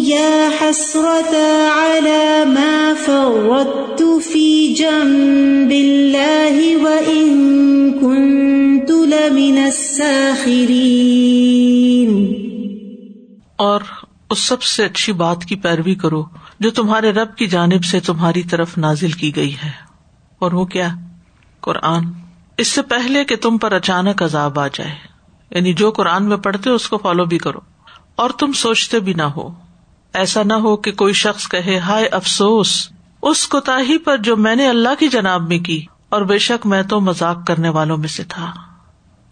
يا 0.08 0.50
حسرة 0.50 1.36
على 1.70 2.46
ما 2.46 2.65
فرطت 3.06 4.02
في 4.32 4.74
جنب 4.74 5.72
الله 5.72 6.82
وإن 6.82 8.00
كنت 8.00 8.92
لمن 8.92 9.58
الساخرين. 9.58 12.36
اور 13.56 13.82
اس 14.30 14.40
سب 14.40 14.64
سے 14.64 14.86
اچھی 14.86 15.14
بات 15.14 15.46
کی 15.46 15.56
پیروی 15.56 15.96
کرو 15.96 16.24
جو 16.60 16.72
تمہارے 16.72 17.12
رب 17.12 17.36
کی 17.36 17.48
جانب 17.48 17.86
سے 17.86 18.00
تمہاری 18.00 18.44
طرف 18.44 18.78
نازل 18.78 19.12
کی 19.12 19.36
گئی 19.36 19.56
ہے۔ 19.64 19.72
اور 20.40 20.52
وہ 20.52 20.66
کیا؟ 20.66 20.88
قرآن۔ 21.60 22.04
اس 22.58 22.68
سے 22.68 22.82
پہلے 22.82 23.26
کہ 23.26 23.36
تم 23.36 23.58
پر 23.58 23.72
اچانک 23.72 24.24
عذاب 24.24 24.60
آ 24.60 24.68
جائے۔ 24.68 24.96
یعنی 25.52 25.74
جو 25.74 25.92
قرآن 25.92 26.24
میں 26.24 26.38
پڑھتے 26.38 26.70
اس 26.70 26.90
کو 26.90 26.98
فالو 26.98 27.26
بھی 27.26 27.38
کرو۔ 27.38 27.60
اور 28.16 28.30
تم 28.30 28.52
سوچتے 28.52 29.00
بھی 29.00 29.14
نہ 29.14 29.24
ہو۔ 29.24 29.54
ایسا 30.14 30.44
نہ 30.44 30.54
ہو 30.54 30.78
کہ 30.78 30.92
کوئی 30.92 31.14
شخص 31.14 31.48
کہے، 31.48 31.78
ہائے 31.78 32.06
افسوس! 32.06 32.90
اس 33.26 33.48
کوتا 33.48 33.78
پر 34.06 34.18
جو 34.18 34.38
میں 34.38 34.56
نے 34.56 34.68
اللہ 34.68 34.90
کی 35.00 35.08
جناب 35.08 35.48
میں 35.48 35.60
کی، 35.60 35.86
اور 36.10 36.22
بے 36.22 36.38
شک 36.38 36.66
میں 36.66 36.84
تو 36.84 37.02
مزاق 37.02 37.48
کرنے 37.48 37.70
والوں 37.70 37.98
میں 37.98 38.08
سے 38.08 38.24
تھا۔ 38.24 38.54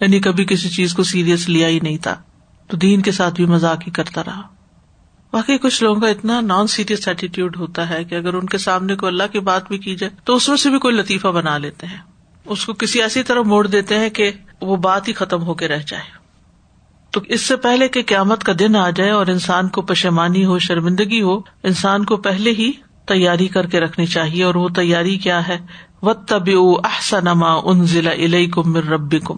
یعنی 0.01 0.19
کبھی 0.19 0.45
کسی 0.45 0.69
چیز 0.69 0.93
کو 0.93 1.03
سیریس 1.03 1.49
لیا 1.49 1.67
ہی 1.67 1.79
نہیں 1.79 1.97
تھا۔ 1.97 2.15
تو 2.67 2.77
دین 2.77 3.01
کے 3.01 3.11
ساتھ 3.11 3.33
بھی 3.33 3.45
مزاق 3.45 3.77
ہی 3.87 3.91
کرتا 3.91 4.23
رہا۔ 4.23 4.41
باقی 5.33 5.57
کچھ 5.57 5.83
لوگوں 5.83 6.01
کا 6.01 6.07
اتنا 6.07 6.41
نان 6.41 6.67
سیریس 6.67 7.07
ایٹیٹیوڈ 7.07 7.57
ہوتا 7.57 7.89
ہے 7.89 8.03
کہ 8.03 8.15
اگر 8.15 8.33
ان 8.33 8.45
کے 8.45 8.57
سامنے 8.57 8.95
کو 8.95 9.07
اللہ 9.07 9.23
کی 9.31 9.39
بات 9.39 9.67
بھی 9.67 9.77
کی 9.77 9.95
جائے، 9.95 10.15
تو 10.23 10.35
اس 10.35 10.49
میں 10.49 10.57
سے 10.57 10.69
بھی 10.69 10.79
کوئی 10.79 10.95
لطیفہ 10.95 11.27
بنا 11.27 11.57
لیتے 11.57 11.87
ہیں۔ 11.87 11.97
اس 12.45 12.65
کو 12.65 12.73
کسی 12.73 13.01
ایسی 13.01 13.23
طرح 13.23 13.41
موڑ 13.41 13.67
دیتے 13.67 13.99
ہیں 13.99 14.09
کہ 14.09 14.31
وہ 14.61 14.75
بات 14.75 15.07
ہی 15.07 15.13
ختم 15.13 15.43
ہو 15.43 15.53
کے 15.53 15.67
رہ 15.67 15.81
جائے۔ 15.87 16.03
تو 17.11 17.21
اس 17.27 17.41
سے 17.41 17.55
پہلے 17.55 17.87
کہ 17.87 18.03
قیامت 18.07 18.43
کا 18.43 18.53
دن 18.59 18.75
آ 18.75 18.89
جائے 18.89 19.09
اور 19.09 19.27
انسان 19.27 19.67
کو 19.67 19.81
پشمانی 19.81 20.45
ہو، 20.45 20.59
شرمندگی 20.59 21.21
ہو، 21.21 21.37
انسان 21.63 22.05
کو 22.05 22.17
پہلے 22.17 22.51
ہی 22.51 22.71
تیاری 23.05 23.47
کر 23.47 23.67
کے 23.67 23.79
رکھنی 23.79 24.05
چاہیے 24.05 24.43
اور 24.43 24.55
وہ 24.55 24.69
تیاری 24.69 25.17
کیا 25.17 25.47
ہے؟ 25.47 25.57
و 26.01 26.13
تب 26.13 26.43
احسنما 26.83 27.53
ان 27.53 27.85
ضلع 27.85 28.11
علیہ 28.11 28.47
کم 28.47 28.77
ربی 28.77 29.19
کم 29.19 29.35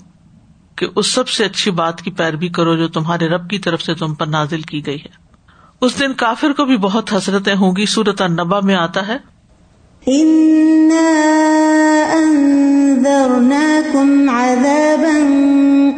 کہ 0.75 0.87
اس 0.95 1.07
سب 1.07 1.27
سے 1.27 1.45
اچھی 1.45 1.71
بات 1.71 2.01
کی 2.01 2.11
پیروی 2.11 2.49
کرو 2.49 2.75
جو 2.75 2.87
تمہارے 2.87 3.27
رب 3.27 3.49
کی 3.49 3.59
طرف 3.59 3.81
سے 3.81 3.93
تم 3.93 4.13
پر 4.13 4.27
نازل 4.27 4.61
کی 4.61 4.85
گئی 4.85 4.95
ہے۔ 4.95 5.25
اس 5.81 5.99
دن 5.99 6.13
کافر 6.13 6.53
کو 6.57 6.65
بھی 6.65 6.77
بہت 6.77 7.13
حسرتیں 7.13 7.55
ہوں 7.55 7.75
گی 7.75 7.85
سورت 7.85 8.21
النبا 8.21 8.59
میں 8.59 8.75
آتا 8.75 9.07
ہے۔ 9.07 9.17
انذرناكم 12.95 14.29
عذابا 14.29 15.17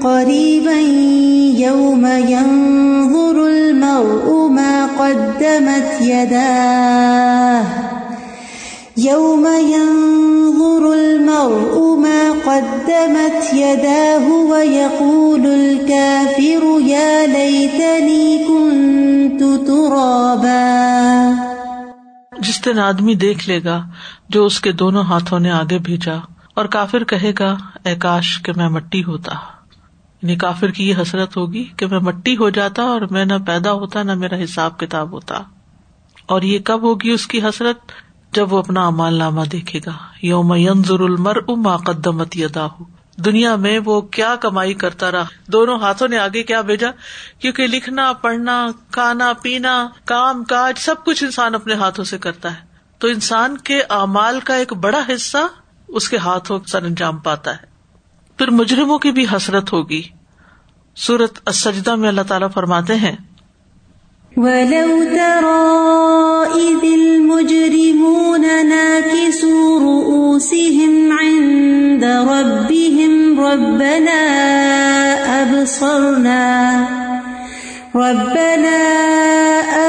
قريبا 0.03 0.79
يوم 1.59 2.05
ينظر 2.05 3.47
المرء 3.47 4.47
ما 4.47 4.85
قدمت 4.85 6.01
يداه 6.01 7.63
يوم 8.97 9.47
ينظر 9.47 10.93
المرء 10.93 11.95
ما 11.95 12.31
قدمت 12.31 13.53
يداه 13.53 14.31
ويقول 14.31 15.45
الكافر 15.45 16.81
يا 16.85 17.27
ليتني 17.27 18.45
كنت 18.47 19.67
ترابا 19.67 21.46
جس 22.39 22.65
دن 22.65 22.80
آدمی 22.80 23.15
دیکھ 23.15 23.50
لے 23.50 23.63
گا 23.63 23.88
جو 24.30 24.45
اس 24.45 24.60
کے 24.60 24.71
دونوں 24.71 25.04
ہاتھوں 25.04 25.39
نے 25.39 25.52
آگے 25.52 25.78
بھیجا 25.78 26.15
اور 26.54 26.65
کافر 26.65 27.04
کہے 27.04 27.32
گا، 27.39 27.58
اے 27.84 27.95
کاش 27.95 28.41
کہ 28.41 28.52
میں 28.56 28.69
مٹی 28.69 29.04
ہوتا۔ 29.04 29.34
یعنی 30.21 30.36
کافر 30.36 30.71
کی 30.71 30.89
یہ 30.89 30.93
حسرت 31.02 31.38
ہوگی 31.38 31.63
کہ 31.63 31.86
میں 31.86 32.00
مٹی 32.00 32.38
ہو 32.38 32.50
جاتا 32.50 32.84
اور 32.84 33.02
میں 33.12 33.26
نہ 33.26 33.34
پیدا 33.47 33.71
ہوتا، 33.71 34.04
نہ 34.04 34.13
میرا 34.13 34.43
حساب 34.43 34.80
کتاب 34.80 35.12
ہوتا۔ 35.12 35.39
اور 36.26 36.41
یہ 36.41 36.60
کب 36.60 36.82
ہوگی 36.84 37.10
اس 37.10 37.28
کی 37.28 37.41
حسرت؟ 37.41 37.91
جب 38.36 38.54
وہ 38.54 38.58
اپنا 38.58 38.88
امال 38.88 39.13
نامہ 39.13 39.41
دیکھے 39.52 39.80
گا۔ 39.86 39.91
یوم 40.21 40.54
ینظر 40.54 41.00
المر 41.00 41.36
اما 41.47 41.78
قدمت 41.78 42.38
یدا 42.38 42.67
دنیا 43.25 43.56
میں 43.56 43.80
وہ 43.86 44.01
کیا 44.01 44.36
کمائی 44.36 44.73
کرتا 44.73 45.12
رہا۔ 45.12 45.23
دونوں 45.47 45.80
ہاتھوں 45.80 46.08
نے 46.08 46.17
آگے 46.17 46.43
کیا 46.43 46.62
بھیجا؟ 46.62 46.88
کیونکہ 47.39 47.67
لکھنا، 47.67 48.13
پڑھنا، 48.13 48.67
کھانا، 48.91 49.34
پینا، 49.34 49.88
کام، 50.06 50.43
کاج، 50.43 50.77
سب 50.77 50.95
کچھ 51.06 51.23
انسان 51.23 51.56
اپنے 51.56 51.73
ہاتھوں 51.73 52.06
سے 52.06 52.17
کرتا 52.17 52.51
ہے۔ 52.51 52.67
تو 52.97 53.08
انسان 53.08 53.58
کے 53.58 53.82
امال 53.89 54.39
کا 54.39 54.56
ایک 54.56 54.73
بڑا 54.73 55.01
حصہ 55.15 55.38
اس 55.88 56.10
کے 56.10 56.17
ہاتھوں 56.17 56.60
سر 56.67 56.84
انجام 56.84 57.17
پاتا 57.17 57.51
ہے۔ 57.51 57.58
پھر 58.38 58.49
مجرموں 58.49 58.99
کی 58.99 59.12
بھی 59.12 59.25
حسرت 59.36 59.73
ہوگی۔ 59.73 60.01
سورت 60.95 61.39
اسجدہ 61.47 61.95
میں 61.95 62.10
اللہ 62.10 62.21
تعالیٰ 62.27 62.47
فرماتے 62.53 62.95
ہیں 62.95 63.15
ولو 64.38 65.04
ترى 65.04 65.67
إذ 66.56 66.84
المجرمون 66.84 68.41
ناكسوا 68.41 69.80
رؤوسهم 69.80 71.12
عند 71.12 72.04
ربهم 72.04 73.39
ربنا 73.39 74.21
أبصرنا 75.41 76.86
ربنا 77.95 78.80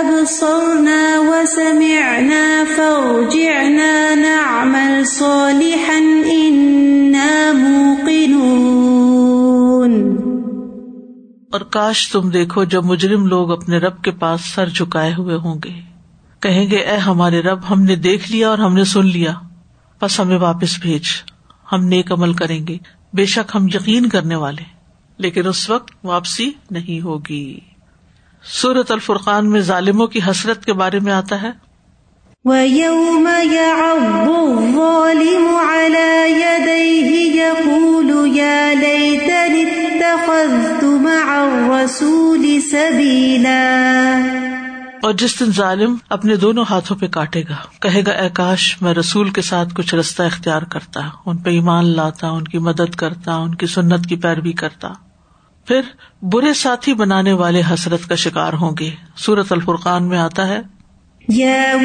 أبصرنا 0.01 1.21
وسمعنا، 1.21 2.65
فارجعنا 2.65 4.15
نعمل 4.15 5.07
صالحا 5.07 5.99
إنا 6.25 7.53
موقنون. 7.53 8.78
اور 11.53 11.61
کاش 11.61 12.09
تم 12.09 12.31
دیکھو 12.31 12.65
جب 12.65 12.85
مجرم 12.85 13.27
لوگ 13.27 13.53
اپنے 13.53 13.79
رب 13.79 14.03
کے 14.03 14.11
پاس 14.11 14.41
سر 14.41 14.69
جھکائے 14.69 15.15
ہوئے 15.15 15.37
ہوں 15.37 15.55
گے۔ 15.65 15.73
کہیں 16.41 16.71
گے، 16.71 16.77
اے 16.77 16.97
ہمارے 16.97 17.43
رب، 17.43 17.59
ہم 17.71 17.83
نے 17.83 17.97
دیکھ 17.97 18.33
لیا 18.33 18.49
اور 18.49 18.59
ہم 18.59 18.75
نے 18.75 18.85
سن 18.85 19.07
لیا۔ 19.07 19.33
بس 20.03 20.21
ہمیں 20.21 20.39
واپس 20.39 20.81
بھیج۔ 20.81 21.03
ہم 21.73 21.85
نیک 21.85 22.13
عمل 22.13 22.33
کریں 22.33 22.67
گے۔ 22.67 22.77
بے 23.13 23.25
شک 23.25 23.57
ہم 23.57 23.67
یقین 23.75 24.09
کرنے 24.09 24.35
والے۔ 24.35 24.63
لیکن 25.19 25.47
اس 25.47 25.71
وقت 25.71 25.93
واپسی 26.05 26.51
نہیں 26.71 27.01
ہوگی۔ 27.01 27.61
سورت 28.43 28.91
الفرقان 28.91 29.51
میں 29.51 29.61
ظالموں 29.61 30.07
کی 30.07 30.21
حسرت 30.31 30.65
کے 30.65 30.73
بارے 30.73 31.01
میں 31.01 31.13
آتا 31.13 31.43
ہے۔ 31.43 31.51
وَيَوْمَ 32.45 33.31
يَعَضُّ 33.53 34.33
الظَّالِمُ 34.35 35.49
عَلَى 35.57 36.31
يَدَيْهِ 36.31 37.37
يَقُولُ 37.37 38.27
يَا 38.37 38.73
لَيْتَنِ 38.81 39.65
اتَّخَذْتُ 39.65 40.78
الرَّسُولِ 41.89 42.59
سَبِيلًا 42.71 43.79
اور 45.03 45.13
جس 45.13 45.41
دن 45.41 45.53
ظالم 45.53 45.97
اپنے 46.11 46.37
دونوں 46.37 46.65
ہاتھوں 46.71 46.97
پہ 46.97 47.07
کاٹے 47.07 47.41
گا 47.41 47.57
کہے 47.83 48.03
گا 48.07 48.11
اے 48.11 48.29
کاش 48.29 48.83
میں 48.83 48.95
رسول 48.95 49.31
کے 49.31 49.43
ساتھ 49.43 49.69
کچھ 49.75 49.95
رستہ 49.95 50.23
اختیار 50.23 50.63
کرتا 50.63 51.01
ان 51.27 51.37
پہ 51.37 51.51
ایمان 51.51 51.85
لاتا 51.85 52.29
ان 52.29 52.45
کی 52.45 52.59
مدد 52.59 52.95
کرتا 52.95 53.35
ان 53.35 53.55
کی 53.55 53.67
سنت 53.67 54.07
کی 54.07 54.17
پیروی 54.17 54.53
کرتا۔ 54.53 54.89
پھر 55.67 55.81
برے 56.23 56.55
ساتھی 56.55 56.95
بنانے 56.95 57.33
والے 57.33 57.63
حسرت 57.75 58.09
کا 58.09 58.15
شکار 58.15 58.53
ہوں 58.53 58.73
گے۔ 58.81 58.91
سورت 59.17 59.53
الفرقان 59.53 60.09
میں 60.09 60.19
آتا 60.19 60.49
ہے 60.49 60.61
يا 61.33 61.77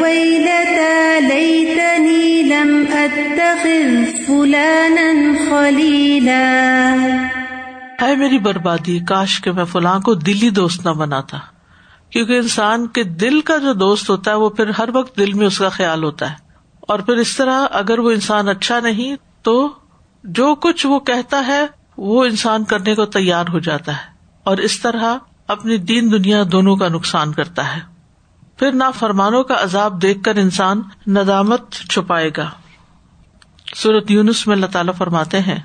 لم 2.41 2.83
أتخذ 2.91 4.25
فلانا 4.25 5.31
خليلا 5.49 6.63
ہے 8.05 8.15
میری 8.15 8.39
بربادی، 8.39 8.99
کاش 8.99 9.39
کے 9.39 9.51
میں 9.51 9.65
فلاں 9.65 9.99
کو 9.99 10.13
دلی 10.13 10.49
دوست 10.49 10.85
نہ 10.85 10.91
بناتا۔ 10.91 11.37
کیونکہ 12.09 12.37
انسان 12.37 12.87
کے 12.87 13.03
دل 13.03 13.41
کا 13.41 13.57
جو 13.57 13.73
دوست 13.73 14.09
ہوتا 14.09 14.31
ہے، 14.31 14.35
وہ 14.35 14.49
پھر 14.49 14.69
ہر 14.69 14.89
وقت 14.93 15.17
دل 15.17 15.33
میں 15.33 15.47
اس 15.47 15.57
کا 15.57 15.69
خیال 15.69 16.03
ہوتا 16.03 16.29
ہے۔ 16.29 16.35
اور 16.79 16.99
پھر 16.99 17.13
اس 17.13 17.35
طرح 17.35 17.65
اگر 17.71 17.99
وہ 17.99 18.11
انسان 18.11 18.49
اچھا 18.49 18.79
نہیں، 18.79 19.15
تو 19.41 19.73
جو 20.23 20.55
کچھ 20.55 20.85
وہ 20.85 20.99
کہتا 20.99 21.47
ہے، 21.47 21.65
وہ 21.97 22.25
انسان 22.25 22.63
کرنے 22.63 22.95
کو 22.95 23.05
تیار 23.05 23.45
ہو 23.53 23.59
جاتا 23.59 23.91
ہے۔ 23.91 24.13
اور 24.43 24.57
اس 24.57 24.79
طرح 24.79 25.17
اپنی 25.47 25.77
دین 25.77 26.11
دنیا 26.11 26.43
دونوں 26.51 26.75
کا 26.75 26.87
نقصان 26.87 27.33
کرتا 27.33 27.75
ہے۔ 27.75 27.81
پھر 28.57 28.71
نہ 28.71 28.83
فرمانوں 28.99 29.43
کا 29.43 29.55
عذاب 29.63 30.01
دیکھ 30.01 30.23
کر 30.23 30.35
انسان 30.35 30.81
ندامت 31.07 31.71
چھپائے 31.71 32.31
گا۔ 32.37 32.49
سورت 33.75 34.11
یونس 34.11 34.47
میں 34.47 34.55
اللہ 34.55 34.65
تعالیٰ 34.65 34.93
فرماتے 34.93 35.39
ہیں۔ 35.39 35.59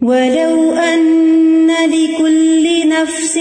ولو 0.00 0.74
أن 0.74 1.55
لكل 1.70 2.88
نفس 2.88 3.38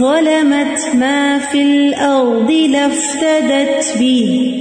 ظلمت 0.00 0.94
ما 0.94 1.38
في 1.38 1.62
الأرض 1.62 2.50
لافتدت 2.50 3.98
به 3.98 4.54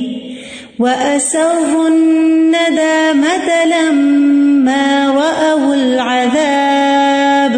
وأسروا 0.80 1.88
الندامة 1.88 3.66
لما 3.66 5.12
رأوا 5.12 5.76
العذاب 5.76 7.56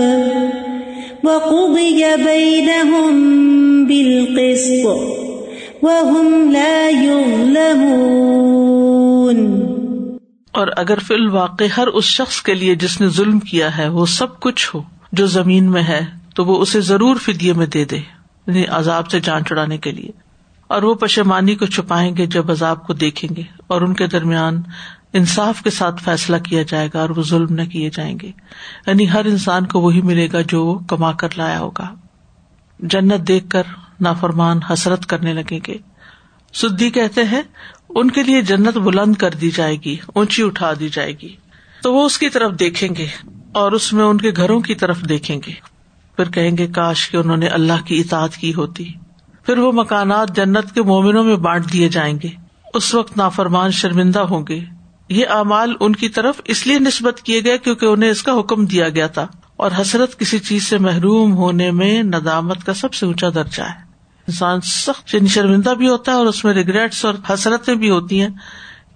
وقضي 1.23 2.05
بينهم 2.25 3.15
بالقسط 3.87 5.15
اور 10.55 10.67
اگر 10.77 10.99
فی 10.99 11.13
الواقع 11.13 11.63
ہر 11.77 11.87
اس 11.87 12.03
شخص 12.03 12.41
کے 12.41 12.53
لیے 12.53 12.75
جس 12.75 13.01
نے 13.01 13.07
ظلم 13.09 13.39
کیا 13.39 13.77
ہے 13.77 13.87
وہ 13.87 14.05
سب 14.05 14.39
کچھ 14.39 14.75
ہو 14.75 14.81
جو 15.11 15.25
زمین 15.25 15.71
میں 15.71 15.83
ہے، 15.83 16.01
تو 16.35 16.45
وہ 16.45 16.61
اسے 16.61 16.81
ضرور 16.81 17.15
فدیے 17.15 17.53
میں 17.53 17.65
دے 17.65 17.85
دے 17.85 17.97
یعنی 18.47 18.65
عذاب 18.65 19.11
سے 19.11 19.19
جان 19.19 19.45
چڑانے 19.45 19.77
کے 19.77 19.91
لیے۔ 19.91 20.11
اور 20.67 20.83
وہ 20.83 20.93
پشمانی 20.93 21.55
کو 21.55 21.65
چھپائیں 21.65 22.17
گے 22.17 22.25
جب 22.25 22.51
عذاب 22.51 22.87
کو 22.87 22.93
دیکھیں 22.93 23.35
گے، 23.35 23.41
اور 23.67 23.81
ان 23.81 23.93
کے 23.93 24.07
درمیان 24.07 24.61
انصاف 25.13 25.61
کے 25.61 25.69
ساتھ 25.69 26.03
فیصلہ 26.03 26.37
کیا 26.37 26.63
جائے 26.63 26.89
گا 26.93 27.01
اور 27.01 27.09
وہ 27.09 27.23
ظلم 27.23 27.53
نہ 27.53 27.61
کیے 27.61 27.89
جائیں 27.89 28.17
گے۔ 28.21 28.31
یعنی 28.87 29.11
ہر 29.11 29.25
انسان 29.25 29.65
کو 29.65 29.79
وہی 29.81 30.01
ملے 30.01 30.27
گا 30.33 30.41
جو 30.41 30.65
وہ 30.65 30.79
کما 30.79 31.11
کر 31.11 31.29
لایا 31.37 31.59
ہوگا۔ 31.59 31.95
جنت 32.79 33.27
دیکھ 33.27 33.49
کر 33.49 33.63
نافرمان 33.99 34.59
حسرت 34.63 35.05
کرنے 35.05 35.33
لگیں 35.33 35.59
گے۔ 35.67 35.77
سدی 36.53 36.89
کہتے 36.89 37.23
ہیں 37.23 37.41
ان 37.95 38.11
کے 38.11 38.23
لیے 38.23 38.41
جنت 38.41 38.77
بلند 38.77 39.15
کر 39.15 39.29
دی 39.29 39.51
جائے 39.51 39.75
گی، 39.85 39.97
اونچی 40.07 40.43
اٹھا 40.43 40.73
دی 40.79 40.89
جائے 40.89 41.13
گی۔ 41.21 41.35
تو 41.83 41.93
وہ 41.93 42.05
اس 42.05 42.17
کی 42.17 42.29
طرف 42.29 42.51
دیکھیں 42.59 42.89
گے 42.97 43.07
اور 43.51 43.71
اس 43.71 43.93
میں 43.93 44.03
ان 44.03 44.17
کے 44.17 44.31
گھروں 44.35 44.59
کی 44.59 44.75
طرف 44.75 45.01
دیکھیں 45.09 45.37
گے۔ 45.47 45.51
پھر 46.15 46.31
کہیں 46.31 46.57
گے، 46.57 46.67
کاش 46.67 47.09
کہ 47.09 47.17
انہوں 47.17 47.37
نے 47.37 47.47
اللہ 47.47 47.85
کی 47.85 47.99
اطاعت 47.99 48.37
کی 48.37 48.53
ہوتی۔ 48.53 48.85
پھر 49.45 49.57
وہ 49.57 49.71
مکانات 49.71 50.35
جنت 50.35 50.73
کے 50.73 50.81
مومنوں 50.81 51.23
میں 51.23 51.35
بانٹ 51.35 51.73
دیے 51.73 51.89
جائیں 51.89 52.19
گے۔ 52.23 52.27
اس 52.73 52.93
وقت 52.93 53.17
نافرمان 53.17 53.71
شرمندہ 53.71 54.19
ہوں 54.19 54.45
گے۔ 54.49 54.59
یہ 55.09 55.25
اعمال 55.29 55.73
ان 55.79 55.93
کی 55.93 56.09
طرف 56.09 56.41
اس 56.45 56.67
لیے 56.67 56.79
نسبت 56.79 57.21
کیے 57.21 57.43
گئے 57.43 57.57
کیونکہ 57.57 57.85
انہیں 57.85 58.09
اس 58.09 58.23
کا 58.23 58.39
حکم 58.39 58.65
دیا 58.65 58.89
گیا 58.89 59.07
تھا۔ 59.07 59.27
اور 59.55 59.71
حسرت 59.81 60.19
کسی 60.19 60.39
چیز 60.39 60.63
سے 60.67 60.77
محروم 60.77 61.33
ہونے 61.33 61.71
میں 61.71 62.03
ندامت 62.03 62.63
کا 62.63 62.73
سب 62.73 62.93
سے 62.93 63.05
اونچا 63.05 63.27
درجہ 63.35 63.63
ہے۔ 63.63 63.84
انسان 64.27 64.61
سخت 64.61 65.13
یعنی 65.13 65.27
شرمندہ 65.27 65.69
بھی 65.69 65.89
ہوتا 65.89 66.11
ہے 66.11 66.17
اور 66.17 66.25
اس 66.25 66.45
میں 66.45 66.53
ریگریٹس 66.53 67.05
اور 67.05 67.13
حسرتیں 67.29 67.75
بھی 67.75 67.89
ہوتی 67.89 68.21
ہیں 68.21 68.29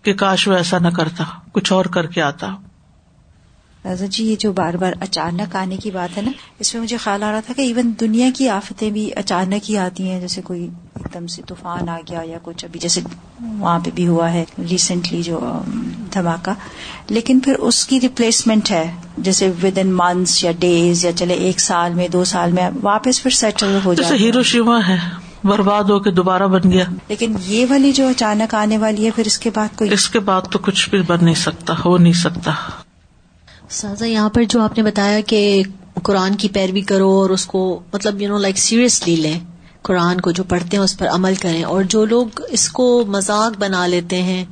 کہ 0.02 0.14
کاش 0.14 0.48
وہ 0.48 0.54
ایسا 0.54 0.80
نہ 0.80 0.88
کرتا، 0.88 1.24
کچھ 1.52 1.74
اور 1.74 1.86
کر 1.86 2.06
کے 2.06 2.22
آتا۔ 2.22 2.56
جی 3.84 4.26
یہ 4.26 4.36
جو 4.40 4.52
بار 4.54 4.74
بار 4.74 4.94
اچانک 5.00 5.56
آنے 5.56 5.78
کی 5.78 5.92
بات 5.92 6.18
ہے 6.18 6.22
نا 6.22 6.32
اس 6.60 6.74
میں 6.74 6.84
مجھے 6.84 6.98
خیال 6.98 7.24
آ 7.24 7.32
رہا 7.32 7.40
تھا 7.40 7.54
کہ 7.54 7.62
ایون 7.62 7.94
دنیا 8.00 8.30
کی 8.36 8.50
آفتیں 8.50 8.92
بھی 8.92 9.12
اچانک 9.16 9.72
ہی 9.72 9.78
آتی 9.78 10.10
ہیں 10.10 10.20
جیسے 10.20 10.42
کوئی 10.42 10.64
ایک 10.64 11.14
دم 11.14 11.28
سے 11.28 11.42
طوفان 11.48 11.90
آ 11.90 11.98
گیا 12.10 12.22
یا 12.26 12.38
کچھ 12.44 12.66
ابھی 12.66 12.80
جیسے 12.80 13.02
وہاں 13.42 13.80
پہ 13.80 13.90
بھی 13.96 14.08
ہوا 14.08 14.34
ہے 14.34 14.46
ریسنٹلی 14.70 15.24
جو 15.24 15.40
دھماکہ۔ 16.14 16.52
لیکن 17.10 17.40
پھر 17.40 17.54
اس 17.54 17.86
کی 17.86 18.02
ریپلیسمنٹ 18.02 18.72
ہے 18.72 18.92
جیسے 19.18 19.52
ود 19.64 19.78
ان 19.78 19.88
منتھس 19.88 20.44
یا 20.44 20.52
ڈیز 20.60 21.06
یا 21.06 21.12
چلے 21.12 21.34
ایک 21.34 21.60
سال 21.60 21.94
میں 21.94 22.08
دو 22.08 22.24
سال 22.24 22.52
میں 22.52 22.70
واپس 22.82 23.24
پھر 23.24 23.32
سیٹل 23.32 23.78
ہو 23.86 23.94
جائے 23.94 24.18
ہیرو 24.18 24.44
شیوا 24.44 24.80
ہے 24.88 24.98
برباد 25.44 25.84
ہو 25.84 26.00
کے 26.00 26.12
دوبارہ 26.12 26.44
بن 26.44 26.72
گیا۔ 26.72 26.84
لیکن 27.08 27.36
یہ 27.46 27.66
والی 27.70 27.92
جو 27.92 28.08
اچانک 28.08 28.56
آنے 28.56 28.78
والی 28.78 29.06
ہے 29.06 29.12
پھر 29.12 29.24
اس 29.26 29.38
کے 29.38 29.50
بعد 29.50 29.78
کوئی 29.78 29.94
اس 29.94 30.10
کے 30.10 30.20
بعد 30.20 30.42
تو 30.52 30.60
کچھ 30.60 30.90
بھی 30.90 31.02
بن 31.02 31.18
نہیں 31.22 31.36
سکتا 31.36 31.74
ہو 31.86 31.98
نہیں 31.98 32.14
سکتا۔ 32.14 32.52
سازا، 33.70 34.06
یہاں 34.06 34.30
پر 34.30 34.44
جو 34.44 34.62
آپ 34.62 34.78
نے 34.78 34.84
بتایا 34.84 35.20
کہ 35.20 35.64
قرآن 36.04 36.36
کی 36.36 36.50
پیروی 36.50 36.82
کرو 36.82 37.10
اور 37.10 37.30
اس 37.30 37.46
کو 37.46 37.80
مطلب 37.94 38.22
یو 38.22 38.30
نو 38.30 38.38
لائک 38.38 38.58
سیریسلی 38.58 39.16
لیں۔ 39.16 39.40
قرآن 39.82 40.22
کو 40.22 40.32
جو 40.32 40.44
پڑھتے 40.44 40.78
ہیں، 40.78 40.84
اس 40.84 40.98
پر 40.98 41.08
عمل 41.08 41.36
کریں۔ 41.36 41.64
اور 41.64 41.84
جو 41.84 42.06
لوگ 42.06 42.26
اس 42.50 42.70
کو 42.70 43.04
مذاق 43.08 43.60
بنا 43.60 43.88
لیتے 43.88 44.24
ہیں 44.24 44.46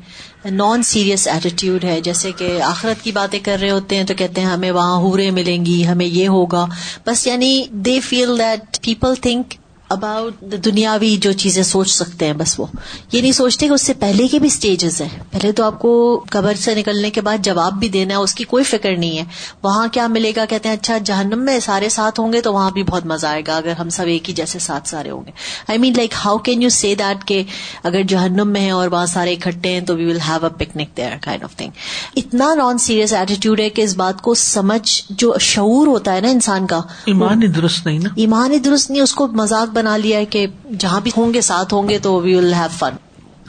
نان 0.45 0.84
سیریس 0.84 1.28
ایٹیٹیوڈ 1.28 1.84
ہے۔ 1.84 2.01
جیسے 2.01 2.32
کہ 2.32 2.61
آخرت 2.61 3.03
کی 3.03 3.11
باتیں 3.11 3.39
کر 3.43 3.57
رہے 3.61 3.72
ہوتے 3.72 3.95
ہیں 3.95 4.03
تو 4.03 4.13
کہتے 4.13 4.41
ہیں، 4.41 4.47
ہمیں 4.47 4.72
وہاں 4.72 4.97
ہورے 4.97 5.32
ملیں 5.32 5.65
گی، 5.65 5.88
ہمیں 5.88 6.05
یہ 6.05 6.28
ہوگا۔ 6.28 6.65
بس 7.05 7.28
یعنی 7.28 7.63
they 7.72 7.99
feel 7.99 8.39
that 8.39 8.82
people 8.82 9.15
think 9.15 9.53
about 9.89 10.41
دنیاوی 10.65 11.15
جو 11.17 11.31
چیزیں 11.33 11.61
سوچ 11.63 11.89
سکتے 11.89 12.25
ہیں 12.25 12.33
بس 12.33 12.59
وہ 12.59 12.65
یہ 13.11 13.21
نہیں 13.21 13.31
سوچتے 13.31 13.67
کہ 13.67 13.73
اس 13.73 13.81
سے 13.81 13.93
پہلے 13.93 14.27
کے 14.27 14.39
بھی 14.39 14.47
اسٹیجز 14.47 15.01
ہیں 15.01 15.09
پہلے 15.31 15.51
تو 15.51 15.63
آپ 15.63 15.79
کو 15.79 15.91
قبر 16.29 16.53
سے 16.53 16.73
نکلنے 16.75 17.09
کے 17.09 17.21
بعد 17.21 17.43
جواب 17.43 17.73
بھی 17.73 17.89
دینا 17.89 18.13
ہے 18.13 18.19
اس 18.19 18.33
کی 18.33 18.43
کوئی 18.43 18.63
فکر 18.63 18.97
نہیں 18.97 19.17
ہے 19.17 19.23
وہاں 19.63 19.88
کیا 19.88 20.07
ملے 20.07 20.31
گا 20.35 20.45
کہتے 20.45 20.69
ہیں 20.69 20.75
اچھا 20.75 20.97
جہنم 20.97 21.45
میں 21.45 21.59
سارے 21.59 21.89
ساتھ 21.89 22.19
ہوں 22.19 22.33
گے 22.33 22.41
تو 22.41 22.53
وہاں 22.53 22.69
بھی 22.71 22.83
بہت 22.83 23.05
مزہ 23.05 23.27
آئے 23.27 23.41
گا 23.47 23.57
اگر 23.57 23.73
ہم 23.79 23.89
سب 23.89 24.07
ایک 24.07 24.29
ہی 24.29 24.33
جیسے 24.33 24.59
ساتھ 24.59 24.88
سارے 24.88 25.09
ہوں 25.09 25.23
گے 25.25 25.31
I 25.67 25.79
mean 25.79 25.93
like 25.97 26.13
how 26.25 26.38
can 26.38 26.61
you 26.61 26.69
see 26.69 26.93
that 26.95 27.25
کہ 27.25 27.41
اگر 27.83 28.01
جہنم 28.07 28.49
میں 28.49 28.61
ہے 28.61 28.71
اور 28.71 28.88
وہاں 28.88 29.05
سارے 29.05 29.33
اکٹھے 29.33 29.69
ہیں 29.69 29.81
تو 29.81 29.95
we 29.95 30.05
will 30.05 30.19
have 30.27 30.45
a 30.45 30.53
picnic 30.57 30.95
there 30.97 31.17
kind 31.21 31.43
of 31.43 31.55
thing 31.55 31.71
اتنا 32.15 32.53
نان 32.53 32.77
سیریس 32.77 33.13
ایٹیٹیوڈ 33.13 33.59
ہے 33.59 33.69
کہ 33.69 33.81
اس 33.81 33.95
بات 33.95 34.21
کو 34.21 34.33
سمجھ 34.33 35.01
جو 35.09 35.33
شعور 35.39 35.88
ہوتا 35.88 36.13
ہے 36.13 36.21
نا 36.21 36.29
انسان 36.29 36.67
کا 36.67 36.81
ایمان 37.05 37.41
درست 37.55 37.85
نہیں 37.88 37.99
نا 37.99 38.09
ایمان 38.15 38.51
درست 38.65 38.91
نہیں 38.91 39.01
اس 39.01 39.13
کو 39.13 39.27
مذاق 39.27 39.75
بنا 39.78 39.97
لیا 39.97 40.19
ہے 40.19 40.25
کہ 40.25 40.47
جہاں 40.80 41.01
بھی 41.01 41.11
ہوں 41.17 41.34
گے، 41.34 41.41
ساتھ 41.41 41.73
ہوں 41.73 41.89
گے 41.89 41.99
تو 41.99 42.19
وی 42.19 42.36
ول 42.36 42.53
ہیو 42.53 42.67
فن 42.71 42.95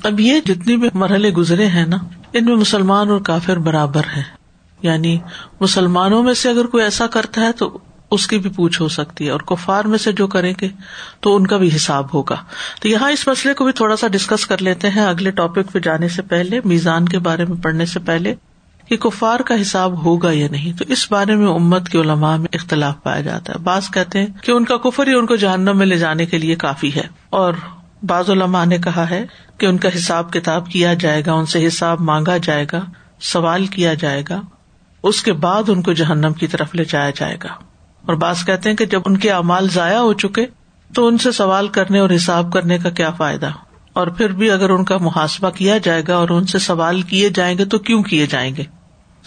اب 0.04 0.20
یہ 0.20 0.40
جتنی 0.40 0.76
بھی 0.76 0.88
مرحلے 0.94 1.30
گزرے 1.30 1.66
ہیں 1.66 1.86
نا، 1.86 1.96
ان 2.32 2.44
میں 2.44 2.56
مسلمان 2.56 3.08
اور 3.08 3.20
کافر 3.20 3.56
برابر 3.56 4.02
ہیں۔ 4.16 4.22
یعنی 4.82 5.18
مسلمانوں 5.60 6.22
میں 6.22 6.34
سے 6.34 6.48
اگر 6.48 6.64
کوئی 6.64 6.84
ایسا 6.84 7.06
کرتا 7.06 7.40
ہے 7.40 7.52
تو 7.52 7.78
اس 8.10 8.26
کی 8.26 8.38
بھی 8.38 8.50
پوچھ 8.50 8.82
ہو 8.82 8.88
سکتی 8.88 9.26
ہے 9.26 9.30
اور 9.30 9.40
کفار 9.40 9.84
میں 9.84 9.98
سے 9.98 10.12
جو 10.12 10.26
کریں 10.26 10.54
گے 10.60 10.68
تو 11.20 11.36
ان 11.36 11.46
کا 11.46 11.56
بھی 11.56 11.70
حساب 11.76 12.14
ہوگا۔ 12.14 12.36
تو 12.82 12.88
یہاں 12.88 13.10
اس 13.10 13.28
مسئلے 13.28 13.54
کو 13.54 13.64
بھی 13.64 13.72
تھوڑا 13.72 13.96
سا 13.96 14.06
ڈسکس 14.08 14.46
کر 14.46 14.62
لیتے 14.62 14.90
ہیں۔ 14.90 15.02
اگلے 15.02 15.30
ٹاپک 15.30 15.72
پہ 15.72 15.78
جانے 15.78 16.08
سے 16.08 16.22
پہلے، 16.22 16.60
میزان 16.64 17.04
کے 17.04 17.18
بارے 17.18 17.44
میں 17.44 17.62
پڑھنے 17.62 17.86
سے 17.86 18.00
پہلے۔ 18.00 18.34
کہ 18.88 18.96
کفار 18.96 19.40
کا 19.40 19.60
حساب 19.60 20.04
ہوگا 20.04 20.30
یا 20.32 20.48
نہیں؟ 20.50 20.78
تو 20.78 20.84
اس 20.88 21.12
بارے 21.12 21.36
میں 21.36 21.46
امت 21.46 21.88
کے 21.88 21.98
علماء 21.98 22.36
میں 22.36 22.48
اختلاف 22.52 23.02
پایا 23.02 23.20
جاتا 23.20 23.52
ہے۔ 23.52 23.58
بعض 23.58 23.90
کہتے 23.90 24.18
ہیں 24.18 24.26
کہ 24.42 24.52
ان 24.52 24.64
کا 24.64 24.76
کفر 24.76 25.06
ہی 25.06 25.14
ان 25.14 25.26
کو 25.26 25.36
جہنم 25.36 25.78
میں 25.78 25.86
لے 25.86 25.98
جانے 25.98 26.26
کے 26.26 26.38
لیے 26.38 26.54
کافی 26.54 26.94
ہے۔ 26.94 27.06
اور 27.30 27.54
بعض 28.02 28.30
علماء 28.30 28.64
نے 28.64 28.78
کہا 28.78 29.10
ہے 29.10 29.26
کہ 29.58 29.66
ان 29.66 29.78
کا 29.78 29.88
حساب 29.96 30.32
کتاب 30.32 30.68
کیا 30.68 30.94
جائے 30.94 31.22
گا، 31.26 31.32
ان 31.32 31.46
سے 31.46 31.66
حساب 31.66 32.00
مانگا 32.00 32.36
جائے 32.36 32.66
گا، 32.72 32.80
سوال 33.20 33.66
کیا 33.66 33.94
جائے 33.94 34.22
گا، 34.28 34.40
اس 35.02 35.22
کے 35.22 35.32
بعد 35.32 35.62
ان 35.68 35.82
کو 35.82 35.92
جہنم 35.92 36.32
کی 36.32 36.46
طرف 36.46 36.74
لے 36.74 36.84
جایا 36.84 37.10
جائے 37.10 37.36
گا۔ 37.44 37.48
اور 38.06 38.14
بعض 38.14 38.44
کہتے 38.44 38.68
ہیں 38.68 38.76
کہ 38.76 38.86
جب 38.86 39.00
ان 39.06 39.16
کے 39.16 39.30
اعمال 39.30 39.68
ضائع 39.68 39.98
ہو 39.98 40.12
چکے 40.12 40.46
تو 40.94 41.06
ان 41.06 41.18
سے 41.18 41.32
سوال 41.32 41.68
کرنے 41.68 41.98
اور 41.98 42.10
حساب 42.16 42.52
کرنے 42.52 42.78
کا 42.78 42.90
کیا 42.90 43.10
فائدہ؟ 43.10 43.50
اور 43.92 44.06
پھر 44.06 44.32
بھی 44.32 44.50
اگر 44.50 44.70
ان 44.70 44.84
کا 44.84 44.98
محاسبہ 44.98 45.50
کیا 45.50 45.78
جائے 45.78 46.02
گا 46.08 46.16
اور 46.16 46.28
ان 46.28 46.44
سے 46.44 46.58
سوال 46.58 47.02
کیے 47.02 47.28
جائیں 47.28 47.58
گے 47.58 47.64
تو 47.64 47.78
کیوں 47.78 48.02
کیے 48.02 48.26
جائیں 48.26 48.56
گے؟ 48.56 48.77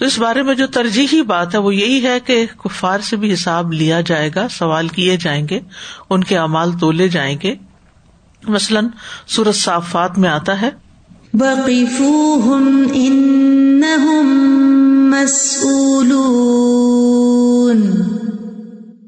تو 0.01 0.07
اس 0.07 0.19
بارے 0.19 0.43
میں 0.43 0.55
جو 0.55 0.67
ترجیحی 0.67 1.21
بات 1.21 1.53
ہے 1.53 1.59
وہ 1.59 1.75
یہی 1.75 2.03
ہے 2.03 2.19
کہ 2.19 2.45
کفار 2.63 2.99
سے 2.99 3.15
بھی 3.15 3.33
حساب 3.33 3.73
لیا 3.73 4.01
جائے 4.01 4.29
گا 4.35 4.47
سوال 4.49 4.87
کیے 4.87 5.17
جائیں 5.17 5.47
گے 5.49 5.59
ان 6.09 6.23
کے 6.23 6.37
امال 6.37 6.77
تولے 6.77 7.07
جائیں 7.07 7.37
گے۔ 7.43 7.55
مثلاً 8.47 8.87
سورت 9.27 9.55
صافات 9.55 10.17
میں 10.17 10.29
آتا 10.29 10.61
ہے 10.61 10.69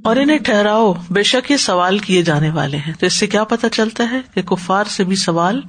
اور 0.04 0.16
انہیں 0.16 0.38
ٹھہراؤ 0.38 0.94
بے 1.10 1.24
شک 1.24 1.52
یہ 1.52 1.58
سوال 1.58 1.98
کیے 2.00 2.22
جانے 2.22 2.50
والے 2.50 2.78
ہیں۔ 2.78 2.94
تو 3.00 3.06
اس 3.06 3.14
سے 3.14 3.28
کیا 3.28 3.44
پتا 3.44 3.70
چلتا 3.70 4.12
ہے 4.12 4.22
کہ 4.34 4.42
کفار 4.42 4.84
سے 4.84 5.04
بھی 5.04 5.16
سوال 5.16 5.62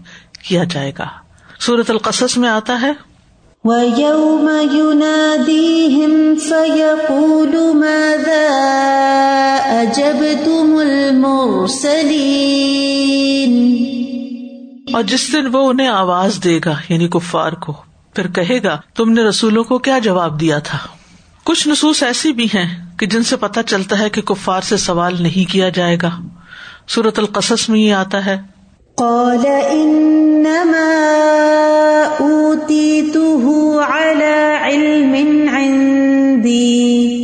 کیا 0.48 0.64
جائے 0.64 0.92
گا۔ 0.98 1.06
سورت 1.60 1.90
القصص 1.90 2.36
میں 2.36 2.48
آتا 2.48 2.80
ہے 2.82 3.13
وَيَوْمَ 3.64 4.50
يُنَادِيهِمْ 4.74 6.34
فَيَقُولُ 6.48 7.74
مَاذَا 7.74 8.48
أَجَبْتُمُ 9.80 10.80
الْمُرْسَلِينَ 13.44 13.84
اور 14.96 15.02
جس 15.02 15.32
دن 15.32 15.46
وہ 15.52 15.68
انہیں 15.68 15.88
آواز 15.88 16.38
دے 16.44 16.60
گا 16.64 16.74
یعنی 16.88 17.08
کفار 17.08 17.52
کو، 17.52 17.72
پھر 18.14 18.26
کہے 18.26 18.62
گا، 18.62 18.80
تم 18.94 19.12
نے 19.12 19.22
رسولوں 19.22 19.64
کو 19.64 19.78
کیا 19.78 19.98
جواب 19.98 20.40
دیا 20.40 20.58
تھا؟ 20.58 20.78
کچھ 21.44 21.68
نصوص 21.68 22.02
ایسی 22.02 22.32
بھی 22.32 22.44
ہیں 22.44 22.98
کہ 22.98 23.06
جن 23.06 23.22
سے 23.22 23.36
پتہ 23.36 23.60
چلتا 23.66 23.98
ہے 23.98 24.10
کہ 24.10 24.22
کفار 24.22 24.60
سے 24.60 24.76
سوال 24.76 25.22
نہیں 25.22 25.52
کیا 25.52 25.68
جائے 25.68 25.96
گا۔ 26.02 26.10
سورت 26.88 27.18
القصص 27.18 27.68
میں 27.68 27.80
یہ 27.80 27.94
آتا 27.94 28.26
ہے 28.26 28.53
قال 28.96 29.46
انما 29.46 30.94
اوتيته 32.20 33.74
على 33.82 34.58
علم 34.62 35.48
عندي. 35.48 37.14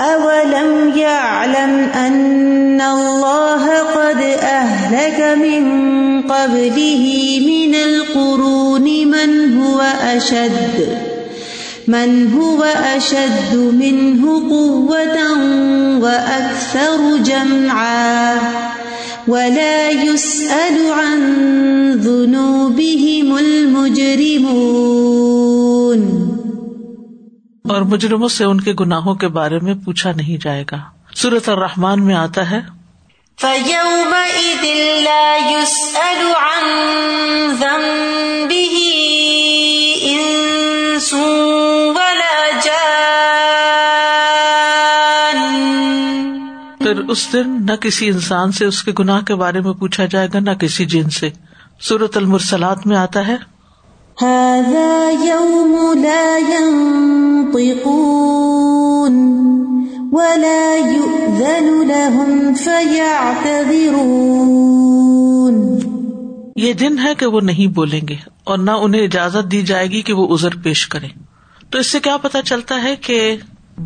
اولم 0.00 0.92
يعلم 0.96 1.88
ان 1.94 2.80
الله 2.80 3.78
قد 3.78 4.20
اهلك 4.42 5.38
من 5.38 5.62
قبله 6.22 7.04
من 7.46 7.74
القرون 7.74 8.84
من 9.08 9.58
هو 9.58 9.80
اشد 10.16 10.98
من 11.86 12.32
هو 12.32 12.64
اشد 12.96 13.56
منه 13.56 14.48
قوه 14.50 15.18
واكثر 16.00 17.16
جمعا. 17.16 18.67
ولا 19.28 19.90
يسأل 19.90 20.92
عن 20.92 21.22
ذنوبهم 21.92 23.36
المجرمون 23.36 26.28
اور 27.68 27.82
مجرموں 27.82 28.28
سے 28.28 28.44
ان 28.44 28.60
کے 28.60 28.72
گناہوں 28.80 29.14
کے 29.14 29.28
بارے 29.28 29.58
میں 29.58 29.74
پوچھا 29.84 30.12
نہیں 30.16 30.44
جائے 30.44 30.64
گا۔ 30.72 30.78
سورت 31.14 31.48
الرحمان 31.48 32.06
میں 32.06 32.14
آتا 32.14 32.50
ہے 32.50 32.60
فَيَوْمَئِذٍ 33.40 35.02
لَا 35.02 35.50
يُسْأَلُ 35.50 36.36
عَن 36.36 36.64
ذَنبِهِ 37.60 38.74
إِنسٌ 40.10 41.37
پھر 46.98 47.08
اس 47.08 47.32
دن 47.32 47.66
نہ 47.66 47.72
کسی 47.72 48.08
انسان 48.08 48.52
سے 48.52 48.64
اس 48.64 48.82
کے 48.82 48.92
گناہ 48.98 49.20
کے 49.20 49.34
بارے 49.34 49.60
میں 49.60 49.72
پوچھا 49.72 50.04
جائے 50.04 50.28
گا 50.34 50.40
نہ 50.40 50.50
کسی 50.50 50.84
جن 50.84 51.10
سے۔ 51.10 51.30
سورت 51.80 52.16
المرسلات 52.16 52.86
میں 52.86 52.96
آتا 52.96 53.26
ہے 53.26 53.36
یہ 66.56 66.72
دن 66.72 66.98
ہے 66.98 67.14
کہ 67.14 67.26
وہ 67.26 67.40
نہیں 67.40 67.66
بولیں 67.66 68.08
گے 68.08 68.16
اور 68.44 68.58
نہ 68.58 68.70
انہیں 68.70 69.02
اجازت 69.02 69.50
دی 69.50 69.62
جائے 69.62 69.86
گی 69.86 70.02
کہ 70.02 70.12
وہ 70.12 70.34
ازر 70.34 70.56
پیش 70.62 70.86
کریں۔ 70.86 71.08
تو 71.70 71.78
اس 71.78 71.86
سے 71.86 72.00
کیا 72.00 72.16
پتا 72.16 72.42
چلتا 72.42 72.82
ہے 72.82 72.96
کہ 72.96 73.36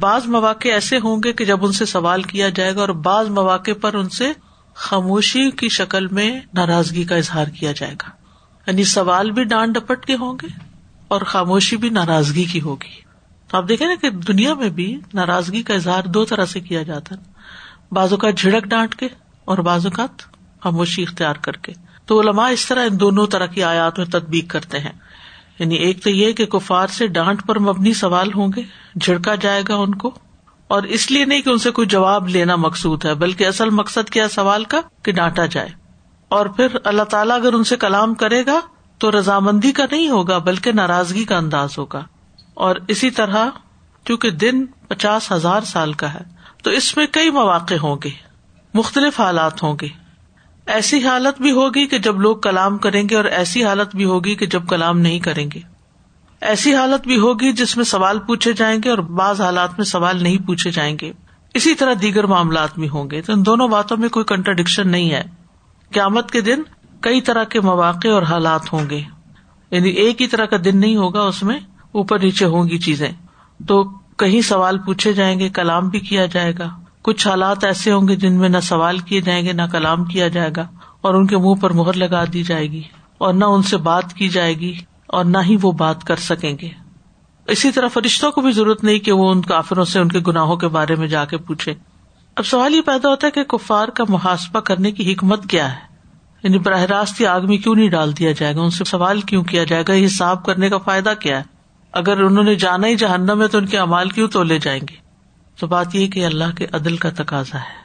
بعض 0.01 0.27
مواقع 0.27 0.69
ایسے 0.69 0.97
ہوں 0.97 1.21
گے 1.25 1.33
کہ 1.33 1.45
جب 1.45 1.65
ان 1.65 1.73
سے 1.73 1.85
سوال 1.85 2.23
کیا 2.23 2.49
جائے 2.49 2.75
گا 2.75 2.81
اور 2.81 2.89
بعض 2.89 3.29
مواقع 3.29 3.71
پر 3.81 3.95
ان 3.95 4.09
سے 4.09 4.33
خاموشی 4.75 5.51
کی 5.51 5.69
شکل 5.69 6.07
میں 6.07 6.41
ناراضگی 6.55 7.05
کا 7.05 7.17
اظہار 7.17 7.47
کیا 7.47 7.73
جائے 7.73 7.93
گا۔ 7.93 8.11
یعنی 8.67 8.85
سوال 8.85 9.31
بھی 9.31 9.45
ڈانٹ 9.45 9.75
ڈپٹ 9.75 10.07
کے 10.07 10.15
ہوں 10.15 10.39
گے 10.43 10.47
اور 11.09 11.21
خاموشی 11.21 11.77
بھی 11.77 11.89
ناراضگی 11.89 12.45
کی 12.45 12.61
ہوگی۔ 12.61 13.01
تو 13.49 13.57
آپ 13.57 13.69
دیکھیں 13.69 13.89
نا 13.89 13.95
کہ 14.01 14.11
دنیا 14.11 14.55
میں 14.55 14.71
بھی 14.71 15.01
ناراضگی 15.15 15.63
کا 15.63 15.75
اظہار 15.75 16.03
دو 16.03 16.25
طرح 16.25 16.45
سے 16.45 16.61
کیا 16.61 16.83
جاتا 16.83 17.15
ہے۔ 17.15 17.21
بعض 17.93 18.13
اوقات 18.13 18.39
جھڑک 18.39 18.65
ڈانٹ 18.65 18.95
کے 18.95 19.09
اور 19.45 19.59
بعض 19.59 19.87
اوقات 19.87 20.19
خاموشی 20.61 21.03
اختیار 21.03 21.35
کر 21.35 21.53
کے۔ 21.53 21.73
تو 22.07 22.21
علماء 22.21 22.49
اس 22.49 22.67
طرح 22.67 22.87
ان 22.91 23.01
دونوں 23.01 23.27
طرح 23.27 23.47
کی 23.47 23.63
آیات 23.63 23.99
میں 23.99 24.07
تدبیق 24.07 24.51
کرتے 24.51 24.79
ہیں۔ 24.79 24.93
یعنی 25.59 25.75
ایک 25.75 26.03
تو 26.03 26.11
یہ 26.11 26.33
کہ 26.33 26.47
کفار 26.47 26.87
سے 26.87 27.07
ڈانٹ 27.07 27.47
پر 27.47 27.59
مبنی 27.59 27.95
سوال 27.95 28.33
ہوں 28.35 28.49
گے، 28.57 28.63
جھڑکا 29.01 29.35
جائے 29.35 29.63
گا 29.69 29.75
ان 29.77 29.95
کو، 29.95 30.11
اور 30.69 30.83
اس 30.83 31.11
لیے 31.11 31.25
نہیں 31.25 31.43
کہ 31.43 31.51
ان 31.51 31.59
سے 31.59 31.71
کوئی 31.71 31.89
جواب 31.89 32.29
لینا 32.29 32.57
مقصود 32.57 33.05
ہے، 33.05 33.15
بلکہ 33.15 33.47
اصل 33.47 33.71
مقصد 33.71 34.11
کیا 34.11 34.29
سوال 34.29 34.65
کا؟ 34.65 34.81
کہ 35.03 35.13
ڈانٹا 35.13 35.47
جائے۔ 35.47 35.69
اور 36.29 36.47
پھر 36.47 36.67
اللہ 36.85 37.03
تعالیٰ 37.03 37.37
اگر 37.37 37.53
ان 37.53 37.65
سے 37.65 37.77
کلام 37.77 38.15
کرے 38.15 38.47
گا 38.47 38.61
تو 38.99 39.11
رضامندی 39.11 39.73
کا 39.73 39.85
نہیں 39.91 40.09
ہوگا، 40.09 40.39
بلکہ 40.39 40.73
ناراضگی 40.73 41.25
کا 41.25 41.37
انداز 41.37 41.79
ہوگا۔ 41.79 42.05
اور 42.55 42.77
اسی 42.89 43.11
طرح 43.11 43.47
کیونکہ 44.05 44.31
دن 44.31 44.67
پچاس 44.67 45.33
ہزار 45.33 45.61
سال 45.61 45.93
کا 45.93 46.15
ہے، 46.15 46.21
تو 46.63 46.71
اس 46.71 46.97
میں 46.97 47.07
کئی 47.11 47.31
مواقع 47.31 47.75
ہوں 47.83 47.97
گے، 48.05 48.11
مختلف 48.75 49.21
حالات 49.21 49.63
ہوں 49.63 49.77
گے۔ 49.81 50.02
ایسی 50.67 51.05
حالت 51.05 51.43
بھی 51.43 51.51
ہوگی 51.51 51.87
کہ 51.87 51.99
جب 51.99 52.21
لوگ 52.21 52.37
کلام 52.37 52.79
کریں 52.79 53.09
گے 53.09 53.17
اور 53.17 53.25
ایسی 53.25 53.65
حالت 53.65 53.97
بھی 53.97 54.05
ہوگی 54.05 54.35
کہ 54.35 54.47
جب 54.47 54.67
کلام 54.69 54.99
نہیں 54.99 55.19
کریں 55.19 55.49
گے۔ 55.55 55.61
ایسی 56.41 56.75
حالت 56.75 57.07
بھی 57.07 57.19
ہوگی 57.19 57.53
جس 57.53 57.77
میں 57.77 57.85
سوال 57.85 58.19
پوچھے 58.19 58.53
جائیں 58.53 58.81
گے 58.85 58.91
اور 58.91 58.99
بعض 58.99 59.41
حالات 59.41 59.71
میں 59.79 59.85
سوال 59.85 60.23
نہیں 60.23 60.47
پوچھے 60.47 60.71
جائیں 60.71 60.97
گے۔ 61.01 61.13
اسی 61.55 61.75
طرح 61.75 61.95
دیگر 62.03 62.27
معاملات 62.27 62.79
بھی 62.79 62.89
ہوں 62.89 63.11
گے۔ 63.11 63.23
تو 63.23 63.33
ان 63.33 63.47
دونوں 63.47 63.69
باتوں 63.69 63.97
میں 63.97 64.09
کوئی 64.09 64.25
کنٹرڈکشن 64.25 64.89
نہیں 64.89 65.11
ہے۔ 65.11 65.23
قیامت 65.93 66.31
کے 66.31 66.41
دن 66.41 66.63
کئی 67.01 67.21
طرح 67.21 67.45
کے 67.45 67.61
مواقع 67.61 68.09
اور 68.09 68.23
حالات 68.23 68.73
ہوں 68.73 68.91
گے۔ 68.91 69.01
یعنی 69.71 69.91
ایک 69.91 70.23
ہی 70.23 70.27
طرح 70.27 70.45
کا 70.45 70.57
دن 70.65 70.81
نہیں 70.81 70.97
ہوگا، 70.97 71.23
اس 71.23 71.43
میں 71.43 71.61
اوپر 71.93 72.19
نیچے 72.19 72.45
ہوں 72.45 72.69
گی 72.69 72.79
چیزیں۔ 72.79 73.11
تو 73.69 73.85
کہیں 74.19 74.41
سوال 74.41 74.79
پوچھے 74.79 75.13
جائیں 75.13 75.39
گے، 75.39 75.49
کلام 75.49 75.89
بھی 75.89 76.01
کیا 76.01 76.27
جائے 76.27 76.53
گا۔ 76.59 76.82
کچھ 77.03 77.29
حالات 77.29 77.65
ایسے 77.65 77.93
ہوں 77.93 78.09
گے 78.09 78.17
جن 78.17 78.33
میں 78.33 78.49
نہ 78.49 78.59
سوال 78.63 78.99
کیے 78.99 79.21
جائیں 79.21 79.47
گے، 79.47 79.53
نہ 79.53 79.63
کلام 79.73 80.05
کیا 80.05 80.29
جائے 80.29 80.51
گا 80.57 80.67
اور 81.01 81.15
ان 81.15 81.27
کے 81.27 81.37
منہ 81.37 81.55
پر 81.55 81.71
مہر 81.71 81.93
لگا 81.93 82.25
دی 82.33 82.43
جائے 82.43 82.71
گی 82.71 82.83
اور 83.19 83.35
نہ 83.35 83.45
ان 83.45 83.63
سے 83.63 83.77
بات 83.77 84.13
کی 84.13 84.29
جائے 84.29 84.55
گی 84.55 84.75
اور 85.07 85.25
نہ 85.25 85.39
ہی 85.45 85.57
وہ 85.63 85.73
بات 85.73 86.05
کر 86.05 86.17
سکیں 86.17 86.57
گے۔ 86.63 86.69
اسی 87.47 87.71
طرح 87.71 87.89
فرشتوں 87.89 88.31
کو 88.31 88.41
بھی 88.41 88.53
ضرورت 88.53 88.85
نہیں 88.85 88.99
کہ 88.99 89.13
وہ 89.13 89.31
ان 89.31 89.43
کافروں 89.43 89.85
سے 89.85 90.01
ان 90.01 90.09
کے 90.09 90.19
گناہوں 90.27 90.57
کے 90.57 90.69
بارے 90.69 90.95
میں 90.95 91.07
جا 91.07 91.25
کے 91.25 91.37
پوچھے 91.37 91.75
اب 92.37 92.47
سوال 92.47 92.75
یہ 92.75 92.81
پیدا 92.81 93.09
ہوتا 93.09 93.27
ہے 93.27 93.33
کہ 93.33 93.43
کفار 93.43 93.89
کا 93.89 94.05
محاسبہ 94.09 94.61
کرنے 94.61 94.91
کی 94.91 95.13
حکمت 95.13 95.47
کیا 95.51 95.73
ہے؟ 95.73 95.79
یعنی 96.43 96.59
براہ 96.59 96.83
راست 96.83 97.25
آگ 97.25 97.41
میں 97.45 97.57
کیوں 97.57 97.75
نہیں 97.75 97.89
ڈال 97.89 98.19
دیا 98.19 98.33
جائے 98.33 98.57
گا؟ 98.57 98.61
ان 98.61 98.71
سے 98.71 98.85
سوال 98.85 99.21
کیوں 99.21 99.45
کیا 99.45 99.65
جائے 99.65 99.85
گا؟ 99.89 99.93
یہ 99.93 100.07
حساب 100.07 100.45
کرنے 100.45 100.69
کا 100.69 100.79
فائدہ 100.79 101.13
کیا 101.21 101.39
ہے؟ 101.39 101.43
اگر 101.93 102.23
انہوں 102.23 102.45
نے 102.45 102.55
جانا 102.55 102.87
ہی 102.87 102.97
جہنم 102.97 103.43
ہے 103.43 103.49
تو 103.49 103.59
ان 103.59 103.67
کے 103.67 103.79
امال 103.79 104.09
کیوں 104.09 104.29
تو 104.29 104.43
لے 104.43 104.59
جائیں 104.59 104.81
گے؟ 104.91 105.12
تو 105.59 105.67
بات 105.67 105.95
یہ 105.95 106.07
کہ 106.07 106.27
اللہ 106.27 106.57
کے 106.57 106.67
عدل 106.73 106.97
کا 106.97 107.11
تقاضا 107.17 107.59
ہے۔ 107.59 107.83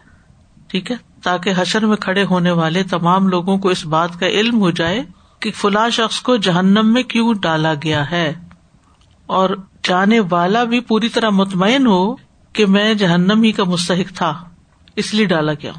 ٹھیک 0.67 0.91
ہے؟ 0.91 0.95
تاکہ 1.23 1.53
حشر 1.57 1.85
میں 1.85 1.97
کھڑے 1.97 2.23
ہونے 2.23 2.51
والے 2.51 2.83
تمام 2.83 3.27
لوگوں 3.27 3.57
کو 3.57 3.69
اس 3.69 3.85
بات 3.85 4.19
کا 4.19 4.27
علم 4.27 4.59
ہو 4.59 4.71
جائے 4.71 5.03
کہ 5.39 5.51
فلاں 5.51 5.89
شخص 5.89 6.19
کو 6.19 6.37
جہنم 6.37 6.93
میں 6.93 7.03
کیوں 7.03 7.33
ڈالا 7.33 7.73
گیا 7.83 8.11
ہے۔ 8.11 8.33
اور 9.25 9.49
جانے 9.83 10.19
والا 10.29 10.63
بھی 10.63 10.79
پوری 10.79 11.09
طرح 11.09 11.29
مطمئن 11.29 11.87
ہو 11.87 12.15
کہ 12.53 12.65
میں 12.65 12.93
جہنم 12.93 13.43
ہی 13.43 13.51
کا 13.51 13.63
مستحق 13.63 14.15
تھا، 14.15 14.43
اس 14.95 15.13
لیے 15.13 15.25
ڈالا 15.25 15.53
گیا 15.53 15.71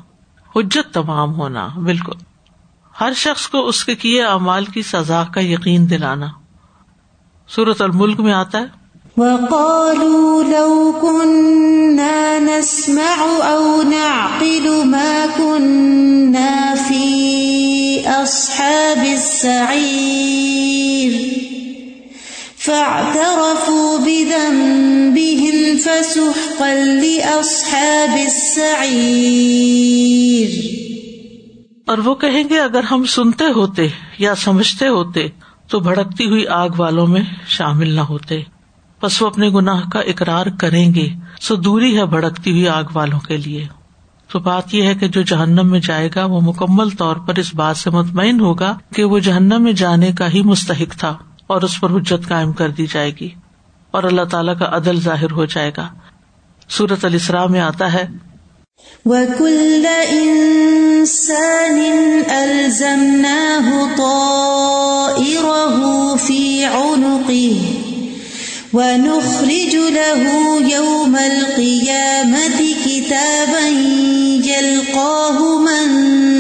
حجت 0.57 0.95
تمام 0.95 1.35
ہونا، 1.35 1.69
بالکل۔ 1.77 2.13
ہر 3.01 3.13
شخص 3.17 3.49
کو 3.49 3.67
اس 3.67 3.85
کے 3.85 3.95
کیے 3.95 4.25
اعمال 4.25 4.65
کی 4.65 4.83
سزا 4.83 5.25
کا 5.25 5.41
یقین 5.41 5.91
دلانا۔ 5.91 6.27
سورت 7.49 7.83
الملک 7.83 8.21
میں 8.21 8.33
آتا 8.33 8.59
ہے 8.59 8.78
وقالوا 9.19 10.43
لو 10.43 10.93
كنا 11.03 12.39
نسمع 12.39 13.27
أو 13.51 13.83
نعقل 13.83 14.69
ما 14.69 15.27
كنا 15.37 16.75
في 16.89 17.09
أصحاب 18.05 19.05
السعير. 19.05 19.79
فاعترفوا 22.59 23.97
بذنبهم 24.05 25.57
فسحقا 25.85 26.75
لأصحاب 26.75 28.17
السعير. 28.17 28.89
اور 31.87 31.99
وہ 31.99 32.15
کہیں 32.15 32.45
گے، 32.51 32.59
اگر 32.59 32.83
ہم 32.83 33.05
سنتے 33.05 33.45
ہوتے 33.45 33.89
یا 34.19 34.35
سمجھتے 34.35 34.89
ہوتے 34.89 35.29
تو 35.71 35.81
بھڑکتی 35.81 36.25
ہوئی 36.27 36.47
آگ 36.47 36.69
والوں 36.77 37.07
میں 37.07 37.23
شامل 37.49 37.91
نہ 37.91 38.01
ہوتے۔ 38.01 38.58
بس 39.03 39.23
وہ 39.23 39.27
اپنے 39.27 39.49
گناہ 39.49 39.81
کا 39.93 40.01
اقرار 40.01 40.47
کریں 40.59 40.95
گے۔ 40.95 41.09
سو 41.41 41.57
دوری 41.57 41.99
ہے 41.99 42.07
بھڑکتی 42.07 42.51
ہوئی 42.51 42.69
آگ 42.69 42.85
والوں 42.93 43.21
کے 43.21 43.37
لیے۔ 43.37 43.67
تو 44.33 44.39
بات 44.39 44.75
یہ 44.75 44.83
ہے 44.83 44.95
کہ 44.95 45.09
جو 45.09 45.23
جہنم 45.23 45.71
میں 45.71 45.81
جائے 45.81 46.09
گا، 46.15 46.25
وہ 46.25 46.41
مکمل 46.41 46.91
طور 46.91 47.17
پر 47.17 47.35
اس 47.35 47.55
بات 47.55 47.77
سے 47.77 47.91
مطمئن 47.91 48.41
ہوگا 48.41 48.79
کہ 48.95 49.05
وہ 49.05 49.19
جہنم 49.19 49.63
میں 49.63 49.73
جانے 49.73 50.13
کا 50.13 50.33
ہی 50.33 50.43
مستحق 50.43 50.99
تھا 50.99 51.17
اور 51.47 51.63
اس 51.63 51.81
پر 51.81 51.91
حجت 51.91 52.29
قائم 52.29 52.53
کر 52.53 52.69
دی 52.69 52.87
جائے 52.87 53.13
گی 53.21 53.29
اور 53.91 54.03
اللہ 54.03 54.25
تعالیٰ 54.25 54.59
کا 54.59 54.65
عدل 54.73 55.01
ظاہر 55.01 55.31
ہو 55.31 55.45
جائے 55.45 55.71
گا۔ 55.77 55.89
سورت 56.69 57.05
السرا 57.05 57.47
میں 57.47 57.61
آتا 57.61 57.93
ہے۔ 57.93 58.05
وَكُلَّ 59.05 59.89
إِنسَانٍ 60.11 61.81
أَلْزَمْنَاهُ 62.43 63.73
طَائِرَهُ 63.97 65.83
فِي 66.19 66.65
عُنُقِهِ۔ 66.65 67.88
ونخرج 68.73 69.77
له 69.77 70.31
يوم 70.69 71.17
القيامة 71.17 72.63
كتابا 72.85 73.67
يلقاه 74.45 75.39
منشورا. 75.59 76.39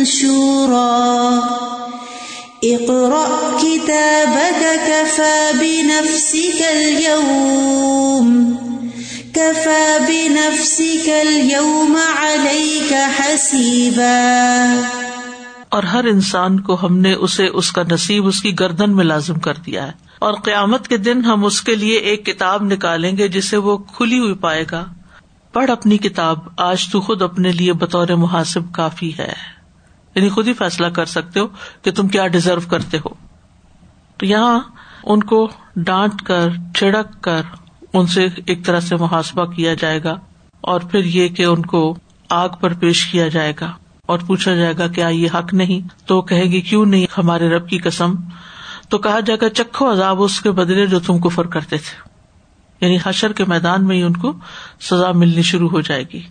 اقرأ 2.62 3.58
كتابك 3.60 4.64
كفى 4.86 5.50
بنفسك 5.58 6.62
اليوم. 6.76 8.54
كفى 9.32 9.98
بنفسك 10.08 11.08
اليوم 11.08 11.96
عليك 12.16 12.92
حسيبا. 13.20 14.82
اور 15.68 15.82
ہر 15.82 16.04
انسان 16.04 16.60
کو 16.60 16.76
ہم 16.82 16.98
نے 16.98 17.12
اسے 17.12 17.46
اس 17.46 17.72
کا 17.72 17.82
نصیب، 17.90 18.26
اس 18.26 18.42
کی 18.42 18.58
گردن 18.60 18.96
میں 18.96 19.04
لازم 19.04 19.38
کر 19.38 19.54
دیا 19.54 19.86
ہے۔ 19.86 20.07
اور 20.18 20.34
قیامت 20.34 20.88
کے 20.88 20.96
دن 20.96 21.24
ہم 21.24 21.44
اس 21.44 21.62
کے 21.62 21.74
لیے 21.74 21.96
ایک 21.98 22.26
کتاب 22.26 22.62
نکالیں 22.62 23.16
گے 23.16 23.28
جسے 23.28 23.56
وہ 23.56 23.76
کھلی 23.76 24.18
ہوئی 24.18 24.34
پائے 24.34 24.64
گا۔ 24.70 24.84
پڑھ 25.52 25.70
اپنی 25.70 25.98
کتاب، 25.98 26.38
آج 26.56 26.88
تو 26.88 27.00
خود 27.00 27.22
اپنے 27.22 27.52
لیے 27.52 27.72
بطور 27.72 28.08
محاسب 28.08 28.72
کافی 28.72 29.18
ہے۔ 29.18 29.32
یعنی 30.14 30.28
خود 30.28 30.48
ہی 30.48 30.52
فیصلہ 30.52 30.86
کر 30.86 31.04
سکتے 31.04 31.40
ہو 31.40 31.46
کہ 31.82 31.90
تم 31.90 32.08
کیا 32.08 32.26
ڈیزرو 32.26 32.60
کرتے 32.70 32.98
ہو۔ 32.98 33.14
تو 34.16 34.26
یہاں 34.26 34.60
ان 35.04 35.22
کو 35.22 35.48
ڈانٹ 35.76 36.22
کر، 36.22 36.48
چھڑک 36.74 37.22
کر 37.22 37.42
ان 37.92 38.06
سے 38.06 38.26
ایک 38.46 38.64
طرح 38.64 38.80
سے 38.80 38.96
محاسبہ 38.96 39.44
کیا 39.44 39.74
جائے 39.74 40.04
گا 40.04 40.16
اور 40.60 40.80
پھر 40.80 41.04
یہ 41.04 41.28
کہ 41.28 41.42
ان 41.42 41.62
کو 41.62 41.96
آگ 42.30 42.48
پر 42.60 42.72
پیش 42.72 43.06
کیا 43.06 43.28
جائے 43.28 43.52
گا 43.60 43.72
اور 44.06 44.18
پوچھا 44.26 44.54
جائے 44.54 44.74
گا 44.78 44.88
کیا 44.88 45.08
یہ 45.08 45.28
حق 45.34 45.54
نہیں؟ 45.54 45.88
تو 46.06 46.22
کہے 46.22 46.42
گی، 46.42 46.60
کیوں 46.60 46.86
نہیں 46.86 47.06
ہمارے 47.18 47.48
رب 47.48 47.68
کی 47.68 47.78
قسم؟ 47.78 48.14
تو 48.88 48.98
کہا 48.98 49.20
جائے 49.20 49.38
گا، 49.42 49.48
چکھو 49.50 49.92
عذاب 49.92 50.22
اس 50.22 50.40
کے 50.40 50.50
بدلے 50.50 50.86
جو 50.86 51.00
تم 51.00 51.18
کفر 51.18 51.46
کرتے 51.46 51.76
تھے۔ 51.76 52.08
یعنی 52.80 52.98
حشر 53.06 53.32
کے 53.32 53.44
میدان 53.44 53.86
میں 53.86 53.96
ہی 53.96 54.02
ان 54.02 54.16
کو 54.16 54.32
سزا 54.80 55.12
ملنی 55.12 55.42
شروع 55.42 55.68
ہو 55.68 55.80
جائے 55.80 56.04
گی۔ 56.12 56.22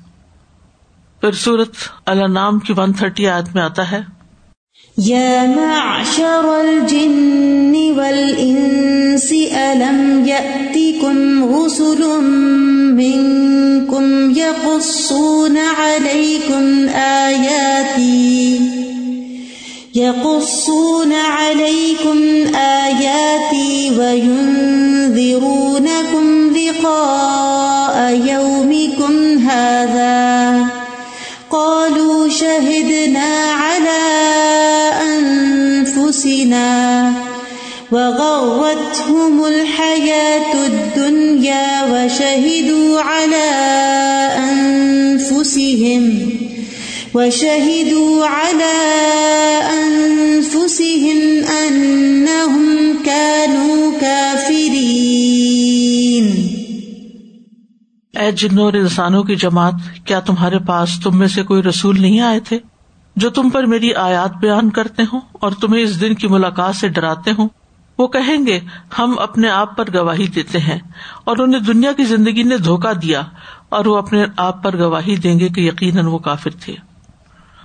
پھر 1.22 1.32
سورت 1.32 1.70
اللہ 2.06 2.28
نام 2.28 2.60
کی 2.60 2.74
ون 2.78 2.94
تھرٹی 2.94 3.28
آیت 3.28 3.56
میں 3.56 3.64
آتا 3.64 3.92
ہے۔ 3.92 4.00
يا 5.08 5.46
معشر 5.56 6.46
الجن 6.46 7.76
والإنس 7.96 9.30
ألم 9.54 10.24
يأتكم 10.28 11.46
رسل 11.56 12.04
منكم 12.94 14.34
يقصون 14.38 15.58
عليكم 15.78 16.86
آياتي 16.94 18.58
يقصون 19.98 21.14
عليكم 21.14 22.18
آياتي 22.56 23.92
وينذرونكم 24.00 25.48
لقاء 26.58 28.22
يومكم 28.26 29.38
هذا 29.38 30.66
قالوا 31.52 32.30
شهدنا 32.30 33.52
على 33.52 34.04
أنفسنا 35.18 36.68
وغرتهم 37.92 39.46
الحياة 39.46 40.54
الدنيا 40.54 41.84
وشهدوا 41.92 43.02
على 43.02 43.97
وشهدوا 47.18 48.28
على 48.28 48.76
أنفسهم 49.74 51.20
أنهم 51.68 52.94
كانوا 53.06 54.00
كافرين. 54.00 55.38
اے 58.18 58.32
جنوں 58.32 58.64
اور 58.64 58.74
انسانوں 58.74 59.24
کی 59.24 59.36
جماعت، 59.36 59.74
کیا 60.06 60.20
تمہارے 60.20 60.60
پاس 60.60 61.00
تم 61.04 61.18
میں 61.18 61.28
سے 61.28 61.44
کوئی 61.44 61.64
رسول 61.64 62.02
نہیں 62.02 62.20
آئے 62.20 62.40
تھے 62.40 62.60
جو 63.16 63.30
تم 63.30 63.50
پر 63.50 63.64
میری 63.64 63.94
آیات 63.94 64.36
بیان 64.36 64.70
کرتے 64.70 65.04
ہوں 65.14 65.22
اور 65.34 65.52
تمہیں 65.52 65.84
اس 65.84 66.02
دن 66.02 66.14
کی 66.14 66.28
ملاقات 66.28 66.76
سے 66.76 66.88
ڈراتے 66.88 67.32
ہوں؟ 67.38 67.50
وہ 67.98 68.08
کہیں 68.08 68.46
گے، 68.48 68.60
ہم 69.00 69.20
اپنے 69.20 69.50
آپ 69.50 69.78
پر 69.78 69.86
گواہی 69.94 70.28
دیتے 70.28 70.60
ہیں 70.60 70.80
اور 71.24 71.38
انہیں 71.38 71.62
دنیا 71.62 71.92
کی 71.92 72.04
زندگی 72.04 72.44
نے 72.44 72.58
دھوکا 72.58 72.92
دیا 72.94 73.22
اور 73.70 73.86
وہ 73.86 73.98
اپنے 73.98 74.26
آپ 74.38 74.64
پر 74.64 74.78
گواہی 74.78 75.16
دیں 75.16 75.40
گے 75.40 75.50
کہ 75.50 75.62
یقیناً 75.62 76.06
وہ 76.06 76.18
کافر 76.18 76.50
تھے۔ 76.50 76.87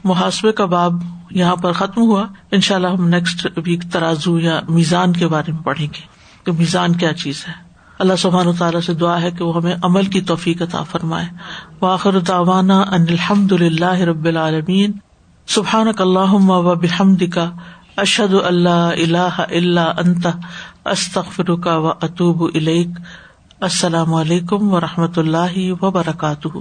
محاسبے 0.05 0.53
کا 0.53 0.65
باب 0.65 0.93
یہاں 1.31 1.57
پر 1.57 1.73
ختم 1.73 2.01
ہوا۔ 2.03 2.27
ان 2.51 2.61
شاء 2.61 2.77
اللہ 2.77 2.87
ہم 2.87 3.09
نیکسٹ 3.09 3.47
ویک 3.57 3.83
ترازو 3.93 4.39
یا 4.39 4.61
میزان 4.69 5.13
کے 5.13 5.27
بارے 5.27 5.53
میں 5.53 5.63
پڑھیں 5.63 5.87
گے 5.87 6.01
کہ 6.45 6.53
میزان 6.53 6.93
کیا 6.93 7.13
چیز 7.13 7.45
ہے۔ 7.49 7.53
اللہ 7.99 8.13
سبحان 8.19 8.47
و 8.47 8.53
تعالیٰ 8.53 8.81
سے 8.81 8.95
دعا 8.95 9.23
ہے 9.23 9.31
کہ 9.31 9.45
وہ 9.45 9.57
ہمیں 9.57 9.77
عمل 9.83 10.05
کی 10.05 10.21
توفیق 10.21 10.63
عطا 10.63 10.83
فرمائے۔ 10.83 11.27
واخر 11.81 12.19
دعوانا 12.19 12.81
ان 12.81 13.03
الحمد 13.09 13.53
للہ 13.53 13.95
رب 13.95 14.25
العالمین۔ 14.25 14.93
سبحان 15.47 15.87
اللہ 15.99 16.35
و 16.35 16.75
بحمد 16.75 17.23
کا 17.35 17.51
اشد 17.97 18.35
اللہ 18.45 18.69
اللہ 18.69 19.41
اللہ 19.51 19.81
انت 19.81 20.27
استخر 20.85 21.55
کا 21.57 21.77
و 21.77 21.89
اطوب 21.89 22.43
السلام 23.61 24.15
علیکم 24.15 24.73
و 24.73 24.81
رحمۃ 24.81 25.13
اللہ 25.17 25.83
وبرکاتہ۔ 25.83 26.59